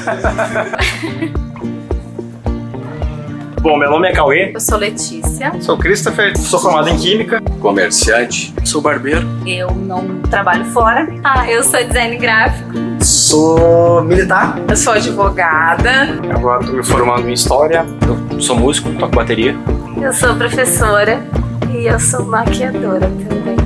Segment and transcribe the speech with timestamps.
[3.60, 5.52] Bom, meu nome é Cauê, Eu sou Letícia.
[5.60, 7.42] sou Christopher, sou formado em Química.
[7.60, 11.06] comerciante, sou barbeiro, Eu não trabalho fora.
[11.22, 12.70] Ah, eu sou design gráfico.
[13.02, 14.58] Sou militar.
[14.66, 15.90] Eu sou advogada.
[16.34, 17.84] Agora estou me formando em História.
[18.32, 19.54] Eu sou músico, toco bateria.
[20.00, 21.20] Eu sou professora.
[21.70, 23.56] E eu sou maquiadora também.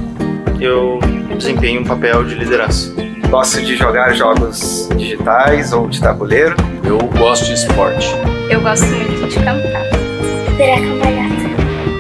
[0.61, 0.99] eu
[1.39, 2.94] desempenho um papel de liderança.
[3.35, 6.55] Gosto de jogar jogos digitais ou de tabuleiro.
[6.85, 8.09] eu gosto de esporte.
[8.49, 9.83] Eu gosto muito de cantar.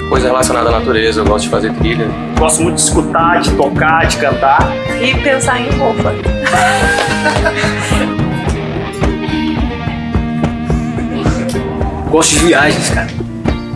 [0.09, 2.07] Coisa relacionada à natureza, eu gosto de fazer trilha.
[2.39, 4.61] Gosto muito de escutar, de tocar, de cantar.
[5.03, 6.13] E pensar em roupa.
[12.11, 13.11] Gosto de viagens, cara.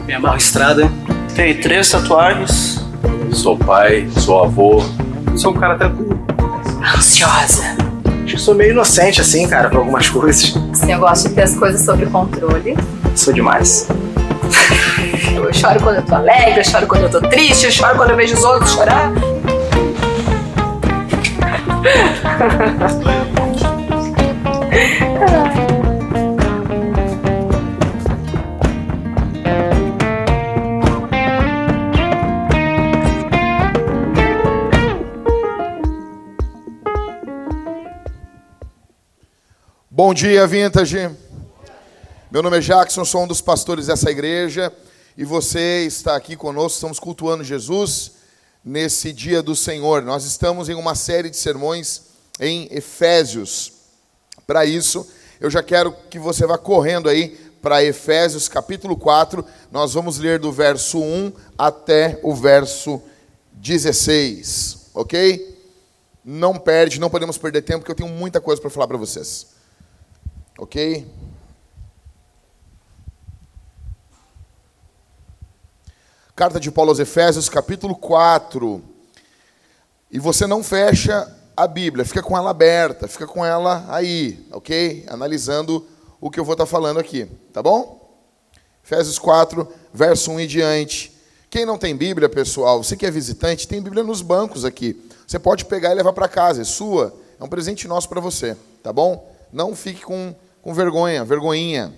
[0.07, 0.89] Me amarro estrada.
[1.35, 2.87] Tenho três tatuagens.
[3.33, 4.81] Sou pai, sou avô,
[5.35, 6.38] Sou um cara tranquilo.
[6.99, 7.77] Ansiosa.
[8.25, 10.53] Acho que sou meio inocente, assim, cara, pra algumas coisas.
[10.73, 12.77] Assim, eu gosto de ter as coisas sob controle.
[13.15, 13.87] Sou demais.
[15.33, 18.11] Eu choro quando eu tô alegre, eu choro quando eu tô triste, eu choro quando
[18.11, 19.13] eu vejo os outros chorar.
[39.99, 41.11] Bom dia, Vintage.
[42.31, 44.73] Meu nome é Jackson, sou um dos pastores dessa igreja
[45.17, 48.13] e você está aqui conosco, estamos cultuando Jesus
[48.65, 50.01] nesse dia do Senhor.
[50.03, 52.03] Nós estamos em uma série de sermões
[52.39, 53.73] em Efésios.
[54.47, 55.05] Para isso,
[55.41, 59.45] eu já quero que você vá correndo aí para Efésios capítulo 4.
[59.73, 63.03] Nós vamos ler do verso 1 até o verso
[63.55, 65.59] 16, ok?
[66.25, 69.58] Não perde, não podemos perder tempo, porque eu tenho muita coisa para falar para vocês.
[70.59, 71.07] Ok?
[76.35, 78.83] Carta de Paulo aos Efésios, capítulo 4.
[80.11, 85.07] E você não fecha a Bíblia, fica com ela aberta, fica com ela aí, ok?
[85.09, 85.87] Analisando
[86.21, 88.19] o que eu vou estar falando aqui, tá bom?
[88.85, 91.17] Efésios 4, verso 1 e diante.
[91.49, 95.01] Quem não tem Bíblia, pessoal, você que é visitante, tem Bíblia nos bancos aqui.
[95.25, 97.15] Você pode pegar e levar para casa, é sua.
[97.39, 99.33] É um presente nosso para você, tá bom?
[99.53, 101.93] Não fique com, com vergonha, vergonhinha.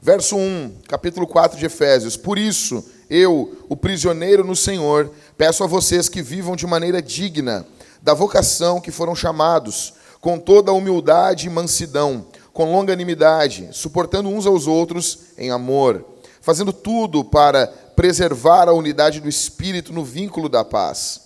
[0.00, 2.16] Verso 1, capítulo 4 de Efésios.
[2.16, 7.66] Por isso, eu, o prisioneiro no Senhor, peço a vocês que vivam de maneira digna
[8.02, 14.46] da vocação que foram chamados, com toda a humildade e mansidão, com longanimidade, suportando uns
[14.46, 16.04] aos outros em amor,
[16.40, 21.21] fazendo tudo para preservar a unidade do espírito no vínculo da paz.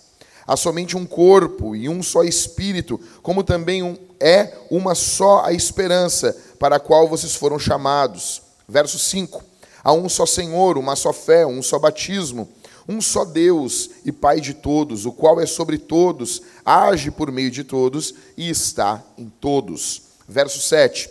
[0.47, 5.51] Há somente um corpo e um só espírito, como também um, é uma só a
[5.51, 8.41] esperança para a qual vocês foram chamados.
[8.67, 9.43] Verso 5.
[9.83, 12.47] Há um só Senhor, uma só fé, um só batismo,
[12.87, 17.51] um só Deus e Pai de todos, o qual é sobre todos, age por meio
[17.51, 20.03] de todos e está em todos.
[20.27, 21.09] Verso 7.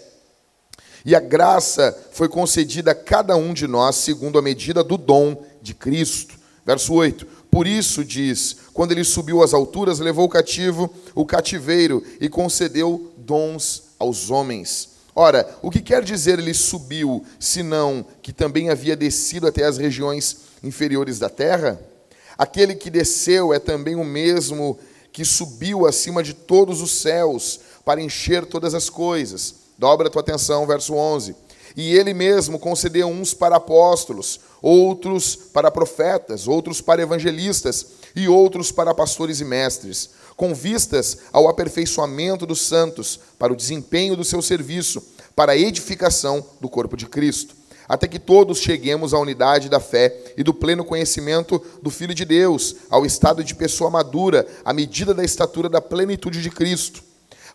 [1.05, 5.45] E a graça foi concedida a cada um de nós segundo a medida do dom
[5.61, 6.35] de Cristo.
[6.65, 7.27] Verso 8.
[7.57, 13.85] Por isso diz: quando ele subiu às alturas, levou cativo o cativeiro e concedeu dons
[13.99, 14.91] aos homens.
[15.15, 20.37] Ora, o que quer dizer ele subiu, senão que também havia descido até as regiões
[20.63, 21.81] inferiores da terra?
[22.37, 24.79] Aquele que desceu é também o mesmo
[25.11, 29.55] que subiu acima de todos os céus para encher todas as coisas.
[29.79, 31.35] Dobra a tua atenção, verso 11.
[31.77, 38.73] E ele mesmo concedeu uns para apóstolos, outros para profetas, outros para evangelistas e outros
[38.73, 44.41] para pastores e mestres, com vistas ao aperfeiçoamento dos santos, para o desempenho do seu
[44.41, 45.03] serviço,
[45.35, 47.55] para a edificação do corpo de Cristo,
[47.87, 52.25] até que todos cheguemos à unidade da fé e do pleno conhecimento do Filho de
[52.25, 57.05] Deus, ao estado de pessoa madura, à medida da estatura da plenitude de Cristo,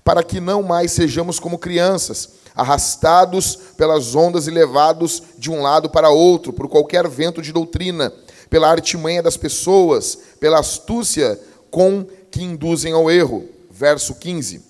[0.03, 5.89] para que não mais sejamos como crianças, arrastados pelas ondas e levados de um lado
[5.89, 8.13] para outro por qualquer vento de doutrina,
[8.49, 11.39] pela artimanha das pessoas, pela astúcia
[11.69, 13.47] com que induzem ao erro.
[13.69, 14.61] Verso 15.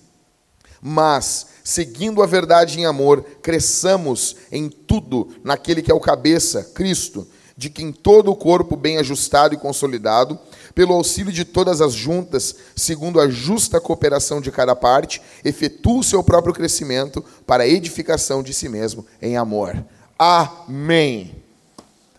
[0.82, 7.28] Mas, seguindo a verdade em amor, cresçamos em tudo naquele que é o cabeça, Cristo,
[7.56, 10.40] de quem todo o corpo bem ajustado e consolidado,
[10.74, 16.04] pelo auxílio de todas as juntas, segundo a justa cooperação de cada parte, efetua o
[16.04, 19.84] seu próprio crescimento para a edificação de si mesmo em amor.
[20.18, 21.36] Amém.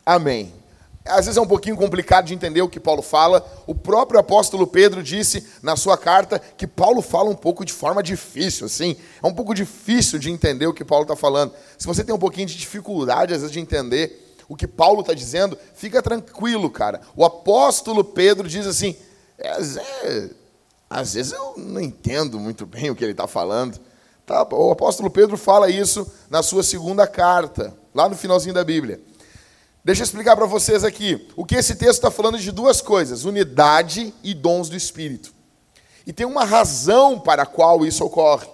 [0.05, 0.53] Amém.
[1.05, 3.45] às vezes é um pouquinho complicado de entender o que Paulo fala.
[3.67, 8.03] O próprio apóstolo Pedro disse na sua carta que Paulo fala um pouco de forma
[8.03, 8.97] difícil, assim.
[9.23, 11.53] É um pouco difícil de entender o que Paulo está falando.
[11.79, 14.22] Se você tem um pouquinho de dificuldade, às vezes, de entender
[14.53, 17.01] o que Paulo está dizendo, fica tranquilo, cara.
[17.17, 18.95] O apóstolo Pedro diz assim:
[19.39, 20.29] é,
[20.91, 23.81] às vezes eu não entendo muito bem o que ele está falando.
[24.27, 24.47] Tá?
[24.53, 29.01] O apóstolo Pedro fala isso na sua segunda carta, lá no finalzinho da Bíblia.
[29.83, 31.27] Deixa eu explicar para vocês aqui.
[31.35, 35.33] O que esse texto está falando de duas coisas: unidade e dons do Espírito.
[36.07, 38.47] E tem uma razão para a qual isso ocorre.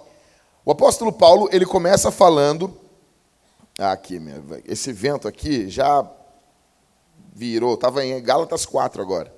[0.63, 2.73] O apóstolo Paulo ele começa falando.
[3.79, 4.21] Aqui,
[4.65, 6.05] esse vento aqui já
[7.33, 9.33] virou, estava em Gálatas 4 agora.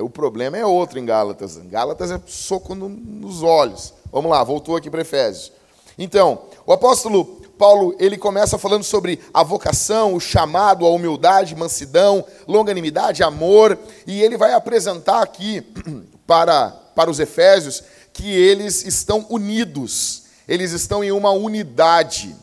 [0.00, 1.58] O problema é outro em Gálatas.
[1.58, 3.92] Gálatas é soco no, nos olhos.
[4.10, 5.52] Vamos lá, voltou aqui para Efésios.
[5.98, 7.24] Então, o apóstolo
[7.58, 14.22] Paulo, ele começa falando sobre a vocação, o chamado, a humildade, mansidão, longanimidade, amor, e
[14.22, 15.62] ele vai apresentar aqui
[16.26, 17.82] para, para os efésios
[18.12, 22.34] que eles estão unidos, eles estão em uma unidade.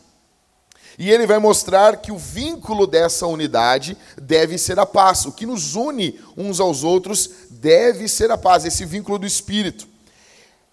[0.98, 5.25] E ele vai mostrar que o vínculo dessa unidade deve ser a paz.
[5.25, 9.88] O que nos une uns aos outros deve ser a paz, esse vínculo do Espírito.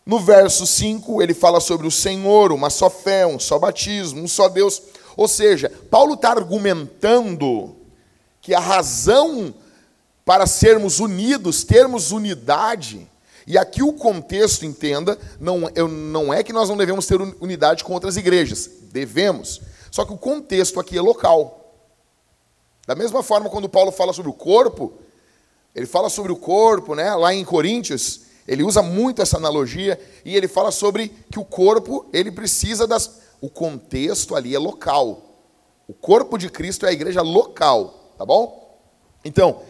[0.05, 4.29] No verso 5, ele fala sobre o Senhor, uma só fé, um só batismo, um
[4.29, 4.83] só Deus.
[5.17, 7.77] Ou seja, Paulo está argumentando
[8.41, 9.55] que a razão
[10.25, 13.09] para sermos unidos, termos unidade,
[13.47, 17.83] e aqui o contexto, entenda, não, eu, não é que nós não devemos ter unidade
[17.83, 19.61] com outras igrejas, devemos.
[19.91, 21.75] Só que o contexto aqui é local.
[22.87, 24.93] Da mesma forma, quando Paulo fala sobre o corpo,
[25.75, 30.37] ele fala sobre o corpo, né, lá em Coríntios, ele usa muito essa analogia e
[30.37, 35.23] ele fala sobre que o corpo, ele precisa das o contexto ali é local.
[35.89, 38.79] O corpo de Cristo é a igreja local, tá bom?
[39.25, 39.63] Então,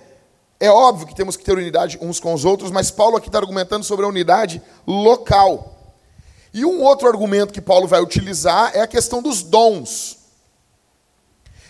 [0.58, 3.38] é óbvio que temos que ter unidade uns com os outros, mas Paulo aqui está
[3.38, 5.79] argumentando sobre a unidade local.
[6.52, 10.18] E um outro argumento que Paulo vai utilizar é a questão dos dons.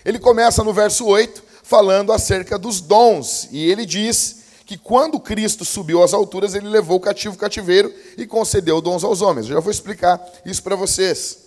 [0.05, 5.65] Ele começa no verso 8 falando acerca dos dons, e ele diz que quando Cristo
[5.65, 9.47] subiu às alturas, ele levou o cativo cativeiro e concedeu dons aos homens.
[9.47, 11.39] Eu já vou explicar isso para vocês.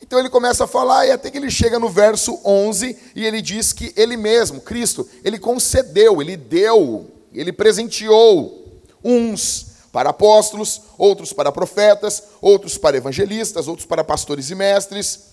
[0.00, 3.40] Então ele começa a falar e até que ele chega no verso 11 e ele
[3.40, 11.32] diz que ele mesmo, Cristo, ele concedeu, ele deu, ele presenteou uns para apóstolos, outros
[11.32, 15.32] para profetas, outros para evangelistas, outros para pastores e mestres.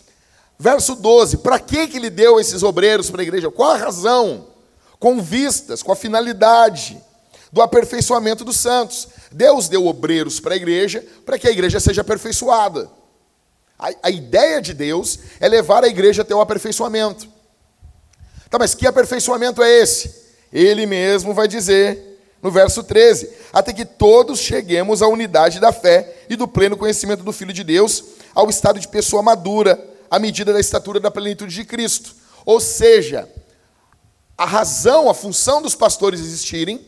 [0.60, 3.50] Verso 12, para que, que ele deu esses obreiros para a igreja?
[3.50, 4.46] Qual a razão?
[5.00, 7.02] com vistas, com a finalidade
[7.52, 9.08] do aperfeiçoamento dos santos.
[9.32, 12.90] Deus deu obreiros para a igreja para que a igreja seja aperfeiçoada.
[13.78, 17.28] A, a, ideia de Deus é levar a igreja até o aperfeiçoamento.
[18.50, 20.14] Tá, mas que aperfeiçoamento é esse?
[20.52, 22.09] Ele mesmo vai dizer
[22.42, 27.24] no verso 13: até que todos cheguemos à unidade da fé e do pleno conhecimento
[27.24, 28.04] do Filho de Deus,
[28.34, 32.16] ao estado de pessoa madura, à medida da estatura da plenitude de Cristo.
[32.46, 33.30] Ou seja,
[34.38, 36.86] a razão, a função dos pastores existirem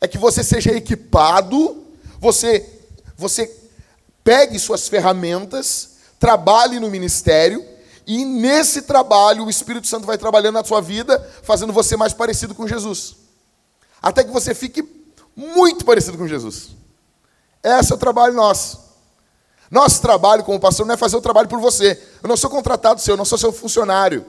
[0.00, 1.84] é que você seja equipado,
[2.20, 2.64] você,
[3.16, 3.50] você
[4.22, 7.64] pegue suas ferramentas, trabalhe no ministério,
[8.06, 12.54] e nesse trabalho o Espírito Santo vai trabalhando na sua vida, fazendo você mais parecido
[12.54, 13.23] com Jesus.
[14.04, 14.86] Até que você fique
[15.34, 16.68] muito parecido com Jesus.
[17.62, 18.78] Esse é o trabalho nosso.
[19.70, 21.98] Nosso trabalho como pastor não é fazer o trabalho por você.
[22.22, 24.26] Eu não sou contratado seu, eu não sou seu funcionário.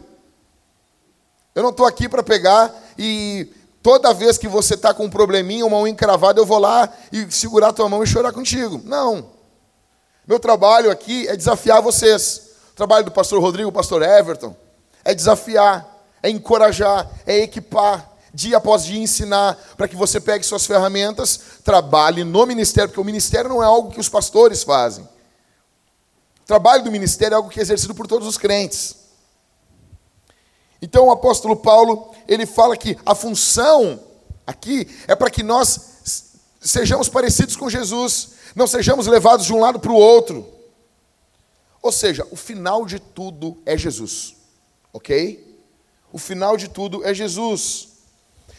[1.54, 3.52] Eu não estou aqui para pegar e
[3.84, 7.30] toda vez que você está com um probleminha, uma unha encravada, eu vou lá e
[7.30, 8.82] segurar a tua mão e chorar contigo.
[8.86, 9.30] Não.
[10.26, 12.52] Meu trabalho aqui é desafiar vocês.
[12.72, 14.56] O trabalho do pastor Rodrigo, pastor Everton,
[15.04, 15.86] é desafiar,
[16.24, 22.24] é encorajar, é equipar, dia após dia ensinar, para que você pegue suas ferramentas, trabalhe
[22.26, 25.06] no ministério, porque o ministério não é algo que os pastores fazem.
[25.06, 28.98] O trabalho do ministério é algo que é exercido por todos os crentes.
[30.82, 34.00] Então o apóstolo Paulo, ele fala que a função
[34.46, 35.96] aqui é para que nós
[36.60, 40.46] sejamos parecidos com Jesus, não sejamos levados de um lado para o outro.
[41.82, 44.36] Ou seja, o final de tudo é Jesus.
[44.92, 45.56] OK?
[46.12, 47.95] O final de tudo é Jesus.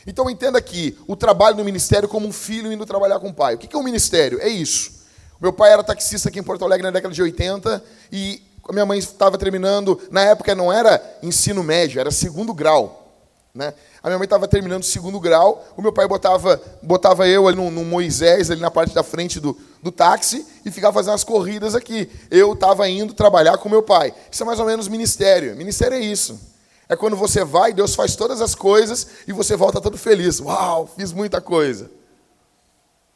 [0.07, 3.55] Então entenda aqui o trabalho no ministério como um filho indo trabalhar com o pai.
[3.55, 4.41] O que é um ministério?
[4.41, 4.93] É isso.
[5.41, 7.83] Meu pai era taxista aqui em Porto Alegre na década de 80
[8.13, 13.05] e minha mãe estava terminando, na época não era ensino médio, era segundo grau.
[13.55, 13.73] Né?
[14.03, 17.57] A minha mãe estava terminando o segundo grau, o meu pai botava, botava eu ali
[17.57, 21.25] no, no, Moisés, ali na parte da frente do, do táxi, e ficava fazendo as
[21.25, 22.11] corridas aqui.
[22.31, 24.13] Eu estava indo trabalhar com meu pai.
[24.31, 25.57] Isso é mais ou menos ministério.
[25.57, 26.39] Ministério é isso.
[26.89, 30.41] É quando você vai, Deus faz todas as coisas e você volta todo feliz.
[30.41, 31.91] Uau, fiz muita coisa.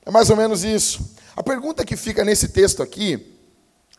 [0.05, 1.15] É mais ou menos isso.
[1.37, 3.37] A pergunta que fica nesse texto aqui,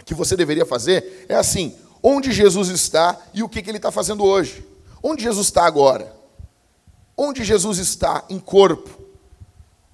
[0.03, 3.91] que você deveria fazer, é assim: onde Jesus está e o que, que ele está
[3.91, 4.65] fazendo hoje?
[5.01, 6.13] Onde Jesus está agora?
[7.15, 8.89] Onde Jesus está em corpo?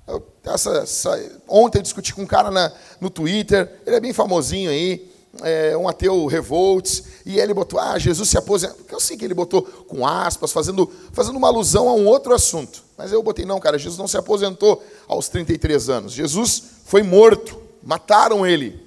[0.07, 4.13] Eu, essa, essa, ontem eu discuti com um cara na, no Twitter, ele é bem
[4.13, 8.77] famosinho aí, é, um ateu revolts, e ele botou, ah, Jesus se aposentou.
[8.89, 12.83] Eu sei que ele botou com aspas, fazendo, fazendo uma alusão a um outro assunto.
[12.97, 16.13] Mas eu botei, não, cara, Jesus não se aposentou aos 33 anos.
[16.13, 18.85] Jesus foi morto, mataram ele.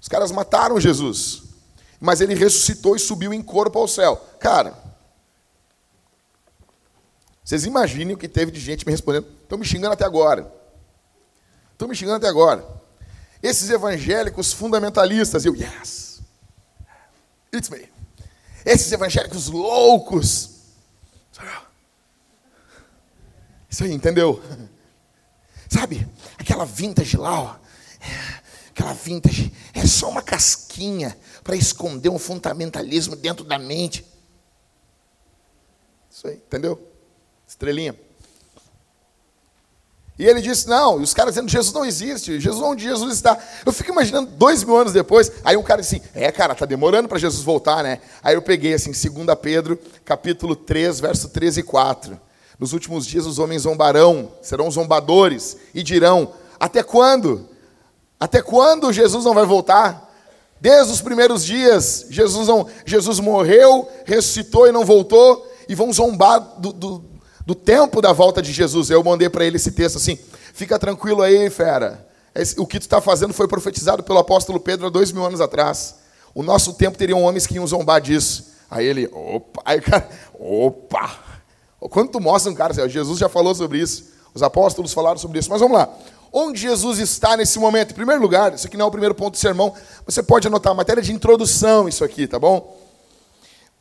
[0.00, 1.42] Os caras mataram Jesus.
[2.00, 4.16] Mas ele ressuscitou e subiu em corpo ao céu.
[4.38, 4.86] Cara,
[7.44, 9.26] vocês imaginem o que teve de gente me respondendo.
[9.42, 10.52] Estão me xingando até agora.
[11.72, 12.75] Estão me xingando até agora.
[13.46, 16.20] Esses evangélicos fundamentalistas, eu, yes,
[17.52, 17.88] it's me.
[18.64, 20.56] Esses evangélicos loucos.
[23.70, 24.42] Isso aí, entendeu?
[25.68, 27.56] Sabe, aquela vintage lá, ó,
[28.70, 34.04] aquela vintage é só uma casquinha para esconder um fundamentalismo dentro da mente.
[36.10, 36.84] Isso aí, entendeu?
[37.46, 37.94] Estrelinha.
[40.18, 43.38] E ele disse: Não, e os caras dizendo: Jesus não existe, Jesus onde Jesus está.
[43.64, 45.30] Eu fico imaginando dois mil anos depois.
[45.44, 48.00] Aí um cara assim, É, cara, tá demorando para Jesus voltar, né?
[48.22, 52.20] Aí eu peguei assim, 2 Pedro, capítulo 3, verso 13 e 4.
[52.58, 57.48] Nos últimos dias os homens zombarão, serão zombadores, e dirão: Até quando?
[58.18, 60.04] Até quando Jesus não vai voltar?
[60.58, 66.40] Desde os primeiros dias, Jesus, não, Jesus morreu, ressuscitou e não voltou, e vão zombar
[66.58, 67.04] do, do
[67.46, 68.90] do tempo da volta de Jesus.
[68.90, 70.18] Eu mandei para ele esse texto assim:
[70.52, 72.04] fica tranquilo aí, fera.
[72.58, 75.94] O que tu está fazendo foi profetizado pelo apóstolo Pedro há dois mil anos atrás.
[76.34, 78.52] O nosso tempo teriam homens que iam zombar disso.
[78.70, 81.18] Aí ele, opa, aí o cara, opa.
[81.80, 85.48] Quando tu mostra um cara, Jesus já falou sobre isso, os apóstolos falaram sobre isso.
[85.48, 85.88] Mas vamos lá.
[86.32, 87.92] Onde Jesus está nesse momento?
[87.92, 89.72] Em primeiro lugar, isso aqui não é o primeiro ponto do sermão,
[90.04, 92.76] você pode anotar matéria de introdução, isso aqui, tá bom?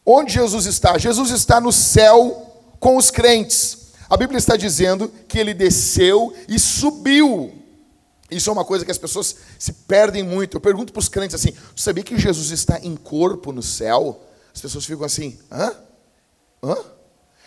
[0.06, 0.98] Onde Jesus está?
[0.98, 2.55] Jesus está no céu
[2.86, 3.88] com os crentes.
[4.08, 7.52] A Bíblia está dizendo que ele desceu e subiu.
[8.30, 10.58] Isso é uma coisa que as pessoas se perdem muito.
[10.58, 14.22] Eu pergunto para os crentes assim: você sabia que Jesus está em corpo no céu?
[14.54, 15.74] As pessoas ficam assim: hã?
[16.62, 16.78] Hã?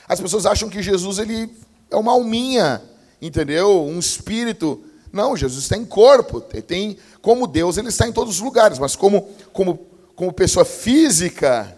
[0.08, 1.56] As pessoas acham que Jesus ele
[1.88, 2.82] é uma alminha,
[3.22, 3.84] entendeu?
[3.84, 4.82] Um espírito.
[5.12, 6.42] Não, Jesus está em corpo.
[6.52, 10.64] Ele tem, como Deus, ele está em todos os lugares, mas como, como, como pessoa
[10.64, 11.77] física,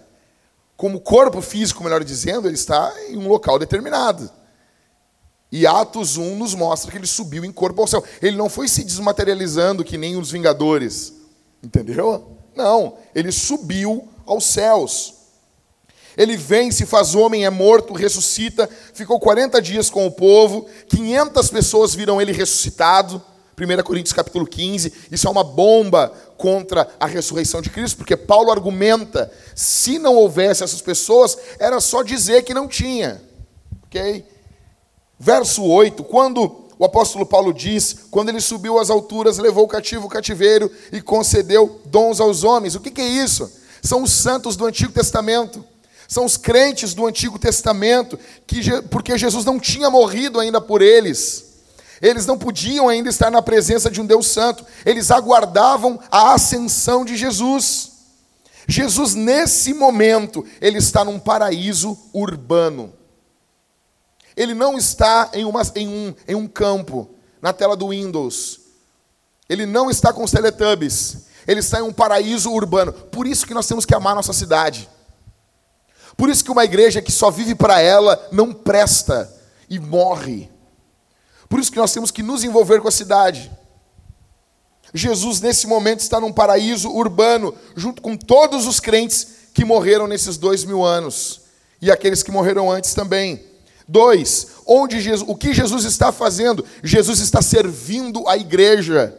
[0.80, 4.30] como corpo físico, melhor dizendo, ele está em um local determinado.
[5.52, 8.02] E Atos 1 nos mostra que ele subiu em corpo ao céu.
[8.22, 11.12] Ele não foi se desmaterializando que nem os Vingadores.
[11.62, 12.34] Entendeu?
[12.56, 12.96] Não.
[13.14, 15.16] Ele subiu aos céus.
[16.16, 21.50] Ele vem, se faz homem, é morto, ressuscita, ficou 40 dias com o povo, 500
[21.50, 23.22] pessoas viram ele ressuscitado.
[23.60, 28.50] 1 Coríntios capítulo 15, isso é uma bomba contra a ressurreição de Cristo, porque Paulo
[28.50, 33.22] argumenta, se não houvesse essas pessoas, era só dizer que não tinha.
[33.84, 34.24] OK?
[35.18, 40.06] Verso 8, quando o apóstolo Paulo diz, quando ele subiu às alturas, levou o cativo
[40.06, 42.74] o cativeiro e concedeu dons aos homens.
[42.74, 43.52] O que, que é isso?
[43.82, 45.62] São os santos do Antigo Testamento.
[46.08, 51.49] São os crentes do Antigo Testamento, que, porque Jesus não tinha morrido ainda por eles.
[52.00, 57.04] Eles não podiam ainda estar na presença de um Deus Santo, eles aguardavam a ascensão
[57.04, 57.90] de Jesus.
[58.66, 62.92] Jesus, nesse momento, ele está num paraíso urbano.
[64.36, 67.10] Ele não está em, uma, em, um, em um campo,
[67.42, 68.60] na tela do Windows.
[69.48, 71.26] Ele não está com os Teletubbies.
[71.46, 72.92] Ele está em um paraíso urbano.
[72.92, 74.88] Por isso que nós temos que amar nossa cidade.
[76.16, 79.30] Por isso que uma igreja que só vive para ela não presta
[79.68, 80.50] e morre.
[81.50, 83.50] Por isso que nós temos que nos envolver com a cidade.
[84.94, 90.36] Jesus, nesse momento, está num paraíso urbano, junto com todos os crentes que morreram nesses
[90.36, 91.40] dois mil anos.
[91.82, 93.44] E aqueles que morreram antes também.
[93.88, 96.64] Dois, onde Jesus, o que Jesus está fazendo?
[96.84, 99.18] Jesus está servindo a igreja.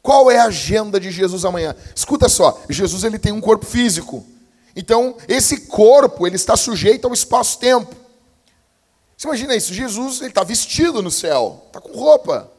[0.00, 1.76] Qual é a agenda de Jesus amanhã?
[1.94, 4.26] Escuta só, Jesus ele tem um corpo físico.
[4.74, 8.01] Então, esse corpo, ele está sujeito ao espaço-tempo.
[9.22, 9.72] Você imagina isso?
[9.72, 12.50] Jesus ele está vestido no céu, está com roupa.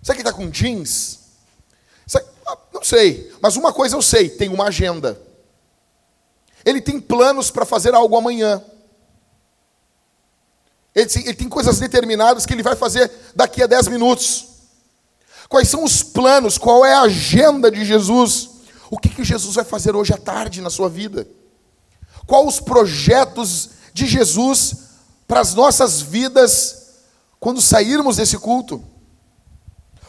[0.00, 1.18] Será que ele está com jeans?
[2.46, 5.20] Ah, não sei, mas uma coisa eu sei: tem uma agenda.
[6.64, 8.62] Ele tem planos para fazer algo amanhã.
[10.94, 14.46] Ele, ele tem coisas determinadas que ele vai fazer daqui a 10 minutos.
[15.48, 16.56] Quais são os planos?
[16.56, 18.48] Qual é a agenda de Jesus?
[18.88, 21.26] O que, que Jesus vai fazer hoje à tarde na sua vida?
[22.28, 24.89] Qual os projetos de Jesus
[25.30, 26.88] para as nossas vidas
[27.38, 28.82] quando sairmos desse culto?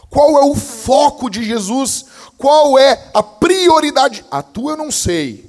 [0.10, 2.06] Qual é o foco de Jesus?
[2.40, 4.26] Qual é a prioridade?
[4.32, 5.48] A tua eu não sei.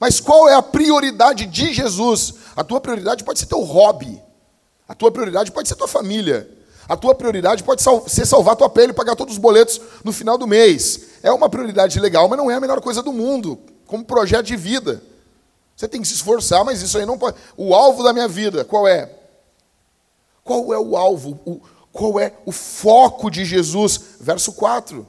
[0.00, 2.32] Mas qual é a prioridade de Jesus?
[2.56, 4.18] A tua prioridade pode ser teu hobby.
[4.88, 6.50] A tua prioridade pode ser tua família.
[6.88, 10.38] A tua prioridade pode ser salvar tua pele e pagar todos os boletos no final
[10.38, 11.08] do mês.
[11.22, 14.56] É uma prioridade legal, mas não é a melhor coisa do mundo, como projeto de
[14.56, 15.02] vida.
[15.76, 17.36] Você tem que se esforçar, mas isso aí não pode.
[17.56, 19.10] O alvo da minha vida, qual é?
[20.44, 21.40] Qual é o alvo?
[21.44, 24.00] O, qual é o foco de Jesus?
[24.20, 25.06] Verso 4.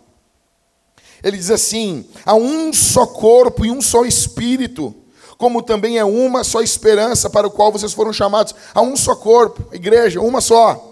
[1.23, 4.95] Ele diz assim: há um só corpo e um só espírito,
[5.37, 8.55] como também é uma só esperança para o qual vocês foram chamados.
[8.73, 10.91] Há um só corpo, igreja, uma só.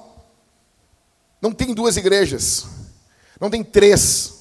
[1.42, 2.66] Não tem duas igrejas,
[3.40, 4.34] não tem três.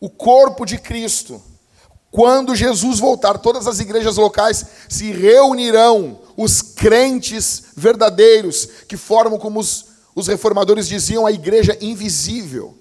[0.00, 1.40] O corpo de Cristo.
[2.12, 9.58] Quando Jesus voltar, todas as igrejas locais se reunirão, os crentes verdadeiros, que formam, como
[9.58, 12.78] os, os reformadores diziam, a igreja invisível.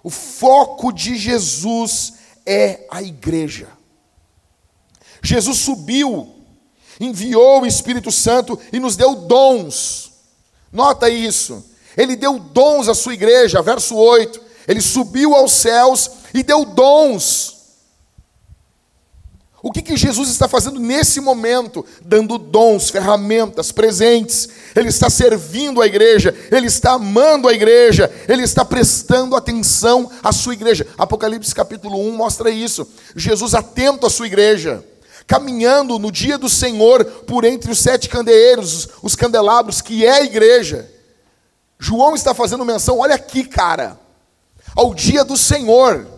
[0.00, 2.14] O foco de Jesus
[2.46, 3.68] é a igreja.
[5.20, 6.32] Jesus subiu,
[7.00, 10.12] enviou o Espírito Santo e nos deu dons.
[10.72, 11.64] Nota isso.
[11.96, 14.40] Ele deu dons à sua igreja, verso 8.
[14.68, 17.53] Ele subiu aos céus e deu dons.
[19.64, 21.86] O que, que Jesus está fazendo nesse momento?
[22.04, 24.46] Dando dons, ferramentas, presentes.
[24.76, 30.32] Ele está servindo a igreja, ele está amando a igreja, ele está prestando atenção à
[30.32, 30.86] sua igreja.
[30.98, 32.86] Apocalipse capítulo 1 mostra isso.
[33.16, 34.84] Jesus atento à sua igreja,
[35.26, 40.24] caminhando no dia do Senhor por entre os sete candeeiros, os candelabros, que é a
[40.24, 40.90] igreja.
[41.78, 43.98] João está fazendo menção, olha aqui, cara,
[44.76, 46.13] ao dia do Senhor.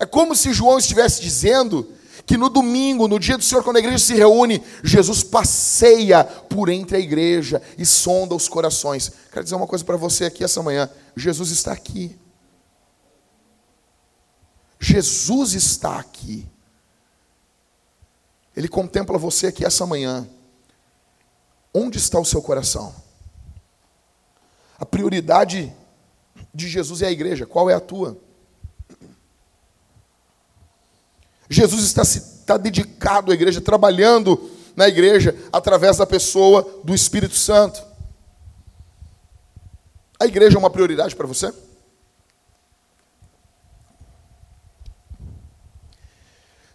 [0.00, 1.92] É como se João estivesse dizendo
[2.24, 6.70] que no domingo, no dia do Senhor, quando a igreja se reúne, Jesus passeia por
[6.70, 9.12] entre a igreja e sonda os corações.
[9.30, 12.18] Quero dizer uma coisa para você aqui essa manhã: Jesus está aqui.
[14.78, 16.48] Jesus está aqui.
[18.56, 20.26] Ele contempla você aqui essa manhã.
[21.74, 22.94] Onde está o seu coração?
[24.78, 25.72] A prioridade
[26.54, 27.44] de Jesus é a igreja.
[27.44, 28.18] Qual é a tua?
[31.50, 37.82] Jesus está, está dedicado à igreja, trabalhando na igreja através da pessoa do Espírito Santo.
[40.18, 41.52] A igreja é uma prioridade para você?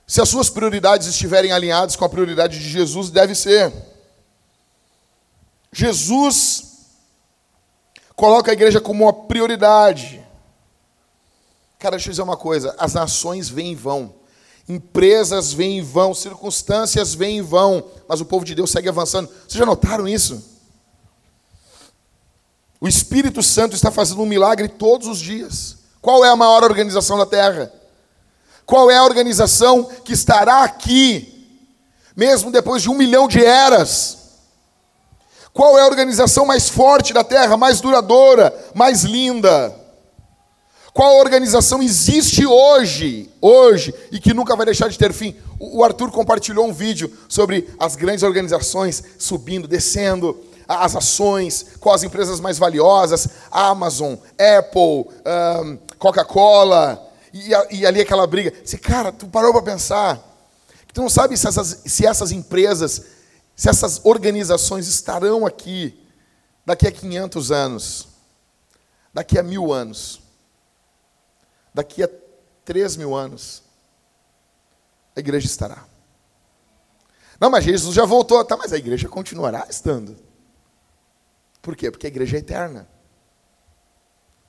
[0.05, 3.71] Se as suas prioridades estiverem alinhadas com a prioridade de Jesus, deve ser.
[5.71, 6.89] Jesus
[8.15, 10.23] coloca a igreja como uma prioridade.
[11.79, 14.24] Cara, deixa eu dizer uma coisa: as nações vêm e vão.
[14.67, 19.29] Empresas vêm e vão, circunstâncias vêm e vão, mas o povo de Deus segue avançando.
[19.29, 20.43] Vocês já notaram isso?
[22.81, 25.77] O Espírito Santo está fazendo um milagre todos os dias.
[26.01, 27.71] Qual é a maior organização da Terra?
[28.65, 31.61] Qual é a organização que estará aqui,
[32.15, 34.17] mesmo depois de um milhão de eras?
[35.53, 39.84] Qual é a organização mais forte da Terra, mais duradoura, mais linda?
[40.95, 45.35] Qual organização existe hoje, hoje, e que nunca vai deixar de ter fim?
[45.59, 52.03] O Arthur compartilhou um vídeo sobre as grandes organizações subindo, descendo, as ações, quais as
[52.05, 55.11] empresas mais valiosas, Amazon, Apple,
[55.65, 58.53] um, Coca-Cola, e, e, ali aquela briga.
[58.63, 60.17] Se, cara, tu parou para pensar,
[60.93, 63.03] tu não sabe se essas, se essas empresas,
[63.53, 65.93] se essas organizações estarão aqui
[66.65, 68.07] daqui a 500 anos,
[69.13, 70.23] daqui a mil anos
[71.75, 72.09] daqui a
[72.63, 73.61] três mil anos,
[75.13, 75.85] a igreja estará.
[77.37, 80.15] Não, mas Jesus já voltou, tá, mas a igreja continuará estando.
[81.61, 81.91] Por quê?
[81.91, 82.87] Porque a igreja é eterna.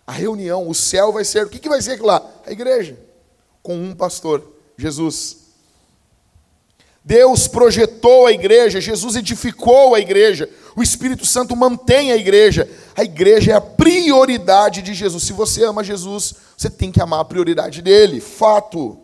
[0.07, 2.25] A reunião, o céu vai ser, o que, que vai ser aquilo lá?
[2.47, 2.97] A igreja,
[3.61, 5.39] com um pastor, Jesus.
[7.05, 12.71] Deus projetou a igreja, Jesus edificou a igreja, o Espírito Santo mantém a igreja.
[12.97, 15.25] A igreja é a prioridade de Jesus.
[15.25, 18.21] Se você ama Jesus, você tem que amar a prioridade dele.
[18.21, 18.99] Fato.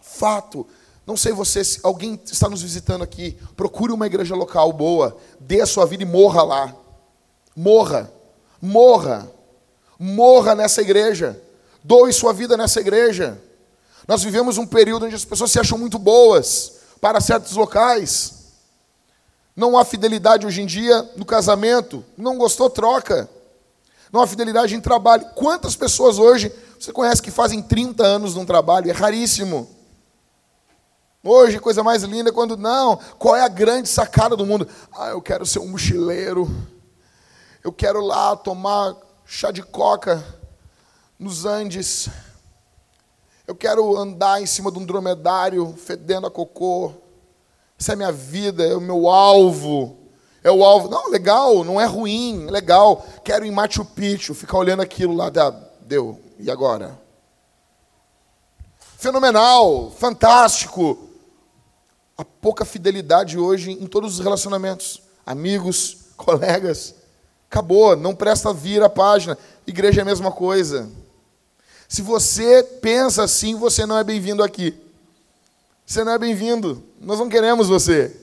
[0.00, 0.64] Fato.
[1.04, 5.60] Não sei você, se alguém está nos visitando aqui, procure uma igreja local boa, dê
[5.60, 6.76] a sua vida e morra lá.
[7.54, 8.12] Morra.
[8.62, 9.30] Morra.
[9.98, 11.40] Morra nessa igreja.
[11.82, 13.40] Doe sua vida nessa igreja.
[14.06, 18.35] Nós vivemos um período onde as pessoas se acham muito boas para certos locais.
[19.56, 22.04] Não há fidelidade hoje em dia no casamento.
[22.16, 23.28] Não gostou, troca.
[24.12, 25.26] Não há fidelidade em trabalho.
[25.34, 28.90] Quantas pessoas hoje você conhece que fazem 30 anos num trabalho?
[28.90, 29.74] É raríssimo.
[31.24, 34.68] Hoje, coisa mais linda é quando, não, qual é a grande sacada do mundo?
[34.96, 36.48] Ah, eu quero ser um mochileiro.
[37.64, 40.22] Eu quero lá tomar chá de coca
[41.18, 42.08] nos Andes.
[43.44, 46.94] Eu quero andar em cima de um dromedário fedendo a cocô.
[47.78, 49.96] Essa é a minha vida, é o meu alvo.
[50.42, 50.88] É o alvo.
[50.88, 53.04] Não, legal, não é ruim, é legal.
[53.24, 55.30] Quero ir em Machu Picchu, ficar olhando aquilo lá.
[55.80, 56.98] Deu, e agora?
[58.96, 61.06] Fenomenal, fantástico
[62.16, 65.02] a pouca fidelidade hoje em todos os relacionamentos.
[65.24, 66.94] Amigos, colegas.
[67.50, 69.36] Acabou, não presta vir a página.
[69.66, 70.90] Igreja é a mesma coisa.
[71.88, 74.74] Se você pensa assim, você não é bem-vindo aqui.
[75.86, 76.82] Você não é bem-vindo.
[77.00, 78.14] Nós não queremos você.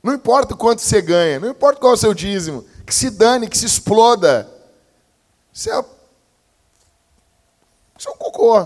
[0.00, 3.48] Não importa quanto você ganha, não importa qual é o seu dízimo, que se dane,
[3.48, 4.48] que se exploda.
[5.52, 5.84] Isso é,
[7.98, 8.64] isso é um cocô.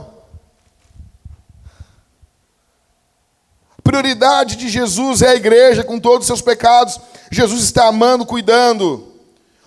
[3.82, 7.00] Prioridade de Jesus é a igreja com todos os seus pecados.
[7.30, 9.10] Jesus está amando, cuidando.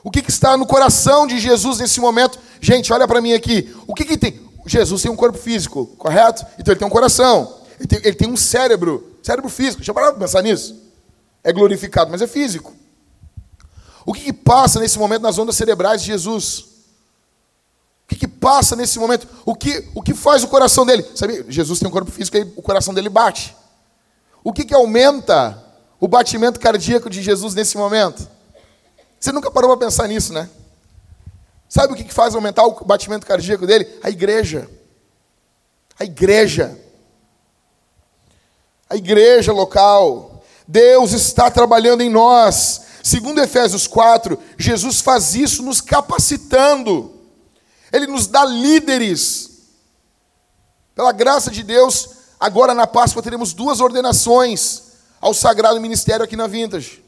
[0.04, 2.40] O que, que está no coração de Jesus nesse momento?
[2.62, 3.76] Gente, olha para mim aqui.
[3.88, 4.45] O que, que tem?
[4.66, 6.46] Jesus tem um corpo físico, correto?
[6.58, 7.62] Então ele tem um coração.
[7.80, 9.84] Ele tem, ele tem um cérebro, cérebro físico.
[9.84, 10.82] Já pararam para pensar nisso?
[11.44, 12.74] É glorificado, mas é físico.
[14.06, 16.60] O que, que passa nesse momento nas ondas cerebrais de Jesus?
[16.60, 19.28] O que, que passa nesse momento?
[19.46, 21.06] O que, o que faz o coração dele?
[21.16, 23.56] Sabe, Jesus tem um corpo físico e o coração dele bate.
[24.44, 25.64] O que, que aumenta
[26.00, 28.28] o batimento cardíaco de Jesus nesse momento?
[29.20, 30.48] Você nunca parou para pensar nisso, né?
[31.68, 33.88] Sabe o que, faz aumentar o batimento cardíaco dele?
[34.04, 34.70] A igreja.
[36.00, 36.80] A igreja.
[38.90, 40.44] A igreja local.
[40.68, 42.82] Deus está trabalhando em nós.
[43.04, 47.14] Segundo Efésios 4, Jesus faz isso nos capacitando.
[47.92, 49.52] Ele nos dá líderes.
[50.96, 54.84] Pela graça de Deus, Agora na Páscoa teremos duas ordenações
[55.22, 57.04] ao sagrado ministério aqui na Vintage.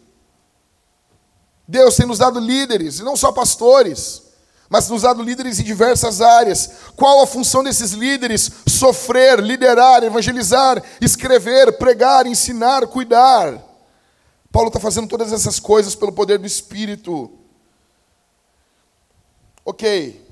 [1.67, 4.24] Deus tem nos dado líderes, e não só pastores,
[4.69, 6.69] mas nos dado líderes em diversas áreas.
[6.95, 8.51] Qual a função desses líderes?
[8.67, 13.63] Sofrer, liderar, evangelizar, escrever, pregar, ensinar, cuidar.
[14.51, 17.32] Paulo está fazendo todas essas coisas pelo poder do Espírito.
[19.63, 20.25] Ok.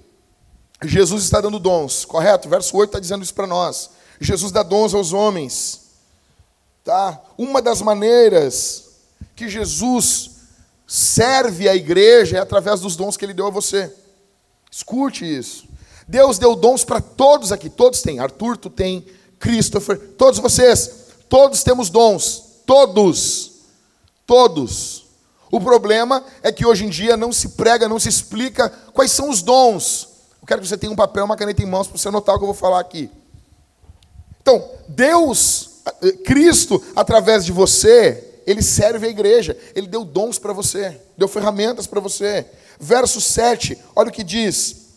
[0.84, 2.50] Jesus está dando dons, correto?
[2.50, 3.90] Verso 8 está dizendo isso para nós.
[4.20, 5.82] Jesus dá dons aos homens.
[6.84, 7.22] Tá?
[7.38, 8.86] Uma das maneiras
[9.36, 10.32] que Jesus
[10.86, 13.94] serve a igreja é através dos dons que ele deu a você.
[14.76, 15.70] Escute isso.
[16.06, 18.20] Deus deu dons para todos aqui, todos têm.
[18.20, 19.06] Arthur, tu tem,
[19.40, 20.92] Christopher, todos vocês,
[21.30, 23.54] todos temos dons, todos.
[24.28, 25.06] Todos.
[25.50, 29.30] O problema é que hoje em dia não se prega, não se explica quais são
[29.30, 30.10] os dons.
[30.42, 32.38] Eu quero que você tenha um papel, uma caneta em mãos para você anotar o
[32.38, 33.10] que eu vou falar aqui.
[34.42, 40.52] Então, Deus, eh, Cristo, através de você, ele serve a igreja, ele deu dons para
[40.52, 42.46] você, deu ferramentas para você.
[42.80, 44.88] Verso 7, olha o que diz: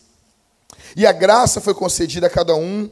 [0.96, 2.90] E a graça foi concedida a cada um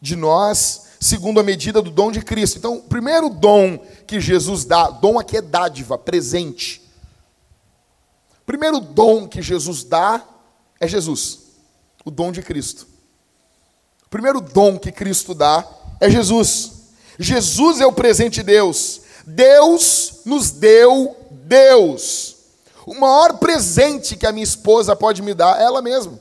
[0.00, 2.58] de nós, segundo a medida do dom de Cristo.
[2.58, 6.82] Então, o primeiro dom que Jesus dá, dom aqui é dádiva, presente.
[8.42, 10.22] O primeiro dom que Jesus dá
[10.78, 11.40] é Jesus,
[12.04, 12.86] o dom de Cristo.
[14.04, 15.66] O primeiro dom que Cristo dá
[16.00, 16.72] é Jesus.
[17.18, 19.00] Jesus é o presente de Deus.
[19.26, 22.33] Deus nos deu Deus.
[22.86, 26.18] O maior presente que a minha esposa pode me dar é ela mesma.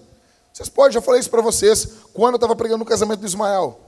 [0.52, 3.80] Vocês podem, já falei isso para vocês, quando eu estava pregando no casamento do Ismael.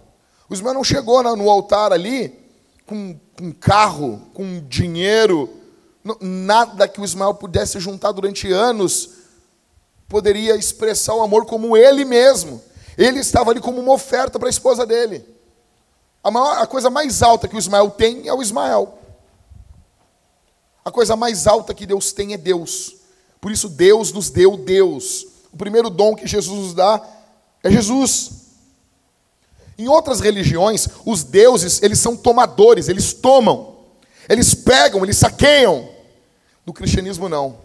[0.50, 2.38] O Ismael não chegou no altar ali
[2.86, 5.50] com um carro, com dinheiro,
[6.20, 9.16] nada que o Ismael pudesse juntar durante anos
[10.08, 12.62] poderia expressar o amor como ele mesmo.
[12.98, 15.26] Ele estava ali como uma oferta para a esposa dele.
[16.24, 18.98] A, maior, a coisa mais alta que o Ismael tem é o Ismael.
[20.86, 22.95] A coisa mais alta que Deus tem é Deus.
[23.41, 25.26] Por isso Deus nos deu Deus.
[25.52, 27.02] O primeiro dom que Jesus nos dá
[27.63, 28.32] é Jesus.
[29.80, 33.78] Em outras religiões, os deuses, eles são tomadores, eles tomam.
[34.30, 35.89] Eles pegam, eles saqueiam.
[36.63, 37.58] No cristianismo não.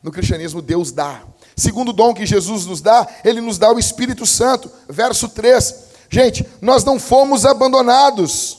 [0.00, 1.24] No cristianismo Deus dá.
[1.56, 4.70] Segundo dom que Jesus nos dá, ele nos dá o Espírito Santo.
[4.88, 5.74] Verso 3.
[6.08, 8.58] Gente, nós não fomos abandonados.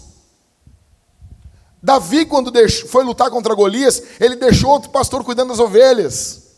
[1.81, 2.51] Davi, quando
[2.87, 6.49] foi lutar contra Golias, ele deixou outro pastor cuidando das ovelhas.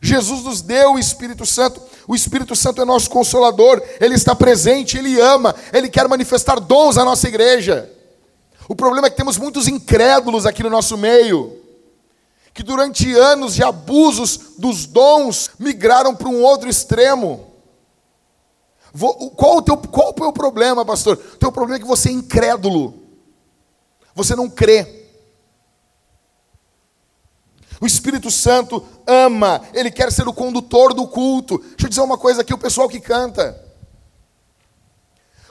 [0.00, 1.80] Jesus nos deu o Espírito Santo.
[2.06, 3.80] O Espírito Santo é nosso consolador.
[4.00, 7.90] Ele está presente, ele ama, ele quer manifestar dons à nossa igreja.
[8.68, 11.58] O problema é que temos muitos incrédulos aqui no nosso meio,
[12.52, 17.52] que durante anos de abusos dos dons migraram para um outro extremo
[19.36, 21.18] Qual o teu, qual o teu problema, pastor?
[21.34, 23.01] O teu problema é que você é incrédulo.
[24.14, 25.02] Você não crê.
[27.80, 31.58] O Espírito Santo ama, ele quer ser o condutor do culto.
[31.58, 33.60] Deixa eu dizer uma coisa aqui: o pessoal que canta.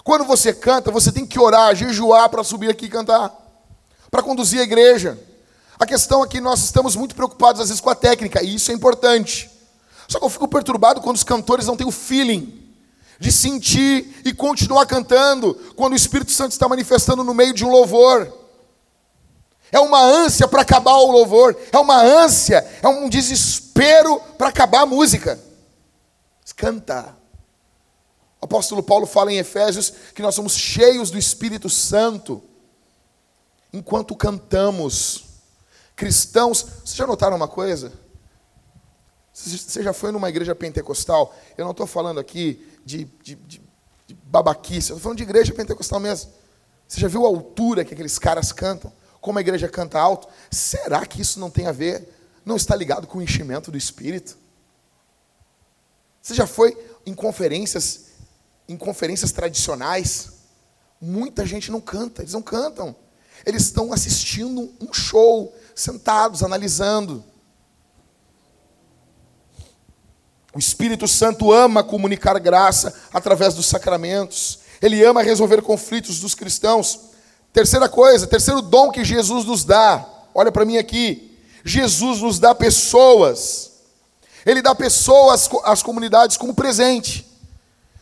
[0.04, 3.36] Quando você canta, você tem que orar, jejuar para subir aqui e cantar,
[4.10, 5.20] para conduzir a igreja.
[5.78, 8.72] A questão é que nós estamos muito preocupados às vezes com a técnica, e isso
[8.72, 9.50] é importante.
[10.08, 12.62] Só que eu fico perturbado quando os cantores não têm o feeling
[13.20, 17.70] de sentir e continuar cantando quando o Espírito Santo está manifestando no meio de um
[17.70, 18.41] louvor.
[19.72, 24.82] É uma ânsia para acabar o louvor, é uma ânsia, é um desespero para acabar
[24.82, 25.40] a música.
[26.58, 27.18] Canta.
[28.40, 32.44] O apóstolo Paulo fala em Efésios que nós somos cheios do Espírito Santo
[33.74, 35.24] enquanto cantamos.
[35.96, 37.94] Cristãos, vocês já notaram uma coisa?
[39.34, 41.34] Você já foi numa igreja pentecostal?
[41.58, 43.62] Eu não estou falando aqui de, de, de,
[44.08, 46.32] de babaquice, eu estou falando de igreja pentecostal mesmo.
[46.88, 48.92] Você já viu a altura que aqueles caras cantam?
[49.22, 50.28] Como a igreja canta alto?
[50.50, 52.10] Será que isso não tem a ver?
[52.44, 54.36] Não está ligado com o enchimento do Espírito?
[56.22, 58.06] Você já foi em conferências,
[58.68, 60.32] em conferências tradicionais?
[61.00, 62.96] Muita gente não canta, eles não cantam.
[63.46, 67.24] Eles estão assistindo um show, sentados, analisando.
[70.54, 74.60] O Espírito Santo ama comunicar graça através dos sacramentos.
[74.82, 77.11] Ele ama resolver conflitos dos cristãos.
[77.54, 80.08] Terceira coisa, terceiro dom que Jesus nos dá.
[80.34, 81.38] Olha para mim aqui.
[81.64, 83.72] Jesus nos dá pessoas.
[84.46, 87.28] Ele dá pessoas às comunidades como presente.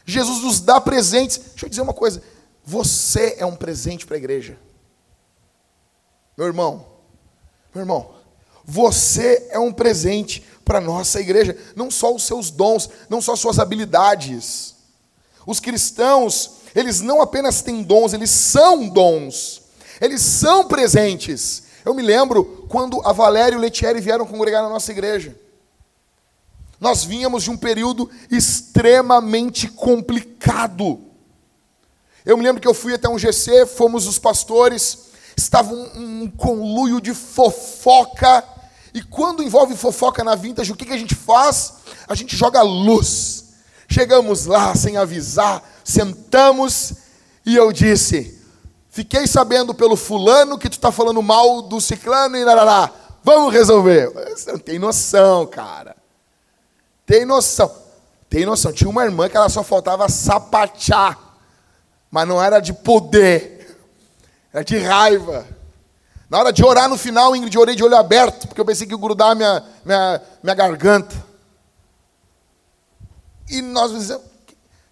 [0.05, 1.37] Jesus nos dá presentes.
[1.37, 2.21] Deixa eu dizer uma coisa.
[2.63, 4.57] Você é um presente para a igreja.
[6.37, 6.85] Meu irmão,
[7.73, 8.11] meu irmão,
[8.63, 11.57] você é um presente para a nossa igreja.
[11.75, 14.75] Não só os seus dons, não só as suas habilidades.
[15.45, 19.61] Os cristãos, eles não apenas têm dons, eles são dons.
[19.99, 21.63] Eles são presentes.
[21.85, 25.35] Eu me lembro quando a Valéria e o Letieri vieram congregar na nossa igreja.
[26.79, 31.01] Nós vínhamos de um período extremamente complicado.
[32.25, 36.31] Eu me lembro que eu fui até um GC, fomos os pastores, estava um, um
[36.31, 38.43] conluio de fofoca.
[38.93, 41.73] E quando envolve fofoca na vintage, o que, que a gente faz?
[42.07, 43.48] A gente joga luz.
[43.89, 46.93] Chegamos lá sem avisar, sentamos
[47.43, 48.39] e eu disse:
[48.89, 52.91] Fiquei sabendo pelo fulano que tu está falando mal do ciclano e larará.
[53.23, 54.11] Vamos resolver.
[54.29, 55.95] Você não tem noção, cara.
[57.05, 57.71] Tem noção.
[58.29, 58.71] Tem noção.
[58.71, 61.17] Tinha uma irmã que ela só faltava sapatear.
[62.11, 63.75] Mas não era de poder.
[64.53, 65.47] Era de raiva.
[66.29, 68.93] Na hora de orar no final, Ingrid, orei de olho aberto, porque eu pensei que
[68.93, 71.28] ia grudar minha, minha, minha garganta.
[73.49, 74.25] E nós dizemos,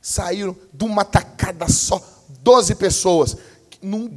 [0.02, 2.02] saíram de uma tacada só,
[2.42, 3.38] 12 pessoas.
[3.82, 4.14] Num,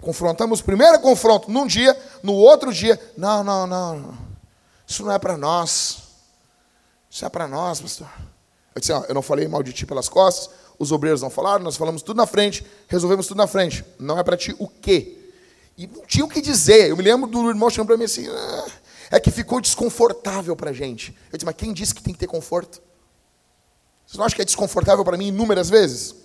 [0.00, 4.18] confrontamos primeiro confronto num dia, no outro dia, não, não, não,
[4.86, 5.98] isso não é para nós.
[7.10, 8.08] Isso é para nós, pastor.
[8.74, 10.48] Eu disse, ó, eu não falei mal de ti pelas costas,
[10.78, 13.84] os obreiros não falaram, nós falamos tudo na frente, resolvemos tudo na frente.
[13.98, 15.18] Não é para ti o quê?
[15.76, 16.88] E não tinha o que dizer.
[16.88, 18.66] Eu me lembro do irmão chamando para mim assim, ah,
[19.10, 21.16] é que ficou desconfortável para a gente.
[21.32, 22.80] Eu disse, mas quem disse que tem que ter conforto?
[24.10, 26.16] Vocês não acham que é desconfortável para mim inúmeras vezes?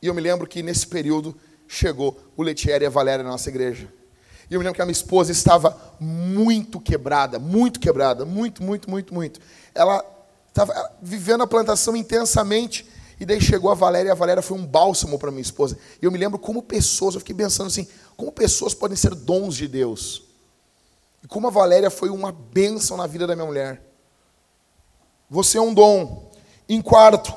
[0.00, 1.36] E eu me lembro que nesse período
[1.66, 3.92] chegou o Letieri e a Valéria na nossa igreja.
[4.48, 8.88] E eu me lembro que a minha esposa estava muito quebrada, muito quebrada, muito, muito,
[8.88, 9.40] muito, muito.
[9.74, 10.04] Ela
[10.48, 12.88] estava vivendo a plantação intensamente.
[13.18, 15.76] E daí chegou a Valéria, e a Valéria foi um bálsamo para minha esposa.
[16.00, 19.56] E eu me lembro como pessoas, eu fiquei pensando assim, como pessoas podem ser dons
[19.56, 20.22] de Deus.
[21.24, 23.87] E como a Valéria foi uma bênção na vida da minha mulher.
[25.30, 26.28] Você é um dom.
[26.68, 27.32] Em quarto,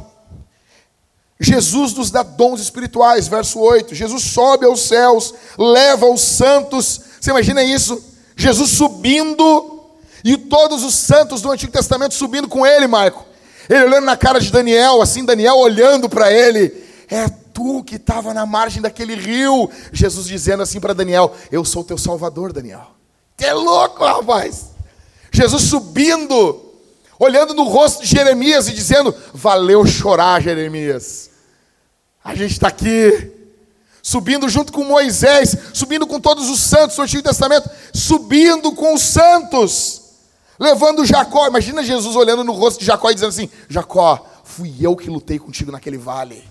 [1.39, 3.95] Jesus nos dá dons espirituais, verso 8.
[3.95, 7.01] Jesus sobe aos céus, leva os santos.
[7.19, 8.04] Você imagina isso?
[8.36, 9.82] Jesus subindo
[10.23, 13.25] e todos os santos do Antigo Testamento subindo com ele, Marco.
[13.69, 16.84] Ele olhando na cara de Daniel, assim, Daniel olhando para ele.
[17.10, 19.69] É tu que estava na margem daquele rio.
[19.91, 22.88] Jesus dizendo assim para Daniel: Eu sou teu salvador, Daniel.
[23.36, 24.67] Que é louco, rapaz.
[25.32, 26.71] Jesus subindo,
[27.22, 31.30] olhando no rosto de Jeremias e dizendo: Valeu chorar, Jeremias.
[32.24, 33.32] A gente está aqui,
[34.02, 39.04] subindo junto com Moisés, subindo com todos os santos do Antigo Testamento, subindo com os
[39.04, 40.02] santos,
[40.60, 41.48] levando Jacó.
[41.48, 45.38] Imagina Jesus olhando no rosto de Jacó e dizendo assim: Jacó, fui eu que lutei
[45.38, 46.44] contigo naquele vale.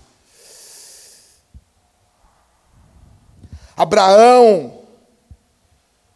[3.75, 4.79] Abraão,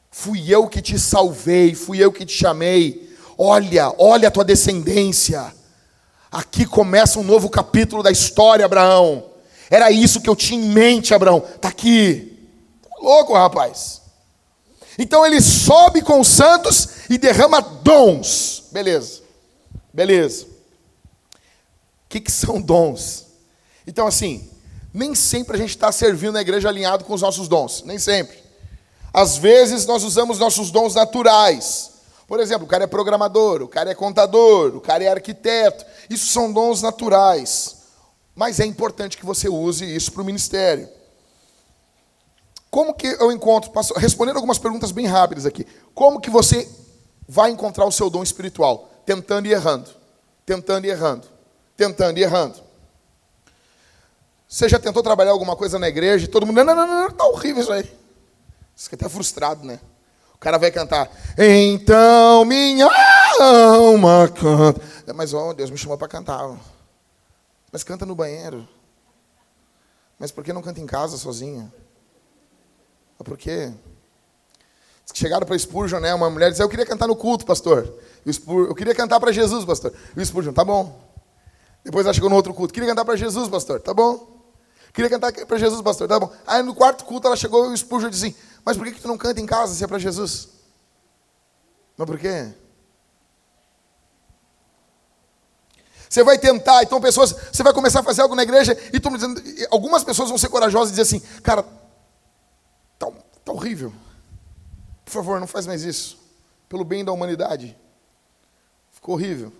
[0.09, 3.04] fui eu que te salvei, fui eu que te chamei.
[3.37, 5.53] Olha, olha a tua descendência.
[6.31, 9.23] Aqui começa um novo capítulo da história, Abraão.
[9.69, 11.39] Era isso que eu tinha em mente, Abraão.
[11.39, 12.37] Tá aqui.
[12.83, 14.01] Tá louco, rapaz.
[14.97, 18.63] Então ele sobe com os santos e derrama dons.
[18.71, 19.21] Beleza.
[19.93, 20.45] Beleza.
[20.45, 23.25] O que, que são dons?
[23.87, 24.49] Então, assim,
[24.93, 27.83] nem sempre a gente está servindo na igreja alinhado com os nossos dons.
[27.85, 28.37] Nem sempre.
[29.13, 31.91] Às vezes nós usamos nossos dons naturais.
[32.27, 35.85] Por exemplo, o cara é programador, o cara é contador, o cara é arquiteto.
[36.09, 37.83] Isso são dons naturais.
[38.35, 40.89] Mas é importante que você use isso para o ministério.
[42.69, 45.65] Como que eu encontro, respondendo algumas perguntas bem rápidas aqui.
[45.93, 46.67] Como que você
[47.27, 48.89] vai encontrar o seu dom espiritual?
[49.05, 49.89] Tentando e errando.
[50.45, 51.27] Tentando e errando.
[51.77, 52.65] Tentando e errando.
[54.47, 57.11] Você já tentou trabalhar alguma coisa na igreja e todo mundo, não, não, não, não,
[57.11, 57.83] tá horrível isso aí.
[58.75, 59.79] Você fica até frustrado, né?
[60.35, 62.87] O cara vai cantar, então minha
[63.39, 65.13] alma canta.
[65.13, 66.55] Mas, ó, oh, Deus me chamou para cantar.
[67.71, 68.67] Mas canta no banheiro.
[70.19, 71.73] Mas por que não canta em casa sozinha?
[73.23, 73.73] Por quê?
[75.13, 76.13] Chegaram para Spurgeon, né?
[76.13, 77.91] Uma mulher disse: Eu queria cantar no culto, pastor.
[78.25, 79.93] Eu queria cantar para Jesus, pastor.
[80.15, 80.99] E o Spurgeon, tá bom.
[81.83, 83.79] Depois ela chegou no outro culto: Queria cantar para Jesus, pastor.
[83.79, 84.35] Tá bom.
[84.93, 86.07] Queria cantar para Jesus, pastor.
[86.07, 86.31] Tá bom.
[86.47, 89.01] Aí no quarto culto ela chegou e o Spurgeon disse assim: Mas por que, que
[89.01, 90.49] tu não canta em casa se é para Jesus?
[91.95, 92.51] Mas por quê?
[96.09, 99.41] Você vai tentar, então pessoas, você vai começar a fazer algo na igreja e dizendo,
[99.69, 101.65] algumas pessoas vão ser corajosas e dizer assim, cara,
[103.45, 103.93] Está horrível.
[105.05, 106.17] Por favor, não faz mais isso.
[106.67, 107.77] Pelo bem da humanidade.
[108.91, 109.53] Ficou horrível.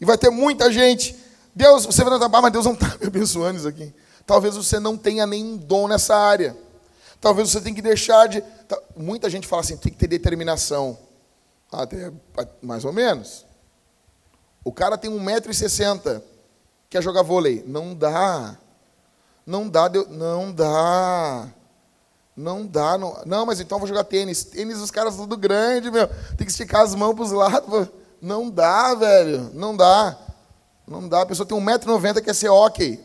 [0.00, 1.16] E vai ter muita gente.
[1.52, 3.92] Deus, você vai notar, mas Deus não está me abençoando isso aqui.
[4.24, 6.56] Talvez você não tenha nenhum dom nessa área.
[7.22, 8.42] Talvez você tenha que deixar de.
[8.96, 10.98] Muita gente fala assim, tem que ter determinação.
[11.70, 12.12] Até
[12.60, 13.46] mais ou menos.
[14.64, 16.20] O cara tem 1,60m,
[16.90, 17.62] quer jogar vôlei.
[17.64, 18.58] Não dá.
[19.46, 21.48] Não dá, não dá.
[22.36, 22.98] Não dá.
[22.98, 24.42] Não, não, mas então eu vou jogar tênis.
[24.42, 26.08] Tênis, os caras tudo grande, meu.
[26.36, 27.88] Tem que esticar as mãos para os lados.
[28.20, 29.48] Não dá, velho.
[29.54, 30.18] Não dá.
[30.88, 31.22] Não dá.
[31.22, 32.98] A pessoa tem 1,90m, quer ser hockey.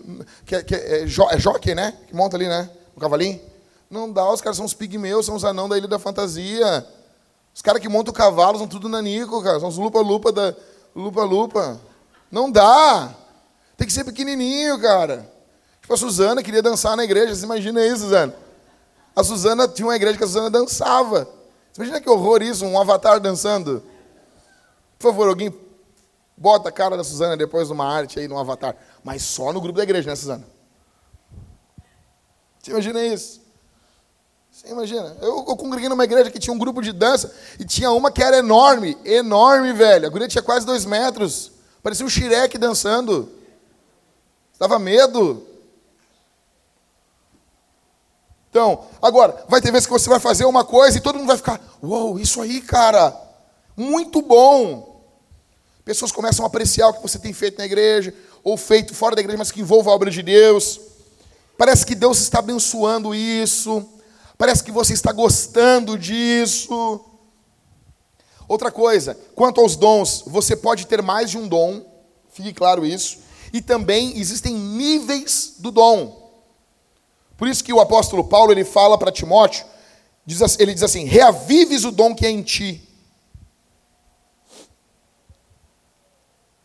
[0.44, 1.94] Que, que, é, é, jo, é jockey, né?
[2.08, 2.68] Que monta ali, né?
[2.96, 3.40] O cavalinho.
[3.90, 4.30] Não dá.
[4.32, 6.86] Os caras são os pigmeus, são os anão da Ilha da Fantasia.
[7.54, 9.60] Os caras que montam o cavalo são tudo nanico, cara.
[9.60, 10.56] São os lupa-lupa da...
[10.96, 11.80] Lupa-lupa.
[12.32, 13.14] Não dá.
[13.78, 15.32] Tem que ser pequenininho, cara.
[15.82, 17.34] Tipo a Suzana queria dançar na igreja.
[17.34, 18.36] Você imagina isso, Suzana?
[19.16, 21.28] A Suzana tinha uma igreja que a Suzana dançava.
[21.72, 23.84] Você imagina que horror isso, um avatar dançando?
[25.00, 25.54] Por favor, alguém
[26.36, 28.76] bota a cara da Suzana depois numa arte aí, num avatar.
[29.04, 30.46] Mas só no grupo da igreja, né, Suzana?
[32.60, 33.47] Você imagina isso?
[34.68, 35.16] Você imagina?
[35.22, 38.22] Eu, eu congreguei numa igreja que tinha um grupo de dança e tinha uma que
[38.22, 40.06] era enorme, enorme, velho.
[40.06, 41.54] A guria tinha quase dois metros.
[41.82, 43.32] Parecia um xireque dançando.
[44.60, 45.48] Dava medo.
[48.50, 51.38] Então, agora, vai ter vezes que você vai fazer uma coisa e todo mundo vai
[51.38, 53.16] ficar, uou, wow, isso aí, cara,
[53.76, 55.02] muito bom.
[55.86, 59.22] Pessoas começam a apreciar o que você tem feito na igreja, ou feito fora da
[59.22, 60.80] igreja, mas que envolva a obra de Deus.
[61.58, 63.88] Parece que Deus está abençoando isso.
[64.38, 67.04] Parece que você está gostando disso.
[68.48, 71.84] Outra coisa, quanto aos dons, você pode ter mais de um dom,
[72.30, 73.20] fique claro isso.
[73.52, 76.28] E também existem níveis do dom.
[77.36, 79.66] Por isso que o apóstolo Paulo ele fala para Timóteo,
[80.60, 82.84] ele diz assim: reavives o dom que é em ti.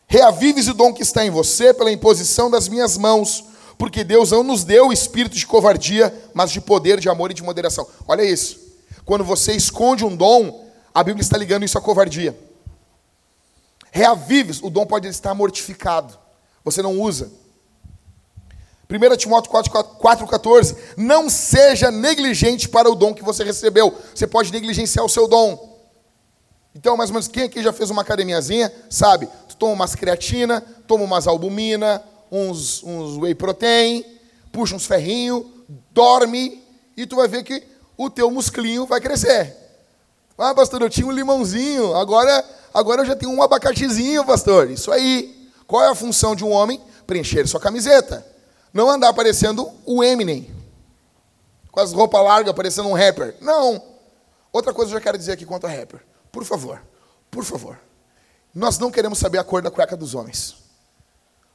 [0.07, 3.45] Reavives o dom que está em você pela imposição das minhas mãos,
[3.83, 7.35] porque Deus não nos deu o espírito de covardia, mas de poder, de amor e
[7.35, 7.85] de moderação.
[8.07, 8.61] Olha isso.
[9.05, 12.39] Quando você esconde um dom, a Bíblia está ligando isso à covardia.
[13.91, 16.17] Reavives, o dom pode estar mortificado.
[16.65, 17.33] Você não usa.
[18.89, 20.77] 1 Timóteo 4,14.
[20.97, 23.99] Não seja negligente para o dom que você recebeu.
[24.15, 25.83] Você pode negligenciar o seu dom.
[26.73, 29.29] Então, mais ou menos, quem aqui já fez uma academiazinha, sabe?
[29.49, 32.01] Tu toma umas creatina, toma umas albumina,
[32.33, 34.03] uns, uns whey protein,
[34.51, 35.45] puxa uns ferrinhos,
[35.91, 36.65] dorme,
[36.97, 37.63] e tu vai ver que
[37.95, 39.55] o teu musclinho vai crescer.
[40.39, 44.71] Ah, pastor, eu tinha um limãozinho, agora, agora eu já tenho um abacatezinho, pastor.
[44.71, 45.51] Isso aí.
[45.67, 46.81] Qual é a função de um homem?
[47.07, 48.27] Preencher sua camiseta.
[48.73, 50.51] Não andar parecendo o Eminem.
[51.71, 53.37] Com as roupas largas, parecendo um rapper.
[53.41, 53.81] Não.
[54.51, 56.01] Outra coisa eu já quero dizer aqui quanto a rapper.
[56.31, 56.83] Por favor,
[57.31, 57.79] por favor.
[58.55, 60.57] Nós não queremos saber a cor da cueca dos homens.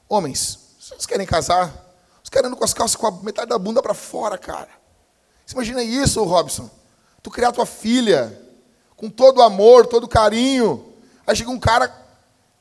[0.08, 1.68] Homens, vocês querem casar?
[2.16, 4.70] Vocês querem com as calças com a metade da bunda para fora, cara.
[5.46, 6.70] Você imagina isso, Robson?
[7.22, 8.42] Tu criar tua filha
[8.96, 10.94] com todo amor, todo carinho.
[11.26, 11.94] Aí chega um cara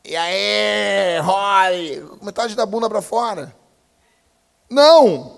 [0.04, 2.18] E aí, Roy?
[2.20, 3.54] Metade da bunda para fora.
[4.68, 5.36] Não!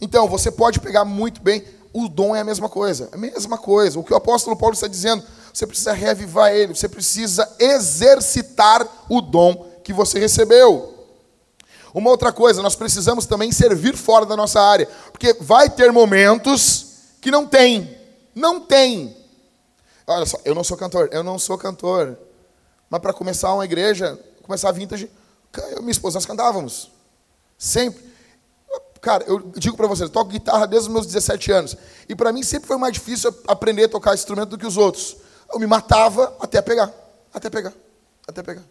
[0.00, 1.64] Então, você pode pegar muito bem.
[1.92, 3.08] O dom é a mesma coisa.
[3.12, 3.98] A mesma coisa.
[3.98, 9.20] O que o apóstolo Paulo está dizendo, você precisa reavivar ele, você precisa exercitar o
[9.20, 10.91] dom que você recebeu.
[11.94, 16.86] Uma outra coisa, nós precisamos também servir fora da nossa área, porque vai ter momentos
[17.20, 17.96] que não tem.
[18.34, 19.16] Não tem.
[20.06, 22.18] Olha só, eu não sou cantor, eu não sou cantor.
[22.88, 25.10] Mas para começar uma igreja, começar a vintage,
[25.70, 26.90] eu minha esposa nós cantávamos.
[27.58, 28.12] Sempre.
[29.00, 31.76] Cara, eu digo para vocês, eu toco guitarra desde os meus 17 anos.
[32.08, 35.16] E para mim sempre foi mais difícil aprender a tocar instrumento do que os outros.
[35.52, 36.92] Eu me matava até pegar.
[37.34, 37.72] Até pegar.
[38.26, 38.62] Até pegar.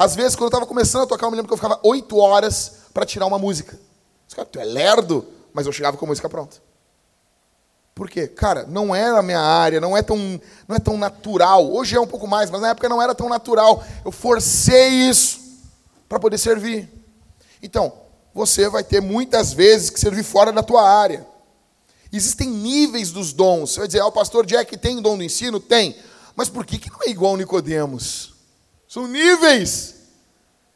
[0.00, 2.16] Às vezes, quando eu estava começando a tocar, eu me lembro que eu ficava oito
[2.16, 3.78] horas para tirar uma música.
[4.34, 6.56] Cara, tu é lerdo, mas eu chegava com a música pronta.
[7.94, 8.26] Por quê?
[8.26, 10.16] Cara, não era a minha área, não é tão,
[10.66, 11.70] não é tão natural.
[11.70, 13.84] Hoje é um pouco mais, mas na época não era tão natural.
[14.02, 15.38] Eu forcei isso
[16.08, 16.88] para poder servir.
[17.62, 17.92] Então,
[18.32, 21.26] você vai ter muitas vezes que servir fora da tua área.
[22.10, 23.72] Existem níveis dos dons.
[23.72, 25.60] Você vai dizer, ah, o pastor Jack tem dom do ensino?
[25.60, 25.94] Tem.
[26.34, 28.29] Mas por que, que não é igual Nicodemos?
[28.90, 29.94] São níveis.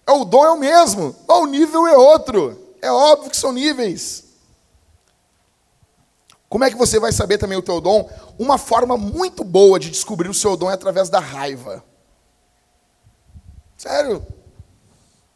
[0.06, 2.76] É, o dom é o mesmo, o nível é outro.
[2.80, 4.22] É óbvio que são níveis.
[6.48, 8.08] Como é que você vai saber também o teu dom?
[8.38, 11.84] Uma forma muito boa de descobrir o seu dom é através da raiva.
[13.76, 14.24] Sério?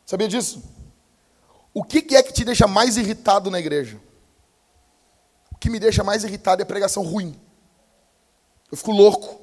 [0.06, 0.62] Sabia disso?
[1.74, 4.00] O que é que te deixa mais irritado na igreja?
[5.50, 7.36] O que me deixa mais irritado é pregação ruim.
[8.70, 9.40] Eu fico louco.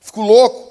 [0.00, 0.63] Fico louco.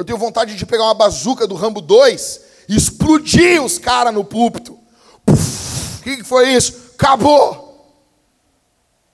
[0.00, 2.40] Eu tenho vontade de pegar uma bazuca do Rambo 2
[2.70, 4.78] e explodir os caras no púlpito.
[5.26, 6.92] O que foi isso?
[6.94, 8.02] Acabou.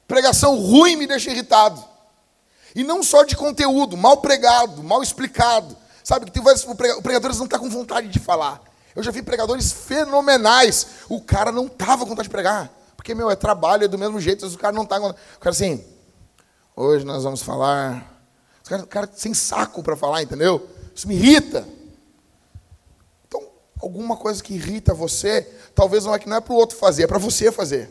[0.06, 1.84] Pregação ruim me deixa irritado.
[2.72, 5.76] E não só de conteúdo, mal pregado, mal explicado.
[6.04, 6.64] Sabe que tem vários
[7.02, 8.62] pregadores não estão tá com vontade de falar.
[8.94, 10.86] Eu já vi pregadores fenomenais.
[11.08, 12.70] O cara não estava com vontade de pregar.
[12.96, 14.46] Porque, meu, é trabalho, é do mesmo jeito.
[14.46, 15.84] O cara não está com O cara assim,
[16.76, 18.08] hoje nós vamos falar.
[18.64, 20.75] O cara, o cara sem saco para falar, entendeu?
[20.96, 21.68] Isso me irrita.
[23.28, 23.46] Então,
[23.82, 25.42] alguma coisa que irrita você,
[25.74, 27.90] talvez não é que não é para o outro fazer, é para você fazer.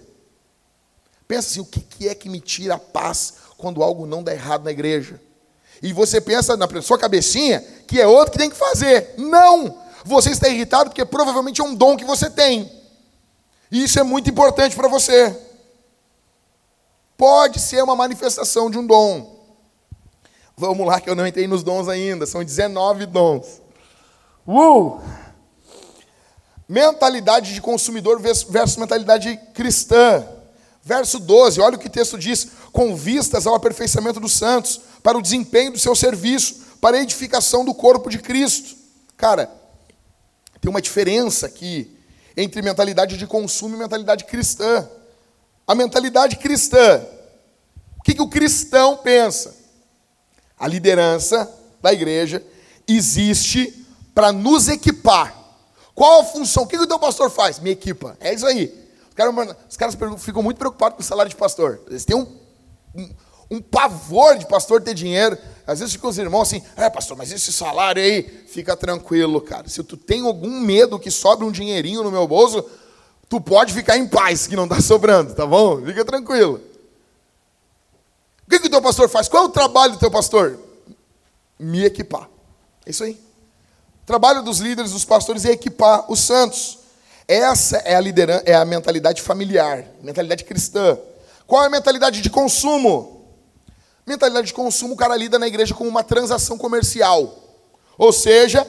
[1.28, 4.64] Pensa assim, o que é que me tira a paz quando algo não dá errado
[4.64, 5.22] na igreja?
[5.84, 9.14] E você pensa na sua cabecinha que é outro que tem que fazer.
[9.18, 9.84] Não!
[10.04, 12.72] Você está irritado porque provavelmente é um dom que você tem.
[13.72, 15.36] E isso é muito importante para você.
[17.16, 19.35] Pode ser uma manifestação de um dom.
[20.58, 22.26] Vamos lá, que eu não entrei nos dons ainda.
[22.26, 23.62] São 19 dons.
[24.48, 25.00] Uh!
[26.68, 30.26] Mentalidade de consumidor versus mentalidade cristã.
[30.82, 35.18] Verso 12, olha o que o texto diz: com vistas ao aperfeiçoamento dos santos, para
[35.18, 38.76] o desempenho do seu serviço, para a edificação do corpo de Cristo.
[39.18, 39.50] Cara,
[40.62, 41.98] tem uma diferença aqui
[42.38, 44.88] entre mentalidade de consumo e mentalidade cristã.
[45.68, 47.04] A mentalidade cristã,
[47.98, 49.65] o que, que o cristão pensa?
[50.58, 51.52] A liderança
[51.82, 52.44] da igreja
[52.88, 55.36] existe para nos equipar.
[55.94, 56.64] Qual a função?
[56.64, 57.60] O que, o teu pastor faz?
[57.60, 58.18] Me equipa.
[58.20, 58.74] É isso aí.
[59.10, 61.82] Os caras, os caras ficam muito preocupados com o salário de pastor.
[61.88, 62.28] Eles têm um,
[62.94, 63.10] um,
[63.52, 65.38] um pavor de pastor ter dinheiro.
[65.66, 69.68] Às vezes ficam os irmãos assim, é pastor, mas esse salário aí, fica tranquilo, cara.
[69.70, 72.64] Se tu tem algum medo que sobre um dinheirinho no meu bolso,
[73.30, 75.82] tu pode ficar em paz, que não está sobrando, tá bom?
[75.82, 76.60] Fica tranquilo.
[78.46, 79.28] O que, que o teu pastor faz?
[79.28, 80.60] Qual é o trabalho do teu pastor?
[81.60, 82.30] Me equipar.
[82.86, 83.14] É isso aí.
[84.04, 86.80] O trabalho dos líderes, dos pastores é equipar os santos.
[87.28, 90.98] Essa é a liderança, é a mentalidade familiar, mentalidade cristã.
[91.48, 93.26] Qual é a mentalidade de consumo?
[94.06, 97.36] Mentalidade de consumo, o cara lida na igreja como uma transação comercial.
[97.98, 98.66] Ou seja,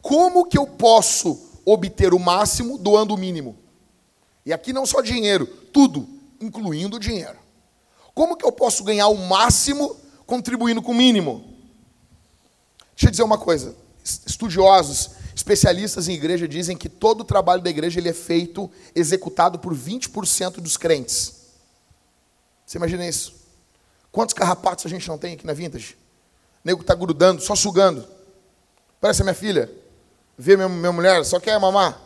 [0.00, 3.56] como que eu posso obter o máximo doando o mínimo?
[4.44, 6.08] E aqui não só dinheiro, tudo,
[6.40, 7.36] incluindo o dinheiro.
[8.16, 9.94] Como que eu posso ganhar o máximo
[10.24, 11.54] contribuindo com o mínimo?
[12.92, 13.76] Deixa eu dizer uma coisa.
[14.02, 19.58] Estudiosos, especialistas em igreja dizem que todo o trabalho da igreja ele é feito, executado
[19.58, 21.34] por 20% dos crentes.
[22.64, 23.34] Você imagina isso?
[24.10, 25.92] Quantos carrapatos a gente não tem aqui na Vintage?
[25.92, 25.98] O
[26.64, 28.08] nego está grudando, só sugando.
[28.98, 29.70] Parece a minha filha.
[30.38, 32.00] Vê minha, minha mulher, só quer mamar.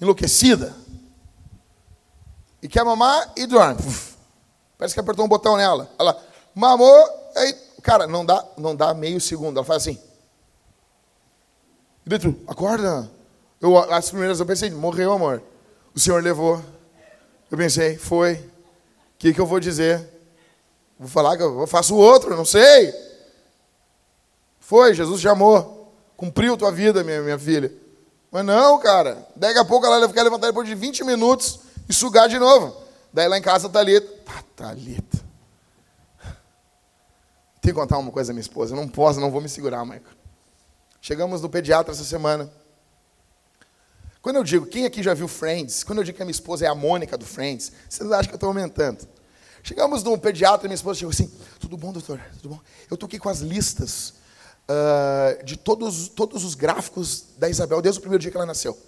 [0.00, 0.74] Enlouquecida.
[2.60, 4.07] E quer mamar e dorme.
[4.78, 5.90] Parece que apertou um botão nela.
[5.98, 6.16] Ela
[6.54, 7.52] mamou, aí,
[7.82, 9.56] cara, não dá, não dá meio segundo.
[9.58, 10.00] Ela faz assim.
[12.06, 13.10] Dentro, acorda.
[13.60, 15.42] Eu, as primeiras eu pensei, morreu, amor.
[15.94, 16.62] O Senhor levou.
[17.50, 18.34] Eu pensei, foi.
[18.34, 20.08] O que, que eu vou dizer?
[20.96, 22.94] Vou falar que eu faço outro, não sei.
[24.60, 25.92] Foi, Jesus chamou.
[26.16, 27.72] Cumpriu tua vida, minha, minha filha.
[28.30, 29.26] Mas não, cara.
[29.34, 32.87] Daqui a pouco ela vai ficar levantada depois de 20 minutos e sugar de novo.
[33.12, 34.08] Daí lá em casa, a Thalita.
[34.26, 35.18] Ah, Thalita.
[37.60, 38.72] Tem que contar uma coisa à minha esposa.
[38.72, 40.02] Eu não posso, não vou me segurar, Michael.
[41.00, 42.50] Chegamos no pediatra essa semana.
[44.20, 45.84] Quando eu digo, quem aqui já viu Friends?
[45.84, 48.34] Quando eu digo que a minha esposa é a Mônica do Friends, vocês acham que
[48.34, 49.06] eu estou aumentando.
[49.62, 51.30] Chegamos no pediatra e minha esposa chegou assim:
[51.60, 52.20] Tudo bom, doutor?
[52.40, 52.60] Tudo bom?
[52.90, 54.14] Eu estou aqui com as listas
[54.68, 58.78] uh, de todos, todos os gráficos da Isabel desde o primeiro dia que ela nasceu.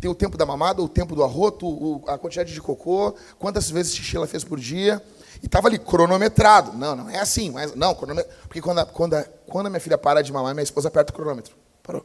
[0.00, 3.68] Tem o tempo da mamada, o tempo do arroto, o, a quantidade de cocô, quantas
[3.70, 5.02] vezes xixi ela fez por dia.
[5.42, 6.72] E estava ali cronometrado.
[6.72, 7.50] Não, não é assim.
[7.50, 8.30] Mas, não, cronômetro.
[8.42, 11.12] Porque quando a, quando, a, quando a minha filha para de mamar, minha esposa aperta
[11.12, 11.56] o cronômetro.
[11.82, 12.04] Parou.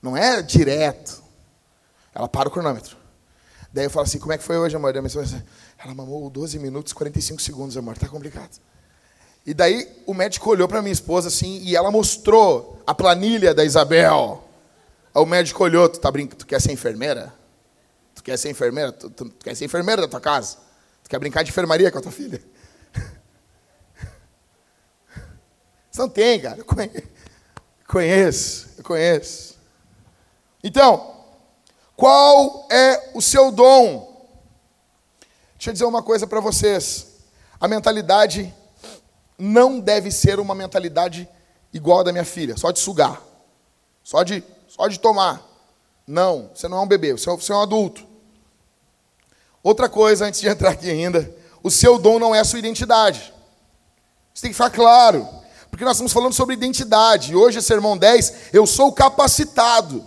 [0.00, 1.22] Não é direto.
[2.14, 2.96] Ela para o cronômetro.
[3.72, 4.92] Daí eu falo assim, como é que foi hoje, amor?
[4.92, 5.44] Minha esposa,
[5.82, 7.96] ela mamou 12 minutos e 45 segundos, amor.
[7.96, 8.60] Tá complicado.
[9.46, 13.64] E daí o médico olhou para minha esposa assim e ela mostrou a planilha da
[13.64, 14.44] Isabel.
[15.14, 17.32] Aí o médico olhou, tu, tá brincando, tu quer ser enfermeira?
[18.14, 18.92] Tu quer ser enfermeira?
[18.92, 20.58] Tu, tu, tu quer ser enfermeira da tua casa?
[21.04, 22.42] Tu quer brincar de enfermaria com a tua filha?
[25.90, 26.58] Você não tem, cara.
[26.58, 26.64] Eu
[27.86, 29.58] conheço, eu conheço.
[30.64, 31.12] Então,
[31.96, 34.10] qual é o seu dom?
[35.56, 37.06] Deixa eu dizer uma coisa para vocês.
[37.60, 38.52] A mentalidade
[39.38, 41.28] não deve ser uma mentalidade
[41.72, 43.22] igual a da minha filha, só de sugar,
[44.02, 44.42] só de,
[44.74, 45.46] só de tomar.
[46.06, 48.06] Não, você não é um bebê, você é, você é um adulto.
[49.62, 51.30] Outra coisa, antes de entrar aqui ainda,
[51.62, 53.34] o seu dom não é a sua identidade.
[54.32, 55.28] Isso tem que ficar claro.
[55.70, 57.36] Porque nós estamos falando sobre identidade.
[57.36, 60.04] Hoje, sermão 10, eu sou capacitado.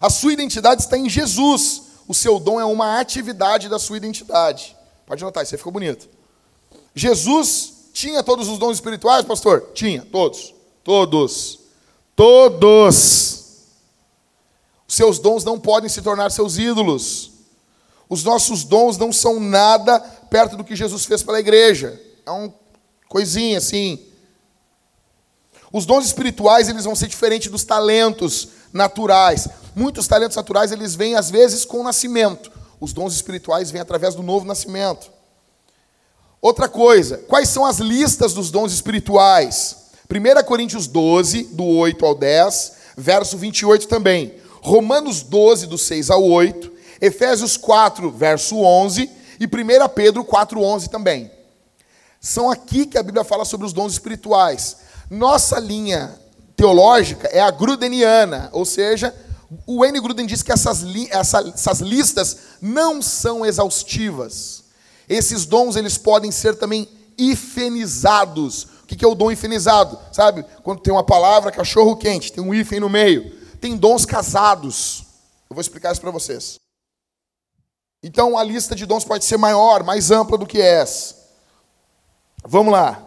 [0.00, 1.82] A sua identidade está em Jesus.
[2.08, 4.74] O seu dom é uma atividade da sua identidade.
[5.04, 6.08] Pode notar, isso aí ficou bonito.
[6.94, 9.70] Jesus tinha todos os dons espirituais, pastor?
[9.74, 10.54] Tinha, todos.
[10.82, 11.58] Todos.
[12.16, 13.35] Todos.
[14.88, 17.32] Seus dons não podem se tornar seus ídolos.
[18.08, 19.98] Os nossos dons não são nada
[20.30, 22.00] perto do que Jesus fez pela igreja.
[22.24, 22.52] É uma
[23.08, 24.00] coisinha assim.
[25.72, 29.48] Os dons espirituais, eles vão ser diferentes dos talentos naturais.
[29.74, 32.52] Muitos talentos naturais, eles vêm às vezes com o nascimento.
[32.80, 35.10] Os dons espirituais vêm através do novo nascimento.
[36.40, 39.86] Outra coisa, quais são as listas dos dons espirituais?
[40.08, 44.34] 1 Coríntios 12, do 8 ao 10, verso 28 também.
[44.66, 46.72] Romanos 12, do 6 ao 8.
[47.00, 49.08] Efésios 4, verso 11.
[49.38, 51.30] E 1 Pedro 4, 11 também.
[52.20, 54.78] São aqui que a Bíblia fala sobre os dons espirituais.
[55.08, 56.18] Nossa linha
[56.56, 59.14] teológica é a grudeniana, ou seja,
[59.64, 60.00] o N.
[60.00, 64.64] Gruden diz que essas, li essas listas não são exaustivas.
[65.08, 68.64] Esses dons eles podem ser também ifenizados.
[68.82, 69.96] O que é o dom ifenizado?
[70.10, 70.44] Sabe?
[70.64, 73.35] Quando tem uma palavra cachorro quente, tem um hífen no meio.
[73.66, 75.02] Tem dons casados.
[75.50, 76.60] Eu vou explicar isso para vocês.
[78.00, 81.16] Então a lista de dons pode ser maior, mais ampla do que essa.
[82.44, 83.04] Vamos lá.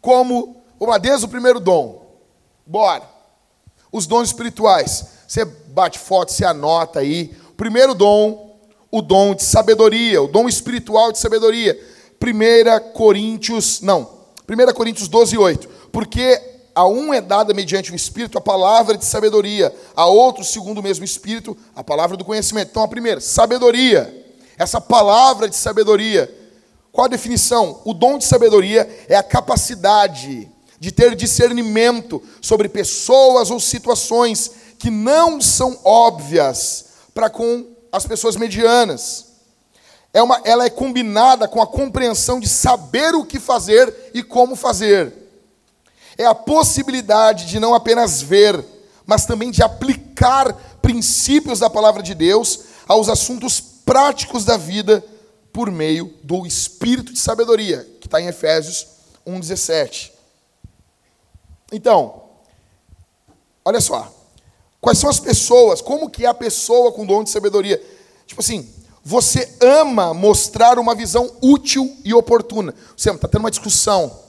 [0.00, 2.22] Como, vamos lá, desde o primeiro dom.
[2.66, 3.06] Bora.
[3.92, 5.08] Os dons espirituais.
[5.28, 7.36] Você bate foto, você anota aí.
[7.54, 8.58] Primeiro dom,
[8.90, 11.78] o dom de sabedoria, o dom espiritual de sabedoria.
[12.18, 14.08] 1 Coríntios, não,
[14.48, 15.68] 1 Coríntios 12, 8.
[15.92, 20.78] Porque a um é dada mediante o Espírito a palavra de sabedoria, a outro, segundo
[20.78, 22.68] o mesmo Espírito, a palavra do conhecimento.
[22.70, 24.24] Então, a primeira, sabedoria.
[24.56, 26.32] Essa palavra de sabedoria.
[26.92, 27.82] Qual a definição?
[27.84, 30.48] O dom de sabedoria é a capacidade
[30.78, 34.48] de ter discernimento sobre pessoas ou situações
[34.78, 39.26] que não são óbvias para com as pessoas medianas.
[40.14, 44.54] É uma, ela é combinada com a compreensão de saber o que fazer e como
[44.54, 45.27] fazer.
[46.18, 48.62] É a possibilidade de não apenas ver,
[49.06, 50.52] mas também de aplicar
[50.82, 55.02] princípios da palavra de Deus aos assuntos práticos da vida
[55.52, 58.86] por meio do espírito de sabedoria, que está em Efésios
[59.26, 60.10] 1,17.
[61.72, 62.22] Então,
[63.64, 64.12] olha só.
[64.80, 65.80] Quais são as pessoas?
[65.80, 67.82] Como que é a pessoa com dom de sabedoria?
[68.26, 68.68] Tipo assim,
[69.04, 72.74] você ama mostrar uma visão útil e oportuna.
[72.96, 74.27] Você está tendo uma discussão.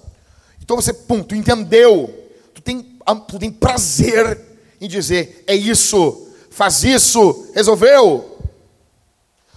[0.70, 2.13] Então você, pum, tu entendeu.
[2.53, 4.39] Tu tem, tu tem prazer
[4.80, 8.38] em dizer, é isso, faz isso, resolveu.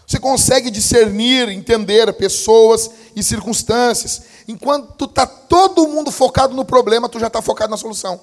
[0.07, 4.23] Você consegue discernir, entender pessoas e circunstâncias.
[4.49, 8.19] Enquanto está todo mundo focado no problema, tu já está focado na solução.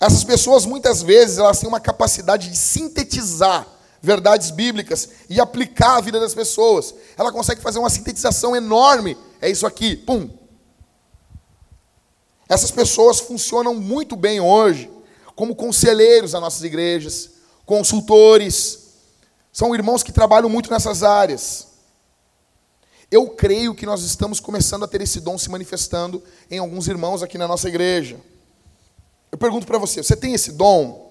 [0.00, 3.64] Essas pessoas, muitas vezes, elas têm uma capacidade de sintetizar
[4.02, 6.92] verdades bíblicas e aplicar a vida das pessoas.
[7.16, 9.16] Ela consegue fazer uma sintetização enorme.
[9.40, 10.30] É isso aqui, pum.
[12.48, 14.90] Essas pessoas funcionam muito bem hoje
[15.36, 17.30] como conselheiros das nossas igrejas,
[17.64, 18.88] consultores.
[19.52, 21.68] São irmãos que trabalham muito nessas áreas.
[23.10, 27.22] Eu creio que nós estamos começando a ter esse dom se manifestando em alguns irmãos
[27.22, 28.20] aqui na nossa igreja.
[29.30, 31.08] Eu pergunto para você: você tem esse dom?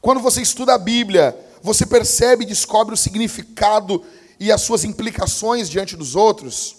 [0.00, 4.02] Quando você estuda a Bíblia, você percebe e descobre o significado
[4.40, 6.76] e as suas implicações diante dos outros?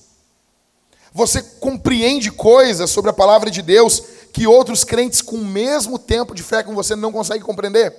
[1.13, 4.01] Você compreende coisas sobre a palavra de Deus
[4.33, 7.93] que outros crentes com o mesmo tempo de fé que você não conseguem compreender?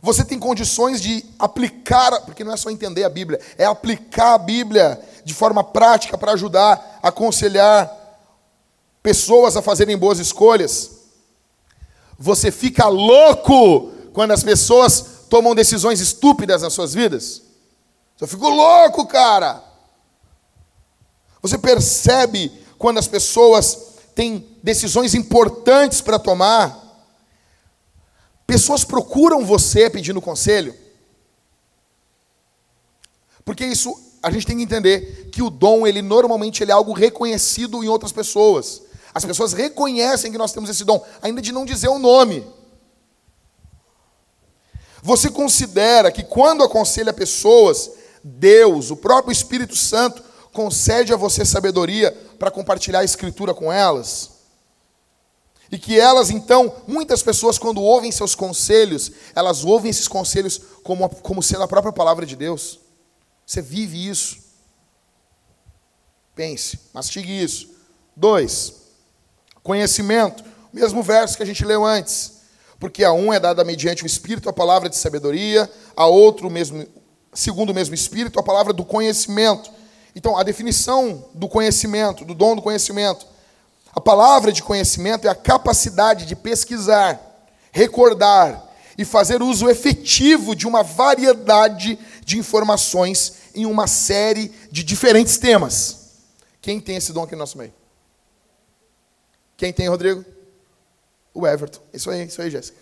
[0.00, 4.38] Você tem condições de aplicar, porque não é só entender a Bíblia, é aplicar a
[4.38, 7.92] Bíblia de forma prática para ajudar, aconselhar
[9.02, 10.92] pessoas a fazerem boas escolhas.
[12.18, 17.42] Você fica louco quando as pessoas tomam decisões estúpidas nas suas vidas.
[18.20, 19.62] Eu fico louco, cara.
[21.42, 26.82] Você percebe quando as pessoas têm decisões importantes para tomar?
[28.46, 30.74] Pessoas procuram você pedindo conselho?
[33.44, 36.92] Porque isso a gente tem que entender que o dom, ele normalmente ele é algo
[36.92, 38.82] reconhecido em outras pessoas.
[39.14, 42.44] As pessoas reconhecem que nós temos esse dom, ainda de não dizer o nome.
[45.06, 47.92] Você considera que quando aconselha pessoas,
[48.24, 50.20] Deus, o próprio Espírito Santo,
[50.52, 54.30] concede a você sabedoria para compartilhar a Escritura com elas?
[55.70, 61.08] E que elas, então, muitas pessoas, quando ouvem seus conselhos, elas ouvem esses conselhos como,
[61.08, 62.80] como sendo a própria palavra de Deus.
[63.46, 64.38] Você vive isso.
[66.34, 67.70] Pense, mastigue isso.
[68.16, 68.72] Dois,
[69.62, 70.42] conhecimento.
[70.72, 72.35] Mesmo verso que a gente leu antes
[72.78, 76.86] porque a um é dada mediante o Espírito a palavra de sabedoria, a outro, mesmo,
[77.32, 79.70] segundo o mesmo Espírito, a palavra do conhecimento.
[80.14, 83.26] Então, a definição do conhecimento, do dom do conhecimento.
[83.94, 87.20] A palavra de conhecimento é a capacidade de pesquisar,
[87.72, 88.62] recordar
[88.98, 96.06] e fazer uso efetivo de uma variedade de informações em uma série de diferentes temas.
[96.60, 97.72] Quem tem esse dom aqui no nosso meio?
[99.56, 100.35] Quem tem, Rodrigo?
[101.36, 101.80] O Everton.
[101.92, 102.78] Isso aí, isso aí, Jéssica.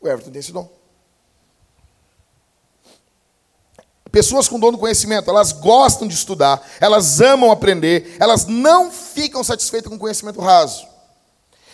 [0.00, 0.66] O Everton tem esse dom.
[4.10, 9.44] Pessoas com dom do conhecimento, elas gostam de estudar, elas amam aprender, elas não ficam
[9.44, 10.88] satisfeitas com conhecimento raso.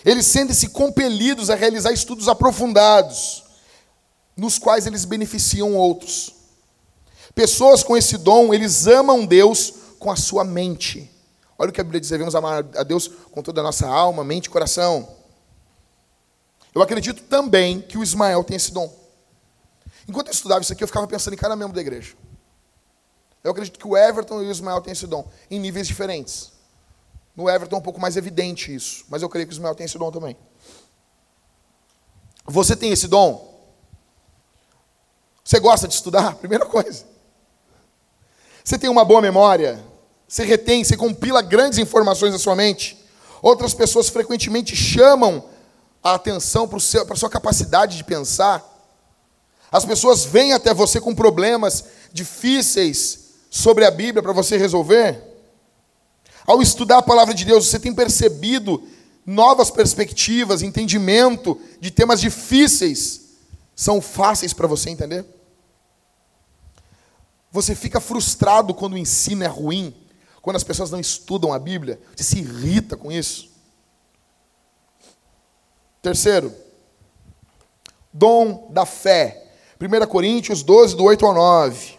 [0.05, 3.45] Eles sentem-se compelidos a realizar estudos aprofundados,
[4.37, 6.33] nos quais eles beneficiam outros.
[7.33, 11.12] Pessoas com esse dom, eles amam Deus com a sua mente.
[11.59, 14.25] Olha o que a Bíblia diz: devemos amar a Deus com toda a nossa alma,
[14.25, 15.09] mente e coração.
[16.75, 18.93] Eu acredito também que o Ismael tem esse dom.
[20.09, 22.15] Enquanto eu estudava isso aqui, eu ficava pensando em cada membro da igreja.
[23.45, 26.53] Eu acredito que o Everton e o Ismael têm esse dom, em níveis diferentes.
[27.37, 29.87] No Everton é um pouco mais evidente isso, mas eu creio que o Ismael tem
[29.87, 30.37] esse dom também.
[32.45, 33.53] Você tem esse dom?
[35.45, 36.35] Você gosta de estudar?
[36.39, 37.05] Primeira coisa.
[38.65, 39.83] Você tem uma boa memória?
[40.33, 42.99] Você retém, você compila grandes informações na sua mente.
[43.43, 45.45] Outras pessoas frequentemente chamam
[46.03, 48.66] a atenção para a sua capacidade de pensar.
[49.70, 55.22] As pessoas vêm até você com problemas difíceis sobre a Bíblia para você resolver.
[56.47, 58.83] Ao estudar a palavra de Deus, você tem percebido
[59.26, 63.20] novas perspectivas, entendimento de temas difíceis
[63.76, 65.26] são fáceis para você entender?
[67.51, 69.95] Você fica frustrado quando o ensino é ruim?
[70.43, 73.49] Quando as pessoas não estudam a Bíblia, você se irrita com isso.
[76.03, 76.53] Terceiro,
[78.12, 79.47] dom da fé.
[79.80, 81.95] 1 Coríntios 12, do 8 ao 9.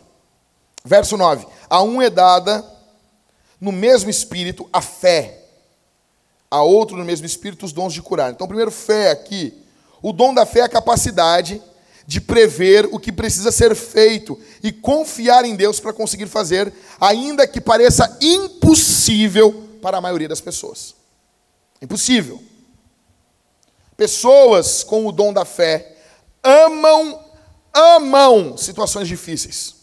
[0.84, 1.48] Verso 9.
[1.70, 2.70] A um é dada
[3.62, 5.42] no mesmo espírito a fé,
[6.52, 8.32] a outro no mesmo espírito os dons de curar.
[8.32, 9.58] Então, primeiro, fé aqui.
[10.02, 11.62] O dom da fé é a capacidade
[12.06, 17.48] de prever o que precisa ser feito e confiar em Deus para conseguir fazer, ainda
[17.48, 20.96] que pareça impossível para a maioria das pessoas.
[21.82, 22.42] Impossível.
[23.96, 25.98] Pessoas com o dom da fé
[26.44, 27.20] amam,
[27.74, 29.76] amam situações difíceis.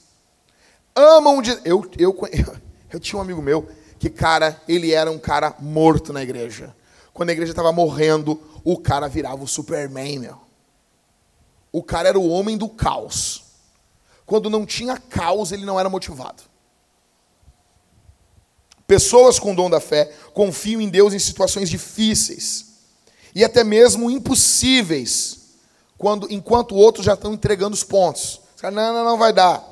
[0.95, 1.51] Amam de.
[1.65, 2.17] Eu, eu,
[2.93, 3.69] eu, tinha um amigo meu
[3.99, 6.75] que, cara, ele era um cara morto na igreja.
[7.13, 10.50] Quando a igreja estava morrendo, o cara virava o Superman, meu.
[11.73, 13.43] O cara era o homem do caos.
[14.27, 16.43] Quando não tinha caos, ele não era motivado.
[18.87, 22.67] Pessoas com dom da fé confiam em Deus em situações difíceis
[23.35, 25.39] e até mesmo impossíveis,
[25.97, 28.41] quando enquanto outros já estão entregando os pontos.
[28.63, 29.65] Não, não, não vai dar.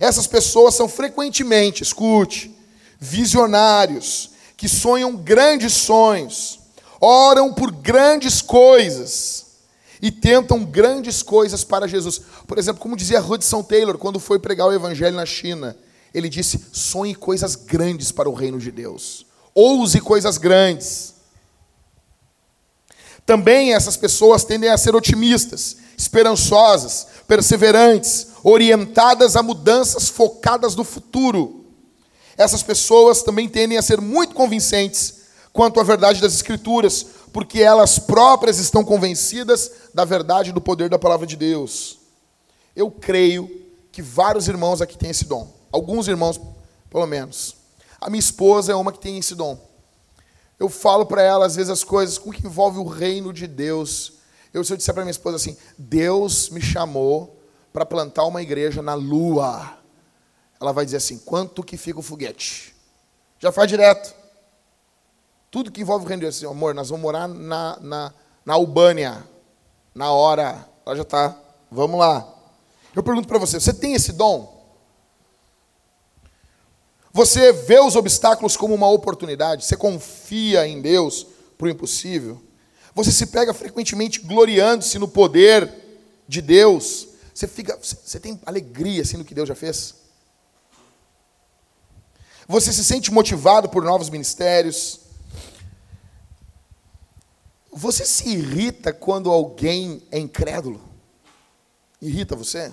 [0.00, 2.54] Essas pessoas são frequentemente, escute,
[2.98, 6.58] visionários, que sonham grandes sonhos,
[7.00, 9.45] oram por grandes coisas
[10.00, 12.20] e tentam grandes coisas para Jesus.
[12.46, 15.76] Por exemplo, como dizia Hudson Taylor quando foi pregar o evangelho na China,
[16.12, 21.14] ele disse: sonhe coisas grandes para o reino de Deus, ouse coisas grandes.
[23.24, 31.64] Também essas pessoas tendem a ser otimistas, esperançosas, perseverantes, orientadas a mudanças focadas no futuro.
[32.36, 35.16] Essas pessoas também tendem a ser muito convincentes
[35.52, 40.98] quanto à verdade das Escrituras, porque elas próprias estão convencidas da verdade do poder da
[40.98, 42.00] palavra de Deus.
[42.76, 43.48] Eu creio
[43.90, 45.50] que vários irmãos aqui têm esse dom.
[45.72, 46.38] Alguns irmãos,
[46.90, 47.56] pelo menos.
[47.98, 49.58] A minha esposa é uma que tem esse dom.
[50.60, 54.18] Eu falo para ela, às vezes, as coisas com que envolve o reino de Deus.
[54.52, 57.40] Eu, se eu disser para minha esposa assim, Deus me chamou
[57.72, 59.78] para plantar uma igreja na lua,
[60.60, 62.76] ela vai dizer assim, quanto que fica o foguete?
[63.38, 64.14] Já faz direto.
[65.50, 68.52] Tudo que envolve o reino de Deus, assim, amor, nós vamos morar na, na, na
[68.52, 69.26] Albânia,
[69.96, 70.68] na hora.
[70.84, 71.36] Ela já está,
[71.70, 72.32] vamos lá.
[72.94, 74.54] Eu pergunto para você, você tem esse dom?
[77.12, 79.64] Você vê os obstáculos como uma oportunidade?
[79.64, 81.26] Você confia em Deus
[81.56, 82.40] para o impossível?
[82.94, 85.72] Você se pega frequentemente gloriando-se no poder
[86.28, 87.08] de Deus?
[87.34, 89.94] Você, fica, você tem alegria assim no que Deus já fez?
[92.46, 95.00] Você se sente motivado por novos ministérios?
[97.76, 100.80] Você se irrita quando alguém é incrédulo?
[102.00, 102.72] Irrita você?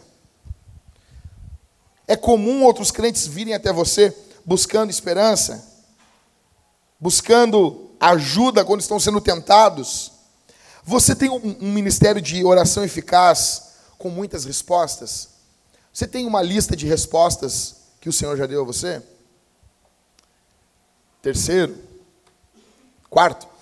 [2.07, 5.61] É comum outros crentes virem até você buscando esperança,
[6.97, 10.13] buscando ajuda quando estão sendo tentados.
[10.85, 15.31] Você tem um, um ministério de oração eficaz com muitas respostas?
[15.91, 19.03] Você tem uma lista de respostas que o Senhor já deu a você?
[21.21, 21.77] Terceiro,
[23.09, 23.52] quarto,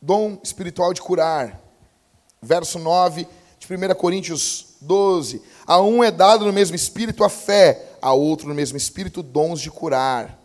[0.00, 1.60] dom espiritual de curar.
[2.40, 3.26] Verso 9
[3.58, 5.42] de 1 Coríntios 12.
[5.66, 9.60] A um é dado no mesmo espírito a fé, a outro no mesmo espírito dons
[9.60, 10.38] de curar.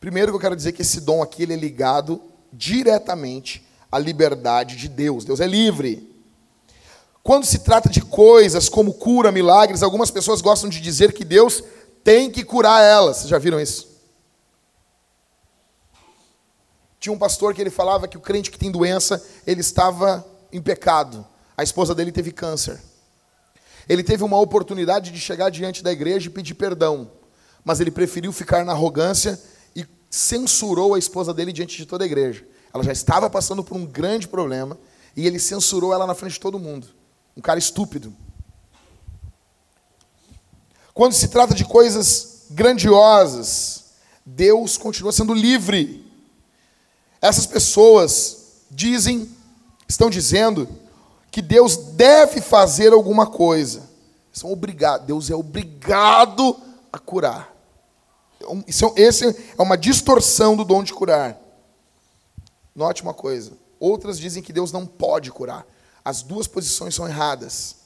[0.00, 2.20] Primeiro que eu quero dizer que esse dom aqui ele é ligado
[2.52, 5.24] diretamente à liberdade de Deus.
[5.24, 6.08] Deus é livre.
[7.22, 11.62] Quando se trata de coisas como cura, milagres, algumas pessoas gostam de dizer que Deus
[12.02, 13.18] tem que curar elas.
[13.18, 13.89] Vocês já viram isso?
[17.00, 20.60] Tinha um pastor que ele falava que o crente que tem doença, ele estava em
[20.60, 21.26] pecado.
[21.56, 22.78] A esposa dele teve câncer.
[23.88, 27.10] Ele teve uma oportunidade de chegar diante da igreja e pedir perdão,
[27.64, 29.40] mas ele preferiu ficar na arrogância
[29.74, 32.46] e censurou a esposa dele diante de toda a igreja.
[32.72, 34.78] Ela já estava passando por um grande problema
[35.16, 36.86] e ele censurou ela na frente de todo mundo.
[37.34, 38.14] Um cara estúpido.
[40.92, 43.86] Quando se trata de coisas grandiosas,
[44.24, 46.09] Deus continua sendo livre.
[47.20, 49.28] Essas pessoas dizem,
[49.86, 50.68] estão dizendo
[51.30, 53.88] que Deus deve fazer alguma coisa.
[54.32, 55.06] São obrigados.
[55.06, 56.56] Deus é obrigado
[56.92, 57.54] a curar.
[58.66, 61.38] Isso, é esse é uma distorção do dom de curar.
[62.74, 63.52] Note uma coisa.
[63.78, 65.66] Outras dizem que Deus não pode curar.
[66.04, 67.76] As duas posições são erradas.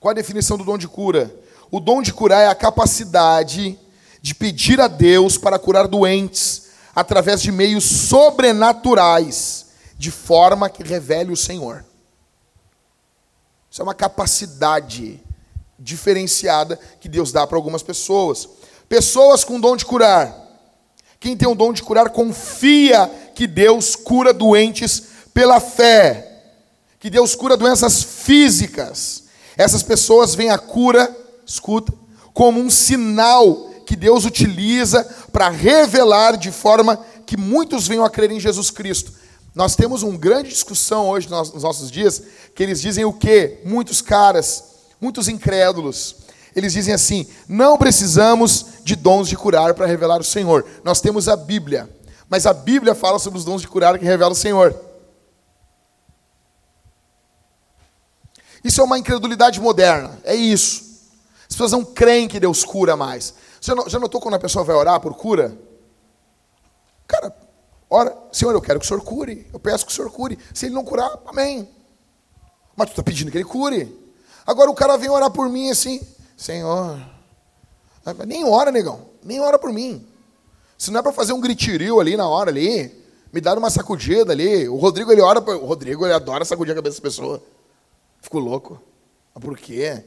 [0.00, 1.32] Qual a definição do dom de cura?
[1.70, 3.78] O dom de curar é a capacidade
[4.20, 9.66] de pedir a Deus para curar doentes através de meios sobrenaturais,
[9.96, 11.84] de forma que revele o Senhor.
[13.70, 15.20] Isso é uma capacidade
[15.78, 18.48] diferenciada que Deus dá para algumas pessoas.
[18.88, 20.36] Pessoas com dom de curar.
[21.18, 26.28] Quem tem o dom de curar confia que Deus cura doentes pela fé.
[26.98, 29.24] Que Deus cura doenças físicas.
[29.56, 31.14] Essas pessoas veem a cura,
[31.46, 31.92] escuta,
[32.32, 38.30] como um sinal que Deus utiliza para revelar de forma que muitos venham a crer
[38.30, 39.12] em Jesus Cristo.
[39.54, 42.22] Nós temos uma grande discussão hoje nos nossos dias,
[42.54, 43.60] que eles dizem o quê?
[43.64, 44.64] Muitos caras,
[45.00, 46.16] muitos incrédulos,
[46.54, 50.64] eles dizem assim: não precisamos de dons de curar para revelar o Senhor.
[50.84, 51.88] Nós temos a Bíblia,
[52.28, 54.74] mas a Bíblia fala sobre os dons de curar que revela o Senhor.
[58.62, 60.92] Isso é uma incredulidade moderna, é isso.
[61.42, 63.34] As pessoas não creem que Deus cura mais.
[63.62, 65.56] Já notou quando a pessoa vai orar por cura?
[67.06, 67.34] Cara,
[67.94, 69.46] Ora, Senhor, eu quero que o Senhor cure.
[69.52, 70.38] Eu peço que o Senhor cure.
[70.54, 71.68] Se ele não curar, amém.
[72.74, 73.94] Mas tu está pedindo que ele cure.
[74.46, 76.00] Agora o cara vem orar por mim assim,
[76.34, 76.98] Senhor.
[78.26, 79.10] Nem ora, negão.
[79.22, 80.08] Nem ora por mim.
[80.78, 82.90] Se não é para fazer um gritiril ali na hora ali,
[83.30, 84.66] me dar uma sacudida ali.
[84.70, 87.42] O Rodrigo ele ora, o Rodrigo ele adora sacudir a cabeça das pessoas.
[88.22, 88.80] Fico louco.
[89.34, 90.02] Mas por quê?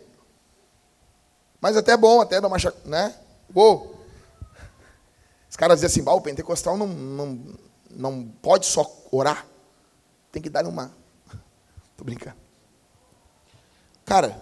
[1.62, 3.14] Mas até é bom, até dar uma, né?
[3.54, 3.96] Uou.
[5.50, 7.40] Os caras dizem assim, o pentecostal não, não,
[7.90, 9.46] não pode só orar.
[10.32, 10.92] Tem que dar uma.
[11.96, 12.36] Tô brincando.
[14.04, 14.40] Cara,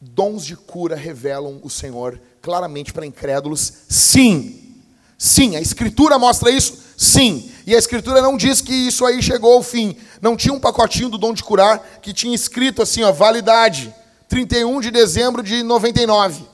[0.00, 3.72] dons de cura revelam o Senhor claramente para incrédulos?
[3.88, 4.82] Sim.
[5.18, 6.78] Sim, a Escritura mostra isso?
[6.96, 7.52] Sim.
[7.66, 9.96] E a Escritura não diz que isso aí chegou ao fim.
[10.22, 13.94] Não tinha um pacotinho do dom de curar que tinha escrito assim, ó, validade,
[14.28, 16.49] 31 de dezembro de 99.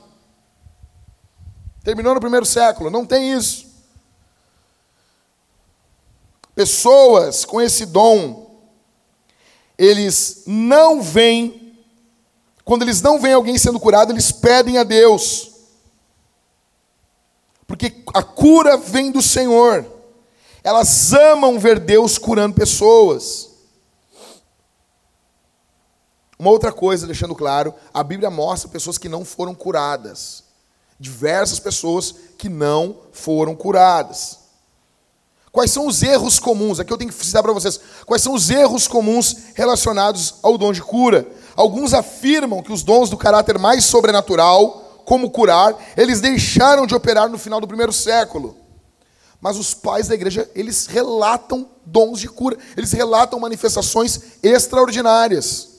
[1.87, 2.91] Terminou no primeiro século.
[2.91, 3.65] Não tem isso.
[6.53, 8.61] Pessoas com esse dom,
[9.79, 11.79] eles não vêm,
[12.65, 15.53] quando eles não veem alguém sendo curado, eles pedem a Deus.
[17.69, 19.87] Porque a cura vem do Senhor.
[20.65, 23.51] Elas amam ver Deus curando pessoas.
[26.37, 30.46] Uma outra coisa, deixando claro, a Bíblia mostra pessoas que não foram curadas.
[30.99, 34.39] Diversas pessoas que não foram curadas.
[35.53, 36.79] Quais são os erros comuns?
[36.79, 37.81] Aqui eu tenho que citar para vocês.
[38.05, 41.27] Quais são os erros comuns relacionados ao dom de cura?
[41.55, 47.31] Alguns afirmam que os dons do caráter mais sobrenatural como curar, eles deixaram de operar
[47.31, 48.57] no final do primeiro século.
[49.41, 55.76] Mas os pais da igreja, eles relatam dons de cura, eles relatam manifestações extraordinárias.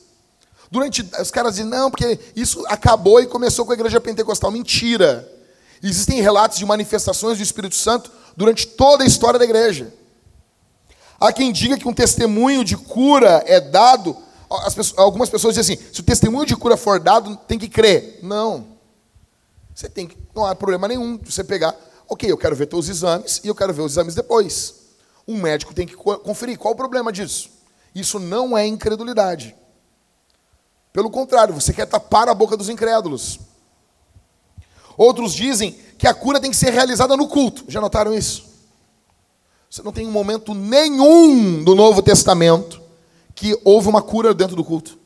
[0.69, 4.51] Durante os caras dizem, não, porque isso acabou e começou com a igreja pentecostal.
[4.51, 5.31] Mentira.
[5.81, 9.93] Existem relatos de manifestações do Espírito Santo durante toda a história da igreja.
[11.19, 14.15] Há quem diga que um testemunho de cura é dado.
[14.75, 18.19] Pessoas, algumas pessoas dizem assim: se o testemunho de cura for dado, tem que crer.
[18.21, 18.77] Não.
[19.73, 21.75] Você tem que, não há problema nenhum de você pegar,
[22.09, 24.75] ok, eu quero ver os exames e eu quero ver os exames depois.
[25.27, 26.57] Um médico tem que conferir.
[26.57, 27.49] Qual o problema disso?
[27.93, 29.55] Isso não é incredulidade.
[30.97, 33.39] Pelo contrário, você quer tapar a boca dos incrédulos.
[34.97, 37.65] Outros dizem que a cura tem que ser realizada no culto.
[37.67, 38.45] Já notaram isso?
[39.69, 42.81] Você não tem um momento nenhum do Novo Testamento
[43.35, 44.97] que houve uma cura dentro do culto.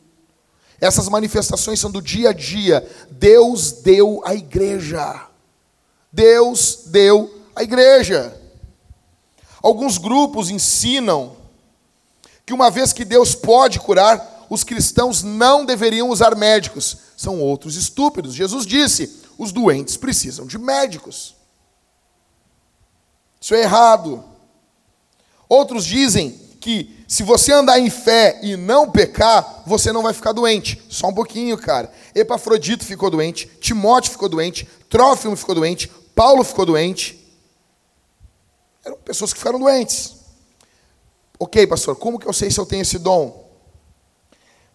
[0.79, 2.89] Essas manifestações são do dia a dia.
[3.09, 5.27] Deus deu a igreja.
[6.09, 8.33] Deus deu a igreja.
[9.61, 11.35] Alguns grupos ensinam
[12.45, 16.97] que uma vez que Deus pode curar, os cristãos não deveriam usar médicos.
[17.15, 18.33] São outros estúpidos.
[18.33, 21.37] Jesus disse: os doentes precisam de médicos.
[23.39, 24.21] Isso é errado.
[25.47, 30.33] Outros dizem que se você andar em fé e não pecar, você não vai ficar
[30.33, 30.83] doente.
[30.89, 31.89] Só um pouquinho, cara.
[32.13, 37.17] Epafrodito ficou doente, Timóteo ficou doente, Trófimo ficou doente, Paulo ficou doente.
[38.83, 40.13] Eram pessoas que ficaram doentes.
[41.39, 43.49] Ok, pastor, como que eu sei se eu tenho esse dom?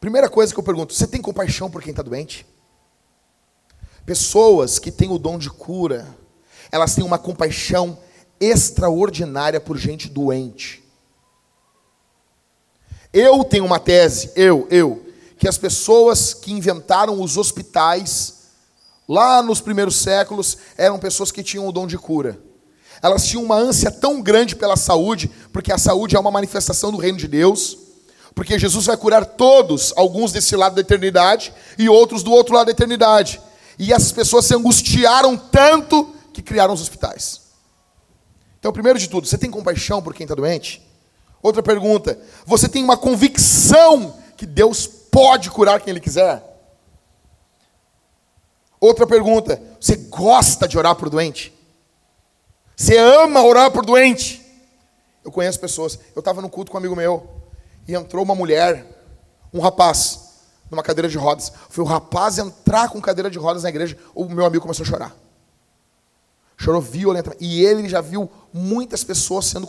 [0.01, 2.47] Primeira coisa que eu pergunto: você tem compaixão por quem está doente?
[4.05, 6.07] Pessoas que têm o dom de cura,
[6.71, 7.99] elas têm uma compaixão
[8.39, 10.85] extraordinária por gente doente.
[13.13, 15.07] Eu tenho uma tese, eu, eu,
[15.39, 18.35] que as pessoas que inventaram os hospitais
[19.09, 22.39] lá nos primeiros séculos eram pessoas que tinham o dom de cura.
[23.03, 26.99] Elas tinham uma ânsia tão grande pela saúde, porque a saúde é uma manifestação do
[26.99, 27.79] reino de Deus,
[28.37, 32.66] porque Jesus vai curar todos, alguns desse lado da eternidade e outros do outro lado
[32.66, 33.41] da eternidade.
[33.78, 37.41] E essas pessoas se angustiaram tanto que criaram os hospitais.
[38.59, 40.87] Então, primeiro de tudo, você tem compaixão por quem está doente?
[41.43, 46.45] Outra pergunta: você tem uma convicção que Deus pode curar quem Ele quiser?
[48.78, 51.55] Outra pergunta: você gosta de orar por doente?
[52.76, 54.45] Você ama orar por doente?
[55.24, 55.99] Eu conheço pessoas.
[56.14, 57.36] Eu estava no culto com um amigo meu
[57.87, 58.84] e entrou uma mulher,
[59.53, 60.26] um rapaz,
[60.70, 61.53] numa cadeira de rodas.
[61.68, 64.87] Foi o rapaz entrar com cadeira de rodas na igreja, o meu amigo começou a
[64.87, 65.16] chorar.
[66.57, 67.45] Chorou violentamente.
[67.45, 69.68] E ele já viu muitas pessoas sendo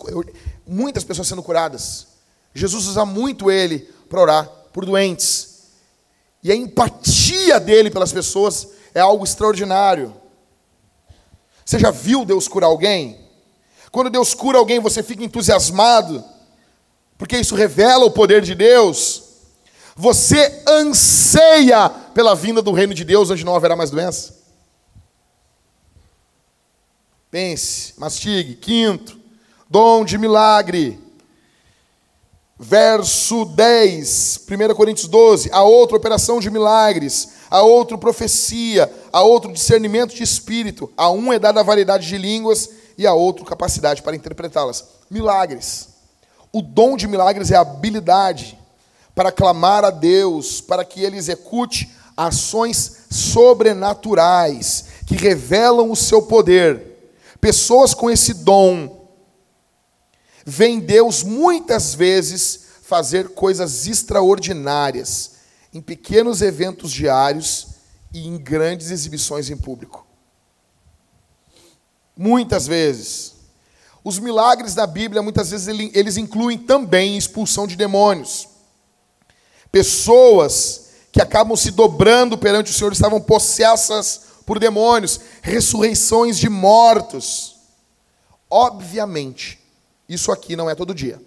[0.66, 2.08] muitas pessoas sendo curadas.
[2.54, 5.66] Jesus usa muito ele para orar por doentes.
[6.42, 10.16] E a empatia dele pelas pessoas é algo extraordinário.
[11.66, 13.20] Você já viu Deus curar alguém?
[13.92, 16.24] Quando Deus cura alguém, você fica entusiasmado,
[17.18, 19.24] porque isso revela o poder de Deus.
[19.96, 24.36] Você anseia pela vinda do reino de Deus, onde não haverá mais doença.
[27.32, 28.56] Pense, mastigue.
[28.56, 29.20] Quinto,
[29.70, 31.00] dom de milagre.
[32.60, 35.50] Verso 10, 1 Coríntios 12.
[35.52, 40.92] A outra operação de milagres, a outra profecia, a outro discernimento de espírito.
[40.96, 44.86] A um é dada a variedade de línguas e a outro capacidade para interpretá-las.
[45.10, 45.97] Milagres.
[46.58, 48.58] O dom de milagres é a habilidade
[49.14, 57.14] para clamar a Deus, para que ele execute ações sobrenaturais que revelam o seu poder,
[57.40, 59.08] pessoas com esse dom,
[60.44, 65.34] veem Deus muitas vezes fazer coisas extraordinárias
[65.72, 67.68] em pequenos eventos diários
[68.12, 70.08] e em grandes exibições em público.
[72.18, 73.37] Muitas vezes.
[74.04, 78.48] Os milagres da Bíblia, muitas vezes, eles incluem também expulsão de demônios.
[79.72, 87.58] Pessoas que acabam se dobrando perante o Senhor estavam possessas por demônios, ressurreições de mortos.
[88.50, 89.60] Obviamente,
[90.08, 91.22] isso aqui não é todo dia,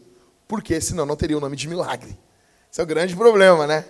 [0.49, 2.19] porque senão não teria o nome de milagre.
[2.73, 3.85] Esse é o grande problema, né?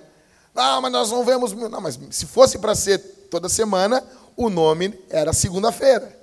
[0.55, 1.53] Ah, mas nós não vemos.
[1.53, 2.99] Não, mas se fosse para ser
[3.31, 4.03] toda semana,
[4.37, 6.19] o nome era segunda-feira.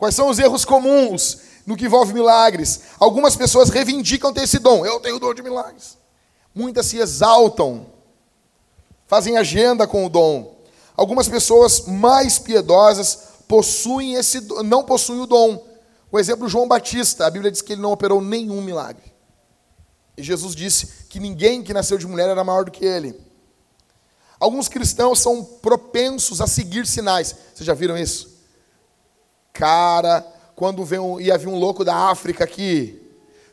[0.00, 2.80] Quais são os erros comuns no que envolve milagres?
[2.98, 4.84] Algumas pessoas reivindicam ter esse dom.
[4.86, 5.98] Eu tenho o dom de milagres.
[6.54, 7.86] Muitas se exaltam,
[9.06, 10.56] fazem agenda com o dom.
[10.96, 15.62] Algumas pessoas mais piedosas possuem esse não possuem o dom.
[16.10, 19.12] O exemplo João Batista, a Bíblia diz que ele não operou nenhum milagre.
[20.16, 23.20] E Jesus disse que ninguém que nasceu de mulher era maior do que ele.
[24.40, 27.36] Alguns cristãos são propensos a seguir sinais.
[27.54, 28.39] Vocês já viram isso?
[29.52, 33.00] Cara, quando vem um, ia vir um louco da África aqui,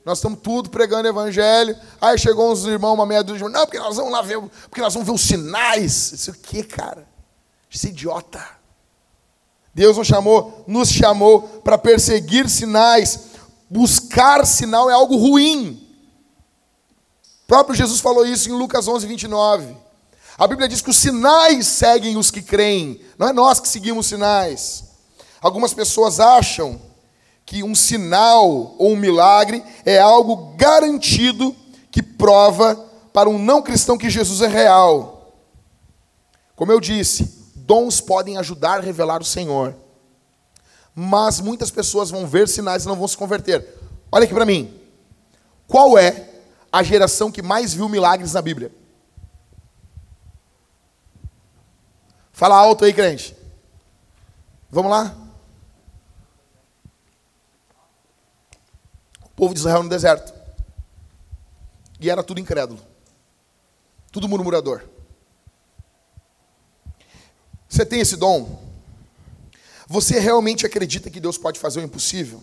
[0.07, 1.75] nós estamos tudo pregando evangelho.
[1.99, 4.39] Aí chegou uns irmãos, uma meia dúzia de não, porque nós vamos lá ver,
[4.69, 6.13] porque nós vamos ver os sinais.
[6.13, 7.05] Isso o que, cara?
[7.69, 8.41] Isso é idiota.
[9.73, 13.19] Deus nos chamou, nos chamou para perseguir sinais.
[13.69, 15.85] Buscar sinal é algo ruim.
[17.43, 19.75] O próprio Jesus falou isso em Lucas 11, 29.
[20.37, 24.07] A Bíblia diz que os sinais seguem os que creem, não é nós que seguimos
[24.07, 24.86] sinais.
[25.41, 26.81] Algumas pessoas acham
[27.45, 31.55] que um sinal ou um milagre é algo garantido
[31.89, 32.75] que prova
[33.13, 35.33] para um não cristão que Jesus é real.
[36.55, 39.75] Como eu disse, dons podem ajudar a revelar o Senhor.
[40.93, 43.65] Mas muitas pessoas vão ver sinais e não vão se converter.
[44.11, 44.73] Olha aqui para mim.
[45.67, 46.29] Qual é
[46.71, 48.71] a geração que mais viu milagres na Bíblia?
[52.31, 53.35] Fala alto aí, crente.
[54.69, 55.26] Vamos lá?
[59.37, 60.33] Povo de Israel no deserto.
[61.99, 62.81] E era tudo incrédulo.
[64.11, 64.81] Tudo murmurador.
[67.69, 68.59] Você tem esse dom?
[69.87, 72.41] Você realmente acredita que Deus pode fazer o impossível?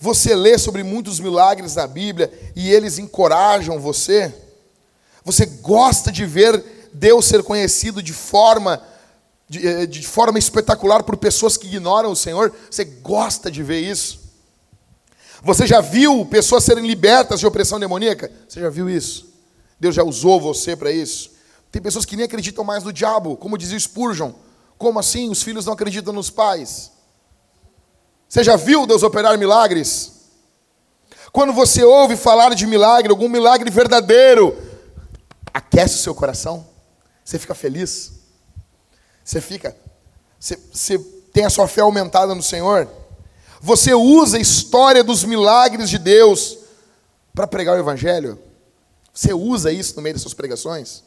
[0.00, 4.34] Você lê sobre muitos milagres na Bíblia e eles encorajam você?
[5.24, 8.82] Você gosta de ver Deus ser conhecido de forma
[9.46, 12.54] de, eh, de forma espetacular por pessoas que ignoram o Senhor?
[12.70, 14.27] Você gosta de ver isso?
[15.42, 18.30] Você já viu pessoas serem libertas de opressão demoníaca?
[18.48, 19.32] Você já viu isso?
[19.78, 21.30] Deus já usou você para isso?
[21.70, 24.32] Tem pessoas que nem acreditam mais no diabo, como dizia Spurgeon.
[24.76, 25.28] Como assim?
[25.30, 26.92] Os filhos não acreditam nos pais.
[28.28, 30.12] Você já viu Deus operar milagres?
[31.32, 34.56] Quando você ouve falar de milagre, algum milagre verdadeiro,
[35.52, 36.66] aquece o seu coração?
[37.24, 38.12] Você fica feliz?
[39.24, 39.76] Você fica.
[40.40, 40.98] Você, você
[41.32, 42.88] tem a sua fé aumentada no Senhor?
[43.60, 46.58] Você usa a história dos milagres de Deus
[47.34, 48.38] para pregar o Evangelho?
[49.12, 51.02] Você usa isso no meio das suas pregações?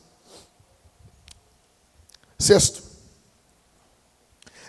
[2.37, 2.83] Sexto,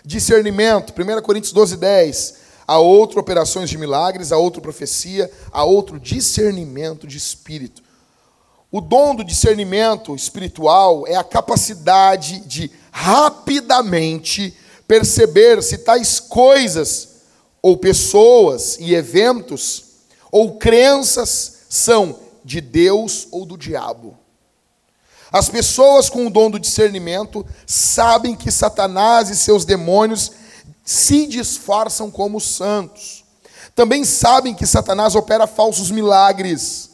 [0.05, 2.43] discernimento, 1 Coríntios 12, 10.
[2.65, 7.83] Há outro operações de milagres, há outra profecia, há outro discernimento de espírito.
[8.71, 14.57] O dom do discernimento espiritual é a capacidade de rapidamente
[14.87, 17.12] perceber se tais coisas
[17.63, 19.85] ou pessoas e eventos
[20.29, 24.17] ou crenças são de Deus ou do diabo.
[25.31, 30.33] As pessoas com o dom do discernimento sabem que Satanás e seus demônios
[30.83, 33.23] se disfarçam como santos.
[33.73, 36.89] Também sabem que Satanás opera falsos milagres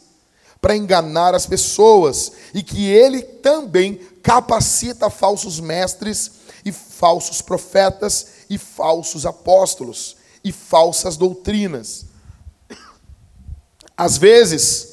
[0.61, 6.32] para enganar as pessoas e que ele também capacita falsos mestres
[6.63, 12.06] e falsos profetas e falsos apóstolos e falsas doutrinas.
[13.96, 14.90] Às vezes,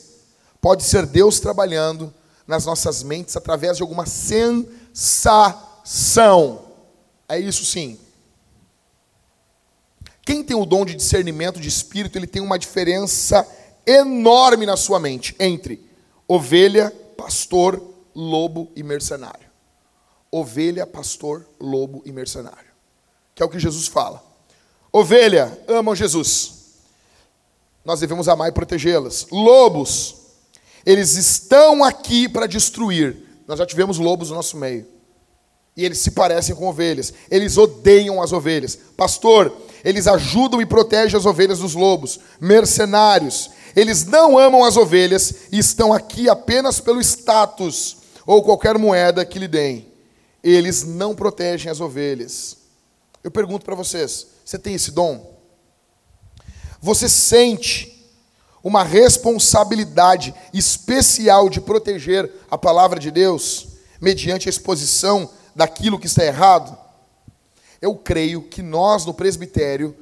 [0.61, 2.13] pode ser Deus trabalhando
[2.47, 5.45] nas nossas mentes através de alguma sensação.
[7.29, 7.99] É isso sim.
[10.25, 13.47] Quem tem o dom de discernimento de espírito, ele tem uma diferença
[13.87, 15.89] enorme na sua mente entre
[16.27, 17.81] ovelha, pastor,
[18.13, 19.47] lobo e mercenário.
[20.33, 22.73] Ovelha, pastor, lobo e mercenário.
[23.35, 24.26] Que é o que Jesus fala.
[24.97, 26.53] Ovelha, amam Jesus.
[27.85, 29.27] Nós devemos amar e protegê-las.
[29.31, 30.15] Lobos,
[30.87, 33.15] eles estão aqui para destruir.
[33.47, 34.87] Nós já tivemos lobos no nosso meio.
[35.77, 37.13] E eles se parecem com ovelhas.
[37.31, 38.79] Eles odeiam as ovelhas.
[38.97, 42.19] Pastor, eles ajudam e protegem as ovelhas dos lobos.
[42.41, 43.51] Mercenários.
[43.77, 49.39] Eles não amam as ovelhas e estão aqui apenas pelo status ou qualquer moeda que
[49.39, 49.93] lhe deem.
[50.43, 52.57] Eles não protegem as ovelhas.
[53.23, 55.37] Eu pergunto para vocês: você tem esse dom?
[56.81, 57.93] Você sente
[58.63, 63.67] uma responsabilidade especial de proteger a palavra de Deus
[64.01, 66.79] mediante a exposição daquilo que está errado?
[67.83, 69.97] Eu creio que nós no presbitério,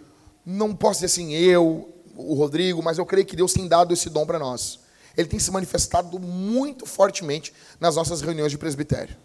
[0.45, 4.11] não posso dizer assim, eu, o Rodrigo, mas eu creio que Deus tem dado esse
[4.11, 4.79] dom para nós.
[5.17, 9.17] Ele tem se manifestado muito fortemente nas nossas reuniões de presbitério.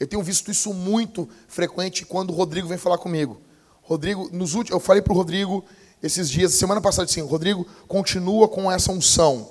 [0.00, 3.45] Eu tenho visto isso muito frequente quando o Rodrigo vem falar comigo.
[3.86, 5.64] Rodrigo, nos últimos, eu falei para o Rodrigo
[6.02, 9.48] esses dias, semana passada, assim, Rodrigo, continua com essa unção.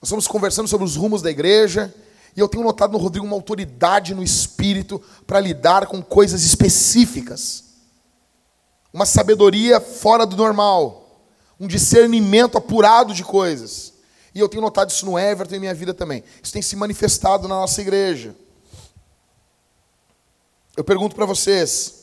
[0.00, 1.94] Nós estamos conversando sobre os rumos da igreja,
[2.34, 7.64] e eu tenho notado no Rodrigo uma autoridade no espírito para lidar com coisas específicas.
[8.92, 11.20] Uma sabedoria fora do normal,
[11.60, 13.92] um discernimento apurado de coisas.
[14.34, 16.24] E eu tenho notado isso no Everton e em minha vida também.
[16.42, 18.34] Isso tem se manifestado na nossa igreja.
[20.74, 21.97] Eu pergunto para vocês,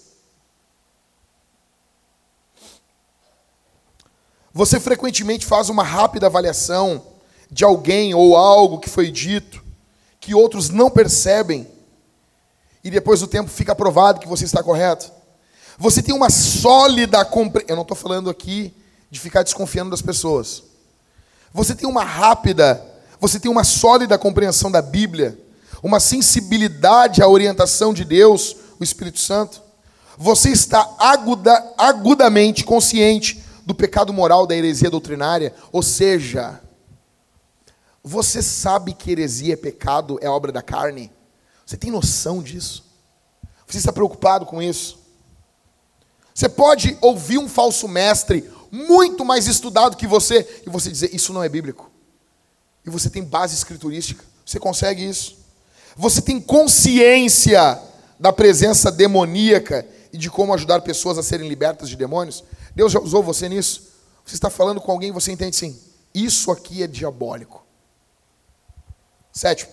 [4.58, 7.04] Você frequentemente faz uma rápida avaliação
[7.52, 9.62] de alguém ou algo que foi dito,
[10.18, 11.68] que outros não percebem,
[12.82, 15.12] e depois do tempo fica provado que você está correto?
[15.78, 17.68] Você tem uma sólida compreensão.
[17.68, 18.74] Eu não estou falando aqui
[19.12, 20.64] de ficar desconfiando das pessoas.
[21.54, 22.82] Você tem uma rápida,
[23.20, 25.38] você tem uma sólida compreensão da Bíblia,
[25.84, 29.62] uma sensibilidade à orientação de Deus, o Espírito Santo.
[30.18, 36.62] Você está aguda, agudamente consciente do pecado moral da heresia doutrinária, ou seja,
[38.04, 41.12] você sabe que heresia é pecado, é obra da carne?
[41.66, 42.86] Você tem noção disso?
[43.66, 45.00] Você está preocupado com isso?
[46.34, 51.34] Você pode ouvir um falso mestre muito mais estudado que você e você dizer isso
[51.34, 51.90] não é bíblico.
[52.86, 54.24] E você tem base escriturística.
[54.46, 55.38] Você consegue isso?
[55.96, 57.82] Você tem consciência
[58.20, 62.44] da presença demoníaca e de como ajudar pessoas a serem libertas de demônios?
[62.76, 63.94] Deus já usou você nisso?
[64.26, 65.80] Você está falando com alguém e você entende sim.
[66.14, 67.64] Isso aqui é diabólico.
[69.32, 69.72] Sétimo.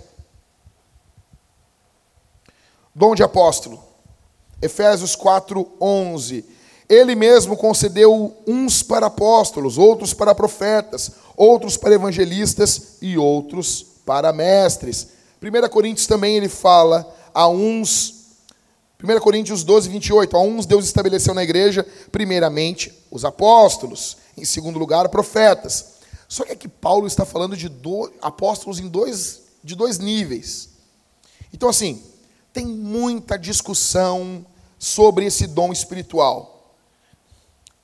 [2.95, 3.83] Dom de apóstolo.
[4.61, 6.45] Efésios 4, 11.
[6.89, 14.33] Ele mesmo concedeu uns para apóstolos, outros para profetas, outros para evangelistas e outros para
[14.33, 15.09] mestres.
[15.43, 18.22] 1 Coríntios também ele fala a uns
[19.03, 20.37] 1 Coríntios 12, 28.
[20.37, 24.17] A uns Deus estabeleceu na igreja, primeiramente, os apóstolos.
[24.37, 25.95] Em segundo lugar, profetas.
[26.29, 30.71] Só que aqui Paulo está falando de do, apóstolos em dois, de dois níveis.
[31.53, 32.03] Então, assim,
[32.53, 34.47] tem muita discussão
[34.79, 36.77] sobre esse dom espiritual.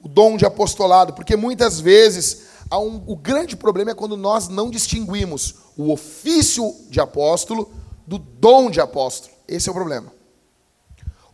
[0.00, 2.42] O dom de apostolado, porque muitas vezes
[2.72, 7.70] um, o grande problema é quando nós não distinguimos o ofício de apóstolo
[8.06, 9.34] do dom de apóstolo.
[9.46, 10.17] Esse é o problema.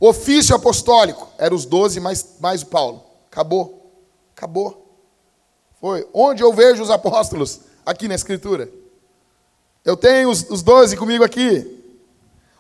[0.07, 3.03] Ofício apostólico, eram os doze mais, mais o Paulo.
[3.33, 3.91] Acabou.
[4.37, 4.99] Acabou.
[5.81, 6.07] Foi.
[6.13, 7.61] Onde eu vejo os apóstolos?
[7.87, 8.69] Aqui na Escritura.
[9.83, 11.83] Eu tenho os doze comigo aqui.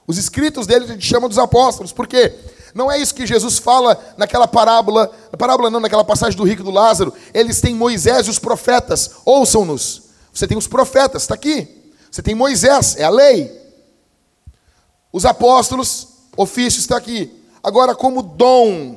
[0.06, 1.92] Os escritos dele a gente chama dos apóstolos.
[1.92, 2.34] Por quê?
[2.74, 6.62] Não é isso que Jesus fala naquela parábola, na parábola não, naquela passagem do rico
[6.62, 7.12] e do Lázaro.
[7.34, 9.16] Eles têm Moisés e os profetas.
[9.22, 10.04] Ouçam-nos.
[10.32, 11.92] Você tem os profetas, está aqui.
[12.10, 13.52] Você tem Moisés, é a lei.
[15.12, 17.30] Os apóstolos Ofício está aqui.
[17.62, 18.96] Agora, como dom,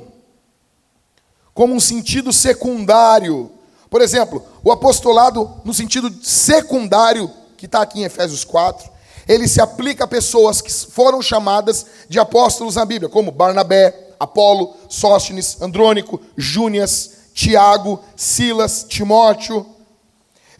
[1.54, 3.50] como um sentido secundário.
[3.90, 8.88] Por exemplo, o apostolado, no sentido secundário, que está aqui em Efésios 4,
[9.26, 14.74] ele se aplica a pessoas que foram chamadas de apóstolos na Bíblia, como Barnabé, Apolo,
[14.88, 19.66] Sóstenes, Andrônico, Júnias, Tiago, Silas, Timóteo.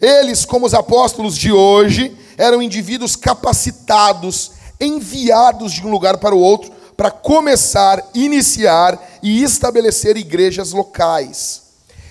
[0.01, 6.39] Eles, como os apóstolos de hoje, eram indivíduos capacitados enviados de um lugar para o
[6.39, 11.61] outro para começar, iniciar e estabelecer igrejas locais.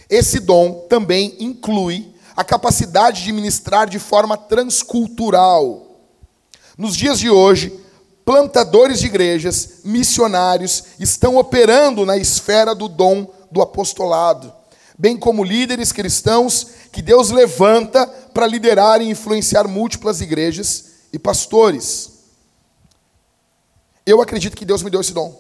[0.08, 5.88] Esse dom também inclui a capacidade de ministrar de forma transcultural.
[6.78, 7.78] Nos dias de hoje,
[8.24, 14.50] plantadores de igrejas, missionários, estão operando na esfera do dom do apostolado,
[14.98, 22.17] bem como líderes cristãos que Deus levanta para liderar e influenciar múltiplas igrejas e pastores.
[24.08, 25.38] Eu acredito que Deus me deu esse dom.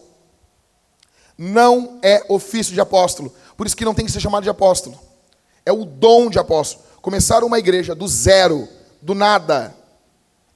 [1.38, 3.32] Não é ofício de apóstolo.
[3.56, 5.00] Por isso que não tem que ser chamado de apóstolo.
[5.64, 6.84] É o dom de apóstolo.
[7.00, 8.68] Começar uma igreja do zero,
[9.00, 9.74] do nada,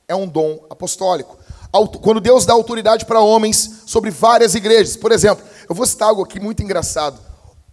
[0.07, 1.39] é um dom apostólico.
[2.03, 4.95] Quando Deus dá autoridade para homens sobre várias igrejas.
[4.95, 7.19] Por exemplo, eu vou citar algo aqui muito engraçado.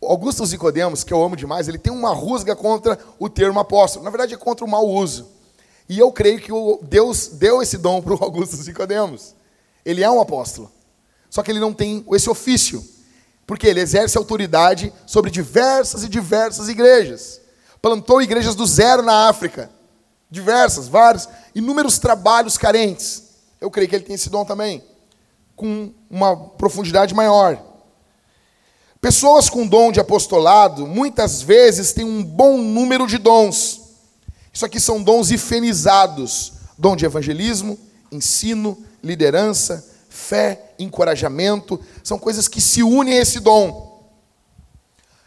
[0.02, 4.06] Augusto Nicodemos, que eu amo demais, ele tem uma rusga contra o termo apóstolo.
[4.06, 5.28] Na verdade, é contra o mau uso.
[5.90, 6.52] E eu creio que
[6.86, 9.38] Deus deu esse dom para o Augusto Nicodemos.
[9.90, 10.72] Ele é um apóstolo.
[11.32, 12.84] Só que ele não tem esse ofício.
[13.48, 17.42] Porque ele exerce autoridade sobre diversas e diversas igrejas.
[17.82, 19.72] Plantou igrejas do zero na África.
[20.30, 23.24] Diversas, vários, inúmeros trabalhos carentes.
[23.60, 24.84] Eu creio que ele tem esse dom também.
[25.56, 27.60] Com uma profundidade maior.
[29.02, 33.82] Pessoas com dom de apostolado, muitas vezes têm um bom número de dons.
[34.54, 37.80] Isso aqui são dons ifenizados: dom de evangelismo,
[38.12, 41.80] ensino, liderança, fé, encorajamento.
[42.04, 44.10] São coisas que se unem a esse dom.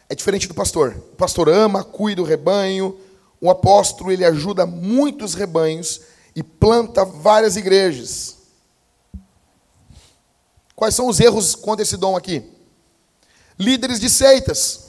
[0.08, 0.96] É diferente do pastor.
[1.12, 2.98] O pastor ama, cuida do rebanho.
[3.40, 6.02] O apóstolo, ele ajuda muitos rebanhos
[6.34, 8.36] e planta várias igrejas.
[10.74, 12.42] Quais são os erros contra esse dom aqui?
[13.58, 14.80] Líderes de seitas,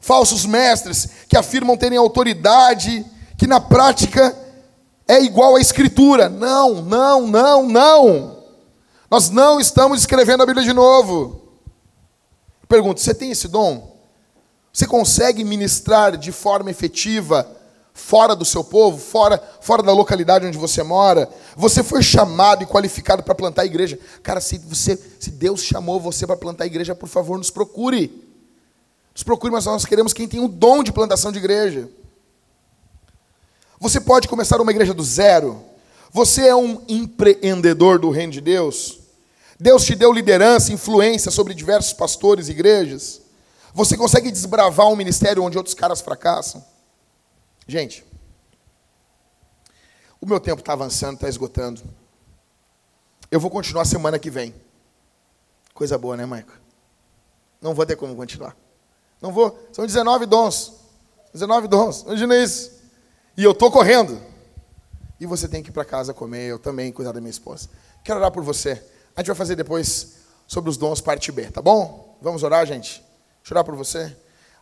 [0.00, 3.04] falsos mestres que afirmam terem autoridade,
[3.38, 4.36] que na prática
[5.06, 6.28] é igual à escritura.
[6.28, 8.44] Não, não, não, não.
[9.10, 11.42] Nós não estamos escrevendo a Bíblia de novo.
[12.68, 13.96] Pergunto, você tem esse dom?
[14.72, 17.48] Você consegue ministrar de forma efetiva
[17.94, 21.30] fora do seu povo, fora, fora da localidade onde você mora?
[21.56, 23.98] Você foi chamado e qualificado para plantar a igreja.
[24.22, 28.22] Cara, se, você, se Deus chamou você para plantar a igreja, por favor, nos procure.
[29.14, 31.88] Nos procure, mas nós queremos quem tem o dom de plantação de igreja.
[33.78, 35.62] Você pode começar uma igreja do zero.
[36.10, 39.00] Você é um empreendedor do reino de Deus.
[39.58, 43.22] Deus te deu liderança, influência sobre diversos pastores e igrejas.
[43.74, 46.64] Você consegue desbravar um ministério onde outros caras fracassam?
[47.66, 48.04] Gente,
[50.20, 51.82] o meu tempo está avançando, está esgotando.
[53.30, 54.54] Eu vou continuar semana que vem.
[55.74, 56.52] Coisa boa, né, Maico?
[57.60, 58.56] Não vou ter como continuar.
[59.20, 59.58] Não vou.
[59.72, 60.72] São 19 dons.
[61.32, 62.02] 19 dons.
[62.02, 62.75] Imagina isso.
[63.36, 64.20] E eu estou correndo.
[65.20, 67.68] E você tem que ir para casa comer, eu também cuidar da minha esposa.
[68.02, 68.82] Quero orar por você.
[69.14, 72.16] A gente vai fazer depois sobre os dons, parte B, tá bom?
[72.20, 73.02] Vamos orar, gente?
[73.42, 74.14] Deixa eu orar por você.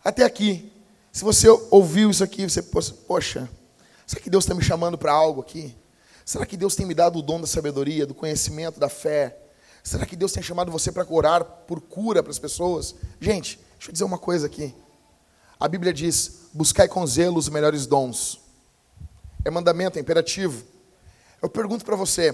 [0.05, 0.73] Até aqui,
[1.13, 3.49] se você ouviu isso aqui, você, poxa,
[4.07, 5.77] será que Deus está me chamando para algo aqui?
[6.25, 9.37] Será que Deus tem me dado o dom da sabedoria, do conhecimento, da fé?
[9.83, 12.95] Será que Deus tem chamado você para orar por cura para as pessoas?
[13.21, 14.75] Gente, deixa eu dizer uma coisa aqui.
[15.61, 18.44] A Bíblia diz: buscai com zelo os melhores dons.
[19.45, 20.65] É mandamento, é imperativo.
[21.43, 22.33] Eu pergunto para você: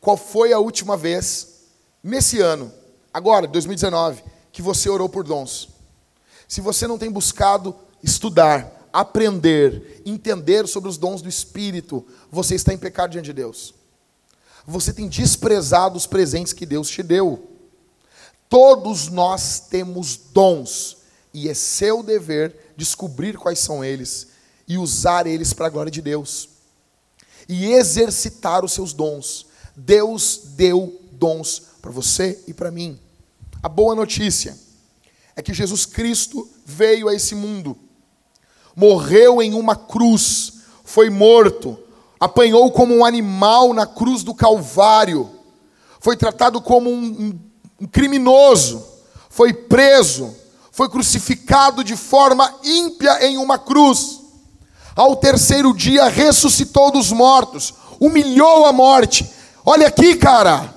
[0.00, 1.64] qual foi a última vez,
[2.02, 2.72] nesse ano,
[3.12, 5.68] agora, 2019, que você orou por dons?
[6.48, 12.72] Se você não tem buscado estudar, aprender, entender sobre os dons do Espírito, você está
[12.72, 13.74] em pecado diante de Deus.
[14.66, 17.50] Você tem desprezado os presentes que Deus te deu.
[18.48, 20.96] Todos nós temos dons,
[21.32, 24.27] e é seu dever descobrir quais são eles
[24.68, 26.48] e usar eles para a glória de Deus.
[27.48, 29.46] E exercitar os seus dons.
[29.74, 32.98] Deus deu dons para você e para mim.
[33.62, 34.56] A boa notícia
[35.34, 37.76] é que Jesus Cristo veio a esse mundo,
[38.74, 40.54] morreu em uma cruz,
[40.84, 41.78] foi morto,
[42.20, 45.30] apanhou como um animal na cruz do Calvário,
[46.00, 47.38] foi tratado como um,
[47.80, 48.84] um criminoso,
[49.30, 50.34] foi preso,
[50.72, 54.17] foi crucificado de forma ímpia em uma cruz.
[54.98, 59.30] Ao terceiro dia ressuscitou dos mortos, humilhou a morte.
[59.64, 60.74] Olha aqui, cara.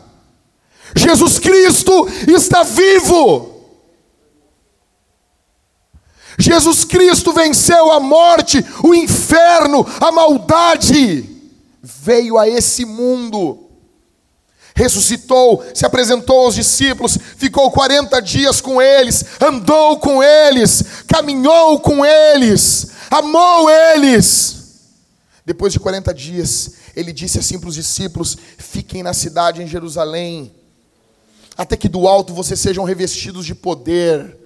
[0.96, 3.50] Jesus Cristo está vivo.
[6.38, 11.28] Jesus Cristo venceu a morte, o inferno, a maldade.
[11.82, 13.72] Veio a esse mundo.
[14.76, 22.06] Ressuscitou, se apresentou aos discípulos, ficou 40 dias com eles, andou com eles, caminhou com
[22.06, 24.62] eles, amou eles.
[25.46, 30.56] Depois de 40 dias, ele disse assim para os discípulos: Fiquem na cidade em Jerusalém,
[31.58, 34.38] até que do alto vocês sejam revestidos de poder.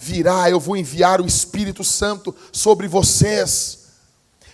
[0.00, 3.78] Virá, eu vou enviar o Espírito Santo sobre vocês.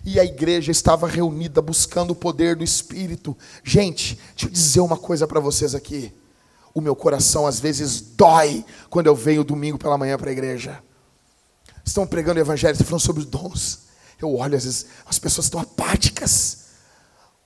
[0.07, 3.37] E a igreja estava reunida buscando o poder do Espírito.
[3.63, 6.13] Gente, deixa eu dizer uma coisa para vocês aqui.
[6.75, 10.83] O meu coração às vezes dói quando eu venho domingo pela manhã para a igreja.
[11.85, 13.81] Estão pregando o evangelho, estão falando sobre os dons.
[14.21, 16.65] Eu olho, às vezes, as pessoas estão apáticas.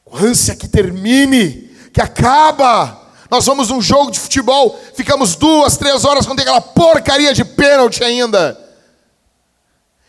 [0.05, 3.09] Com ânsia que termine, que acaba.
[3.31, 7.44] Nós vamos num jogo de futebol, ficamos duas, três horas quando tem aquela porcaria de
[7.44, 8.59] pênalti ainda.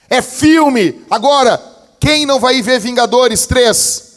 [0.10, 1.06] É filme.
[1.10, 1.62] Agora,
[2.00, 4.10] quem não vai ir ver Vingadores 3?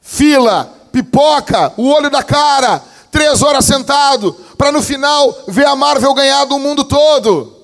[0.00, 6.12] Fila, pipoca, o olho da cara, três horas sentado, para no final ver a Marvel
[6.14, 7.55] ganhar do mundo todo.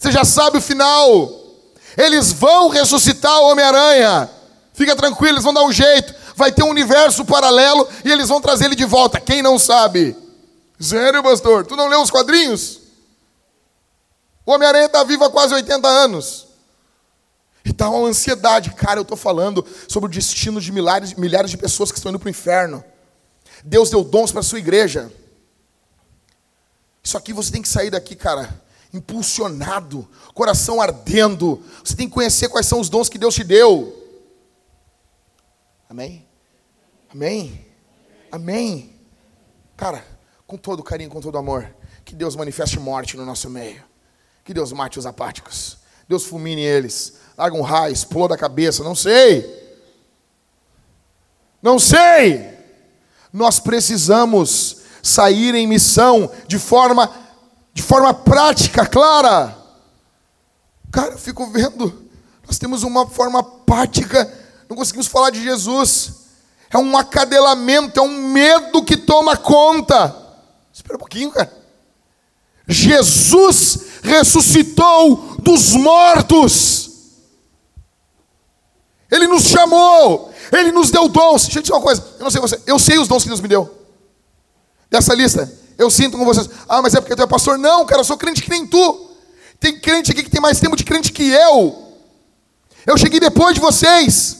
[0.00, 1.30] Você já sabe o final.
[1.94, 4.30] Eles vão ressuscitar o Homem-Aranha.
[4.72, 6.14] Fica tranquilo, eles vão dar um jeito.
[6.34, 9.20] Vai ter um universo paralelo e eles vão trazer ele de volta.
[9.20, 10.16] Quem não sabe?
[10.80, 11.66] Sério, pastor?
[11.66, 12.80] Tu não leu os quadrinhos?
[14.46, 16.46] O Homem-Aranha está vivo há quase 80 anos.
[17.62, 18.70] E tá uma ansiedade.
[18.70, 22.18] Cara, eu estou falando sobre o destino de milhares, milhares de pessoas que estão indo
[22.18, 22.82] para o inferno.
[23.62, 25.12] Deus deu dons para a sua igreja.
[27.04, 28.62] Isso aqui você tem que sair daqui, cara,
[28.92, 31.62] impulsionado, coração ardendo.
[31.84, 33.96] Você tem que conhecer quais são os dons que Deus te deu.
[35.88, 36.26] Amém?
[37.12, 37.66] Amém?
[38.30, 38.94] Amém?
[39.76, 40.04] Cara,
[40.46, 43.82] com todo carinho, com todo amor, que Deus manifeste morte no nosso meio.
[44.44, 45.78] Que Deus mate os apáticos.
[46.08, 47.18] Deus fulmine eles.
[47.36, 49.58] Larga um raio, exploda a cabeça, não sei.
[51.62, 52.58] Não sei.
[53.32, 57.10] Nós precisamos sair em missão de forma
[57.72, 59.56] de forma prática, clara.
[60.90, 62.08] Cara, eu fico vendo,
[62.46, 64.32] nós temos uma forma prática,
[64.68, 66.20] não conseguimos falar de Jesus.
[66.72, 70.16] É um acadelamento, é um medo que toma conta.
[70.72, 71.52] Espera um pouquinho, cara.
[72.68, 76.90] Jesus ressuscitou dos mortos.
[79.10, 81.42] Ele nos chamou, ele nos deu dons.
[81.42, 83.40] Deixa eu dizer uma coisa, eu não sei você, eu sei os dons que Deus
[83.40, 83.76] me deu.
[84.88, 86.46] Dessa lista, eu sinto com vocês.
[86.68, 87.56] Ah, mas é porque tu é pastor?
[87.56, 89.08] Não, cara, eu sou crente que nem tu.
[89.58, 91.74] Tem crente aqui que tem mais tempo de crente que eu.
[92.86, 94.36] Eu cheguei depois de vocês.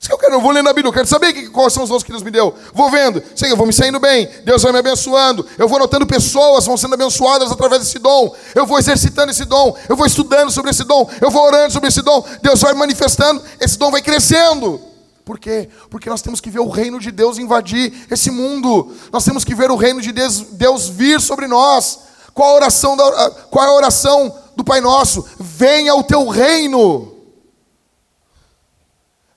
[0.00, 1.84] Isso que eu quero, eu vou lendo a Bíblia, eu quero saber que, quais são
[1.84, 2.54] os dons que Deus me deu.
[2.72, 5.46] Vou vendo, sei, eu vou me saindo bem, Deus vai me abençoando.
[5.58, 8.34] Eu vou notando pessoas vão sendo abençoadas através desse dom.
[8.54, 11.88] Eu vou exercitando esse dom, eu vou estudando sobre esse dom, eu vou orando sobre
[11.88, 12.24] esse dom.
[12.40, 14.91] Deus vai manifestando, esse dom vai crescendo.
[15.24, 15.68] Por quê?
[15.88, 18.94] Porque nós temos que ver o reino de Deus invadir esse mundo.
[19.12, 22.00] Nós temos que ver o reino de Deus, Deus vir sobre nós.
[22.34, 25.24] Qual a oração da, qual é a oração do Pai Nosso?
[25.38, 27.12] Venha o teu reino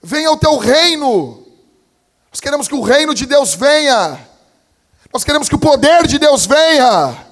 [0.05, 1.43] venha o teu reino.
[2.31, 4.19] Nós queremos que o reino de Deus venha.
[5.11, 7.25] Nós queremos que o poder de Deus venha.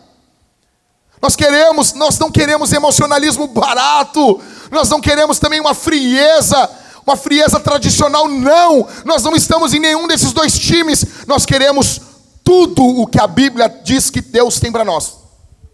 [1.22, 4.42] Nós queremos, nós não queremos emocionalismo barato.
[4.72, 6.70] Nós não queremos também uma frieza,
[7.06, 8.88] uma frieza tradicional, não.
[9.06, 11.26] Nós não estamos em nenhum desses dois times.
[11.28, 12.02] Nós queremos
[12.44, 15.18] tudo o que a Bíblia diz que Deus tem para nós.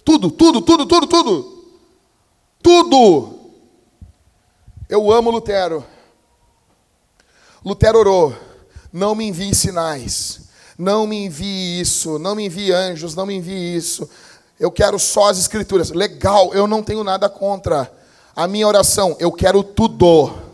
[0.04, 1.66] Tudo, tudo, tudo, tudo, tudo.
[2.62, 3.40] Tudo.
[4.90, 5.86] Eu amo Lutero.
[7.64, 8.36] Lutero orou:
[8.92, 10.42] não me envie sinais,
[10.78, 14.10] não me envie isso, não me envie anjos, não me envie isso.
[14.60, 15.92] Eu quero só as escrituras.
[15.92, 17.92] Legal, eu não tenho nada contra.
[18.36, 20.49] A minha oração, eu quero tudo.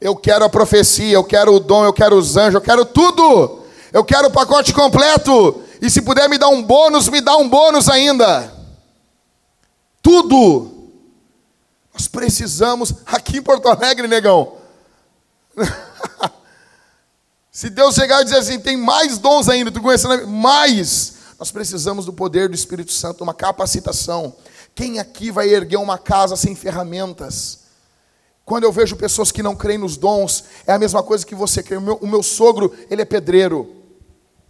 [0.00, 3.64] Eu quero a profecia, eu quero o dom, eu quero os anjos, eu quero tudo.
[3.92, 5.62] Eu quero o pacote completo.
[5.80, 8.52] E se puder me dar um bônus, me dá um bônus ainda.
[10.02, 10.90] Tudo.
[11.92, 14.56] Nós precisamos, aqui em Porto Alegre, negão.
[17.50, 22.04] Se Deus chegar e dizer assim, tem mais dons ainda, tu conhecendo mais, nós precisamos
[22.04, 24.32] do poder do Espírito Santo, uma capacitação.
[24.76, 27.67] Quem aqui vai erguer uma casa sem ferramentas?
[28.48, 31.62] Quando eu vejo pessoas que não creem nos dons, é a mesma coisa que você
[31.62, 31.76] crê.
[31.76, 33.70] O meu, o meu sogro, ele é pedreiro,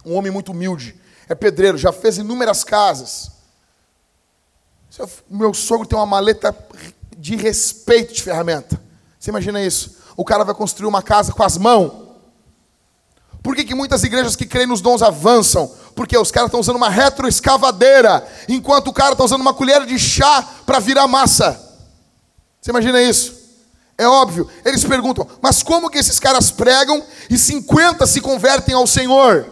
[0.07, 0.99] um homem muito humilde,
[1.29, 3.33] é pedreiro, já fez inúmeras casas.
[5.29, 6.57] Meu sogro tem uma maleta
[7.17, 8.81] de respeito de ferramenta.
[9.19, 9.99] Você imagina isso?
[10.19, 11.93] o cara vai construir uma casa com as mãos.
[13.41, 15.73] Por que, que muitas igrejas que creem nos dons avançam?
[15.95, 19.97] Porque os caras estão usando uma retroescavadeira, enquanto o cara está usando uma colher de
[19.97, 21.53] chá para virar massa.
[22.61, 23.38] Você imagina isso?
[23.99, 24.49] É óbvio.
[24.65, 29.47] Eles perguntam, mas como que esses caras pregam e 50 se convertem ao Senhor?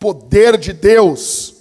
[0.00, 1.54] Poder de Deus.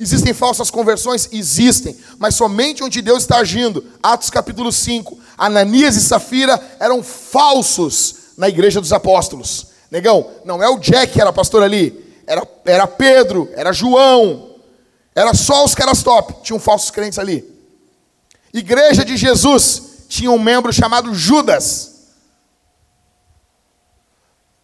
[0.00, 1.28] Existem falsas conversões?
[1.30, 3.84] Existem, mas somente onde Deus está agindo.
[4.02, 5.16] Atos capítulo 5.
[5.38, 9.68] Ananias e Safira eram falsos na igreja dos apóstolos.
[9.90, 14.54] Negão, não é o Jack que era pastor ali, era, era Pedro, era João,
[15.14, 17.49] era só os caras top, tinham falsos crentes ali.
[18.52, 21.90] Igreja de Jesus tinha um membro chamado Judas.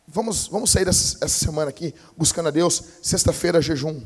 [0.08, 2.82] Vamos, vamos sair dessa, essa semana aqui buscando a Deus.
[3.02, 4.02] Sexta-feira, jejum.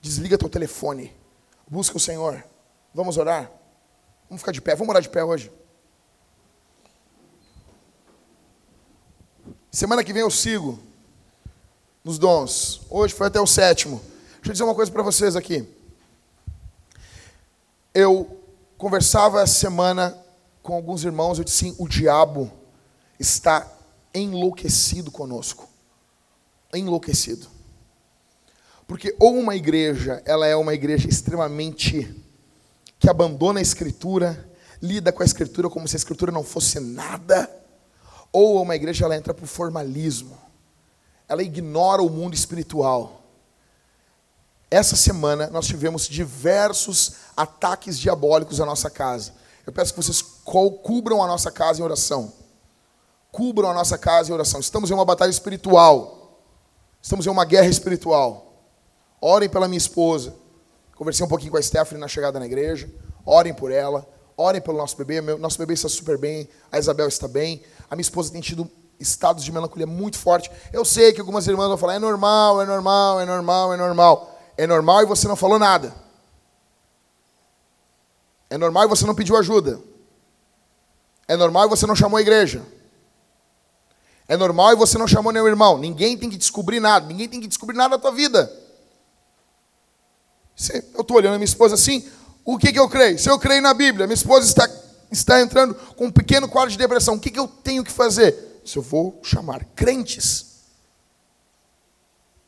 [0.00, 1.12] Desliga teu telefone.
[1.68, 2.44] Busca o Senhor.
[2.94, 3.50] Vamos orar?
[4.28, 4.74] Vamos ficar de pé.
[4.74, 5.50] Vamos orar de pé hoje.
[9.70, 10.78] Semana que vem eu sigo
[12.04, 12.82] nos dons.
[12.88, 14.00] Hoje foi até o sétimo.
[14.36, 15.68] Deixa eu dizer uma coisa para vocês aqui.
[17.92, 18.37] Eu
[18.78, 20.16] conversava essa semana
[20.62, 21.38] com alguns irmãos.
[21.38, 22.50] Eu disse assim: o diabo
[23.18, 23.70] está
[24.14, 25.68] enlouquecido conosco.
[26.72, 27.48] Enlouquecido.
[28.86, 32.24] Porque ou uma igreja, ela é uma igreja extremamente
[32.98, 34.48] que abandona a escritura,
[34.80, 37.50] lida com a escritura como se a escritura não fosse nada,
[38.32, 40.38] ou uma igreja ela entra para o formalismo.
[41.28, 43.18] Ela ignora o mundo espiritual.
[44.70, 49.32] Essa semana nós tivemos diversos ataques diabólicos à nossa casa.
[49.64, 52.32] Eu peço que vocês cubram a nossa casa em oração.
[53.30, 54.58] Cubram a nossa casa em oração.
[54.58, 56.42] Estamos em uma batalha espiritual.
[57.00, 58.64] Estamos em uma guerra espiritual.
[59.20, 60.34] Orem pela minha esposa.
[60.96, 62.90] Conversei um pouquinho com a Stephanie na chegada na igreja.
[63.24, 64.04] Orem por ela.
[64.36, 65.20] Orem pelo nosso bebê.
[65.20, 66.48] Nosso bebê está super bem.
[66.72, 67.62] A Isabel está bem.
[67.88, 70.50] A minha esposa tem tido estados de melancolia muito forte.
[70.72, 74.40] Eu sei que algumas irmãs vão falar: é normal, é normal, é normal, é normal.
[74.56, 76.07] É normal e você não falou nada.
[78.50, 79.80] É normal e você não pediu ajuda.
[81.26, 82.62] É normal e você não chamou a igreja.
[84.26, 85.78] É normal e você não chamou nenhum irmão.
[85.78, 87.06] Ninguém tem que descobrir nada.
[87.06, 88.50] Ninguém tem que descobrir nada da tua vida.
[90.94, 92.08] Eu estou olhando a minha esposa assim.
[92.44, 93.18] O que, que eu creio?
[93.18, 94.68] Se eu creio na Bíblia, minha esposa está,
[95.10, 97.14] está entrando com um pequeno quadro de depressão.
[97.14, 98.60] O que, que eu tenho que fazer?
[98.64, 100.46] Se eu vou chamar crentes.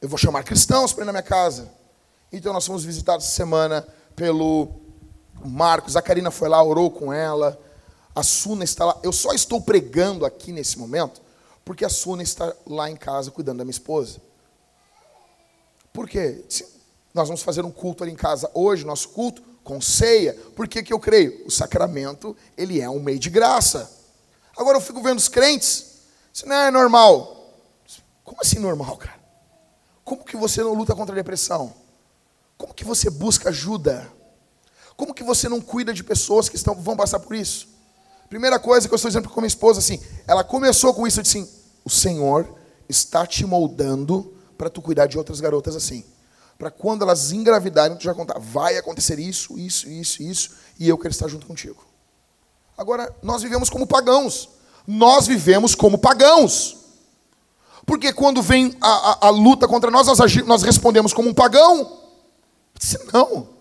[0.00, 1.70] Eu vou chamar cristãos para ir na minha casa.
[2.32, 3.86] Então nós fomos visitados essa semana
[4.16, 4.79] pelo
[5.44, 7.60] Marcos, a Karina foi lá, orou com ela.
[8.14, 8.98] A Suna está lá.
[9.02, 11.20] Eu só estou pregando aqui nesse momento
[11.64, 14.18] porque a Suna está lá em casa cuidando da minha esposa.
[15.92, 16.44] Por quê?
[17.12, 20.34] Nós vamos fazer um culto ali em casa hoje, nosso culto, com ceia.
[20.54, 21.44] Por que, que eu creio?
[21.46, 23.90] O sacramento, ele é um meio de graça.
[24.56, 26.00] Agora eu fico vendo os crentes,
[26.32, 27.54] isso não é normal.
[28.24, 29.20] Como assim normal, cara?
[30.04, 31.72] Como que você não luta contra a depressão?
[32.56, 34.10] Como que você busca ajuda?
[35.00, 37.66] Como que você não cuida de pessoas que estão, vão passar por isso?
[38.28, 41.48] Primeira coisa que eu estou dizendo com minha esposa, assim, ela começou com isso, assim,
[41.82, 42.46] o Senhor
[42.86, 46.04] está te moldando para tu cuidar de outras garotas assim.
[46.58, 50.98] Para quando elas engravidarem, tu já contar, vai acontecer isso, isso, isso, isso, e eu
[50.98, 51.82] quero estar junto contigo.
[52.76, 54.50] Agora, nós vivemos como pagãos.
[54.86, 56.76] Nós vivemos como pagãos.
[57.86, 61.34] Porque quando vem a, a, a luta contra nós, nós, agimos, nós respondemos como um
[61.34, 61.78] pagão.
[61.78, 63.59] Eu disse, não.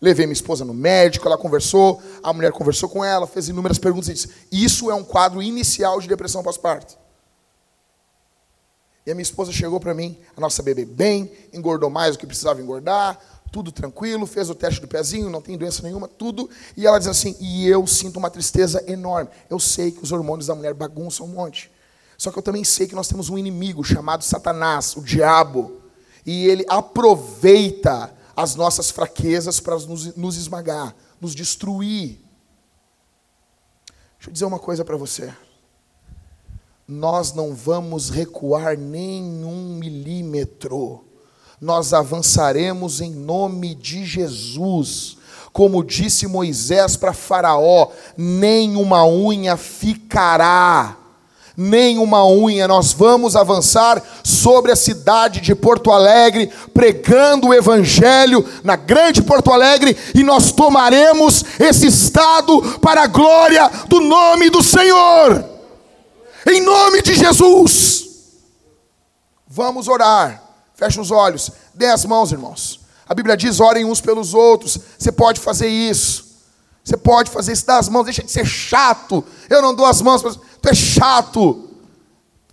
[0.00, 4.08] Levei minha esposa no médico, ela conversou, a mulher conversou com ela, fez inúmeras perguntas
[4.08, 6.96] e disse: Isso é um quadro inicial de depressão pós-parto.
[9.04, 12.26] E a minha esposa chegou para mim, a nossa bebê bem, engordou mais do que
[12.26, 13.18] precisava engordar,
[13.50, 16.48] tudo tranquilo, fez o teste do pezinho, não tem doença nenhuma, tudo.
[16.76, 19.30] E ela diz assim: E eu sinto uma tristeza enorme.
[19.48, 21.72] Eu sei que os hormônios da mulher bagunçam um monte.
[22.16, 25.80] Só que eu também sei que nós temos um inimigo chamado Satanás, o diabo.
[26.26, 32.20] E ele aproveita as nossas fraquezas para nos, nos esmagar, nos destruir.
[34.16, 35.34] Deixa eu dizer uma coisa para você.
[36.86, 41.04] Nós não vamos recuar nem um milímetro.
[41.60, 45.16] Nós avançaremos em nome de Jesus.
[45.52, 50.96] Como disse Moisés para Faraó: nem uma unha ficará
[51.60, 52.68] nem uma unha.
[52.68, 59.50] Nós vamos avançar sobre a cidade de Porto Alegre, pregando o Evangelho na grande Porto
[59.50, 65.44] Alegre, e nós tomaremos esse estado para a glória do nome do Senhor,
[66.46, 68.06] em nome de Jesus.
[69.48, 70.40] Vamos orar,
[70.76, 72.78] feche os olhos, dê as mãos, irmãos.
[73.08, 74.78] A Bíblia diz: orem uns pelos outros.
[74.96, 76.28] Você pode fazer isso.
[76.84, 79.22] Você pode fazer isso, dar as mãos, deixa de ser chato.
[79.50, 81.64] Eu não dou as mãos, tu é chato.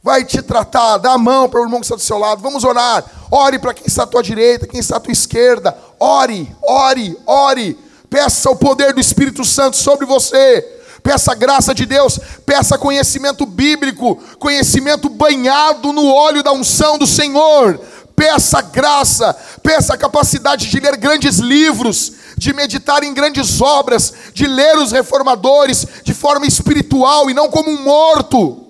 [0.01, 2.41] Vai te tratar, dá a mão para o irmão que está do seu lado.
[2.41, 3.03] Vamos orar.
[3.31, 5.75] Ore para quem está à tua direita, quem está à tua esquerda.
[5.99, 7.77] Ore, ore, ore.
[8.09, 10.61] Peça o poder do Espírito Santo sobre você.
[11.01, 17.05] Peça a graça de Deus, peça conhecimento bíblico, conhecimento banhado no óleo da unção do
[17.05, 17.79] Senhor.
[18.15, 24.45] Peça graça, peça a capacidade de ler grandes livros, de meditar em grandes obras, de
[24.45, 28.65] ler os reformadores de forma espiritual e não como um morto.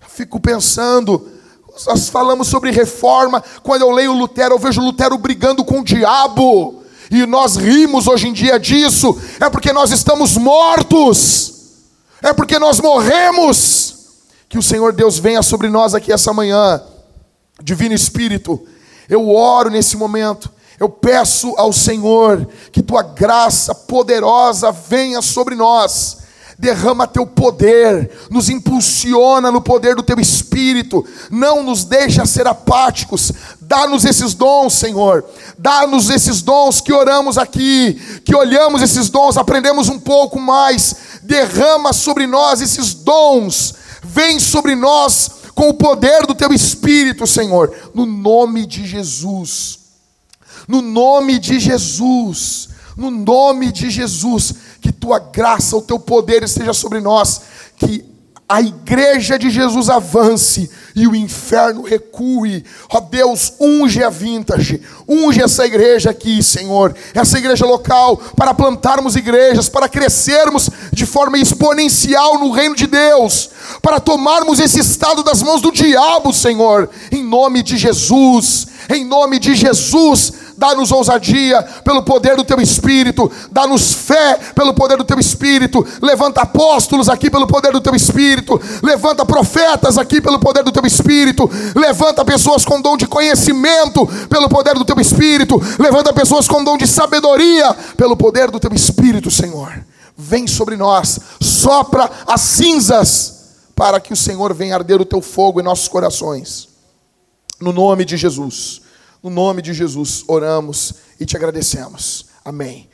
[0.00, 1.30] Eu fico pensando,
[1.86, 6.82] nós falamos sobre reforma, quando eu leio Lutero, eu vejo Lutero brigando com o diabo.
[7.10, 11.54] E nós rimos hoje em dia disso, é porque nós estamos mortos,
[12.22, 13.98] é porque nós morremos.
[14.48, 16.82] Que o Senhor Deus venha sobre nós aqui essa manhã,
[17.62, 18.66] Divino Espírito,
[19.08, 20.50] eu oro nesse momento,
[20.80, 26.16] eu peço ao Senhor que tua graça poderosa venha sobre nós.
[26.58, 33.30] Derrama teu poder, nos impulsiona no poder do teu espírito, não nos deixa ser apáticos.
[33.60, 35.24] Dá-nos esses dons, Senhor.
[35.58, 41.20] Dá-nos esses dons que oramos aqui, que olhamos esses dons, aprendemos um pouco mais.
[41.22, 43.74] Derrama sobre nós esses dons.
[44.02, 49.79] Vem sobre nós com o poder do teu espírito, Senhor, no nome de Jesus.
[50.70, 52.68] No nome de Jesus.
[52.96, 57.40] No nome de Jesus, que tua graça, o teu poder esteja sobre nós,
[57.76, 58.04] que
[58.48, 62.64] a igreja de Jesus avance e o inferno recue.
[62.92, 69.16] Ó Deus, unge a vintage, unge essa igreja aqui, Senhor, essa igreja local, para plantarmos
[69.16, 75.42] igrejas, para crescermos de forma exponencial no reino de Deus, para tomarmos esse estado das
[75.42, 82.02] mãos do diabo, Senhor, em nome de Jesus, em nome de Jesus dá-nos ousadia pelo
[82.02, 85.86] poder do teu espírito, dá-nos fé pelo poder do teu espírito.
[86.02, 90.84] Levanta apóstolos aqui pelo poder do teu espírito, levanta profetas aqui pelo poder do teu
[90.84, 96.62] espírito, levanta pessoas com dom de conhecimento pelo poder do teu espírito, levanta pessoas com
[96.62, 99.82] dom de sabedoria pelo poder do teu espírito, Senhor.
[100.14, 103.40] Vem sobre nós, sopra as cinzas
[103.74, 106.68] para que o Senhor venha arder o teu fogo em nossos corações.
[107.58, 108.89] No nome de Jesus.
[109.22, 112.26] No nome de Jesus, oramos e te agradecemos.
[112.44, 112.88] Amém.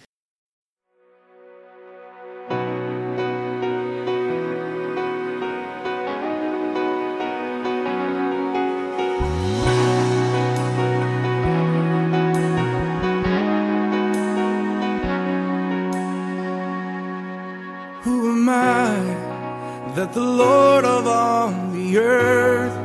[19.97, 22.77] That the Lord of all the earth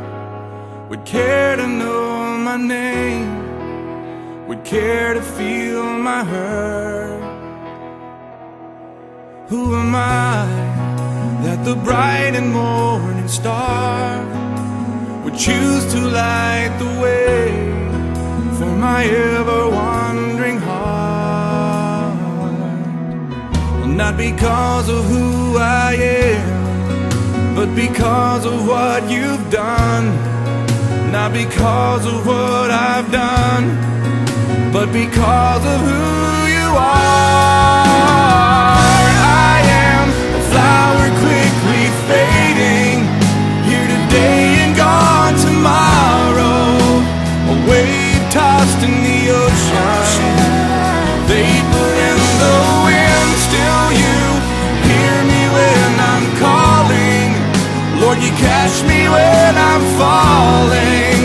[0.89, 1.80] would care to know
[2.51, 7.21] my name, would care to feel my hurt?
[9.47, 10.45] Who am I
[11.43, 14.25] that the bright and morning star
[15.23, 17.51] would choose to light the way
[18.57, 22.17] for my ever wandering heart?
[23.87, 30.30] Not because of who I am, but because of what you've done.
[31.11, 33.75] Not because of what I've done,
[34.71, 37.91] but because of who you are.
[39.19, 39.59] I
[39.91, 43.03] am a flower quickly fading,
[43.67, 46.79] here today and gone tomorrow.
[47.51, 50.35] A wave tossed in the ocean,
[51.27, 51.70] vapor
[58.11, 61.20] Lord, you catch me when I'm falling,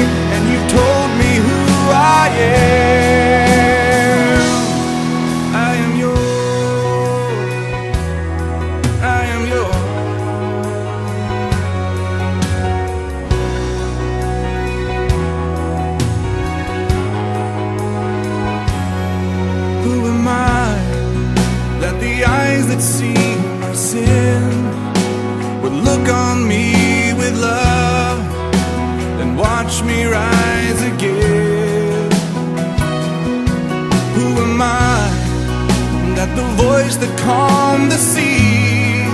[36.76, 39.08] voice that calmed the sea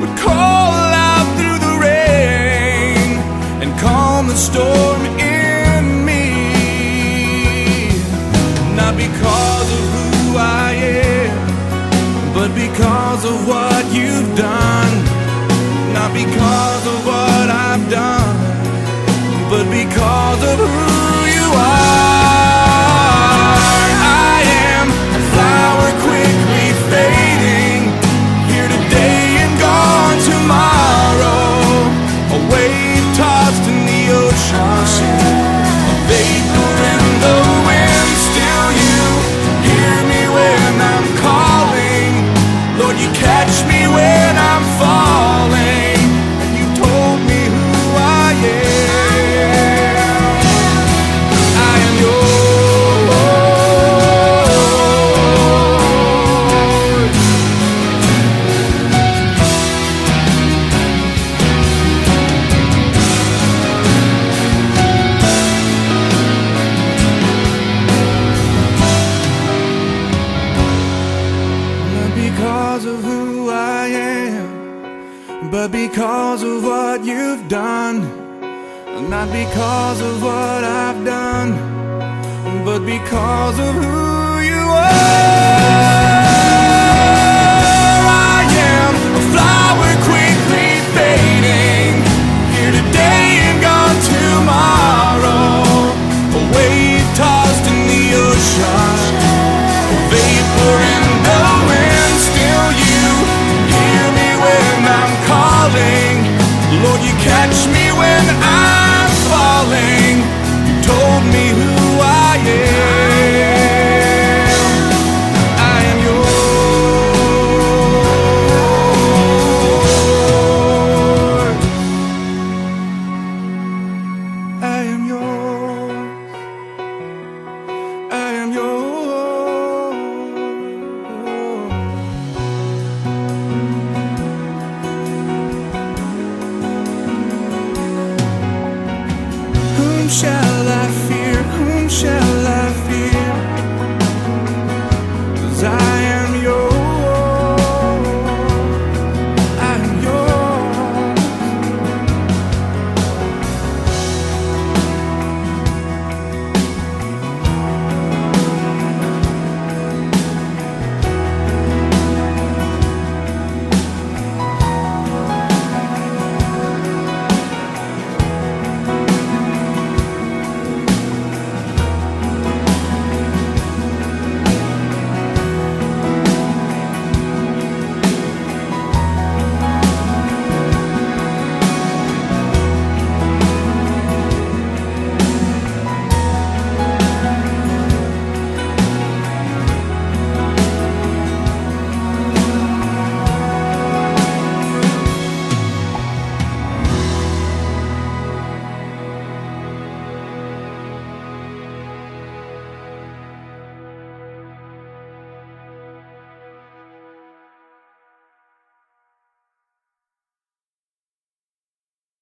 [0.00, 3.08] would call out through the rain
[3.62, 6.26] and calm the storm in me?
[8.80, 10.68] Not because of who I
[11.18, 11.34] am,
[12.36, 14.94] but because of what you've done.
[15.96, 18.36] Not because of what I've done,
[19.50, 20.95] but because of who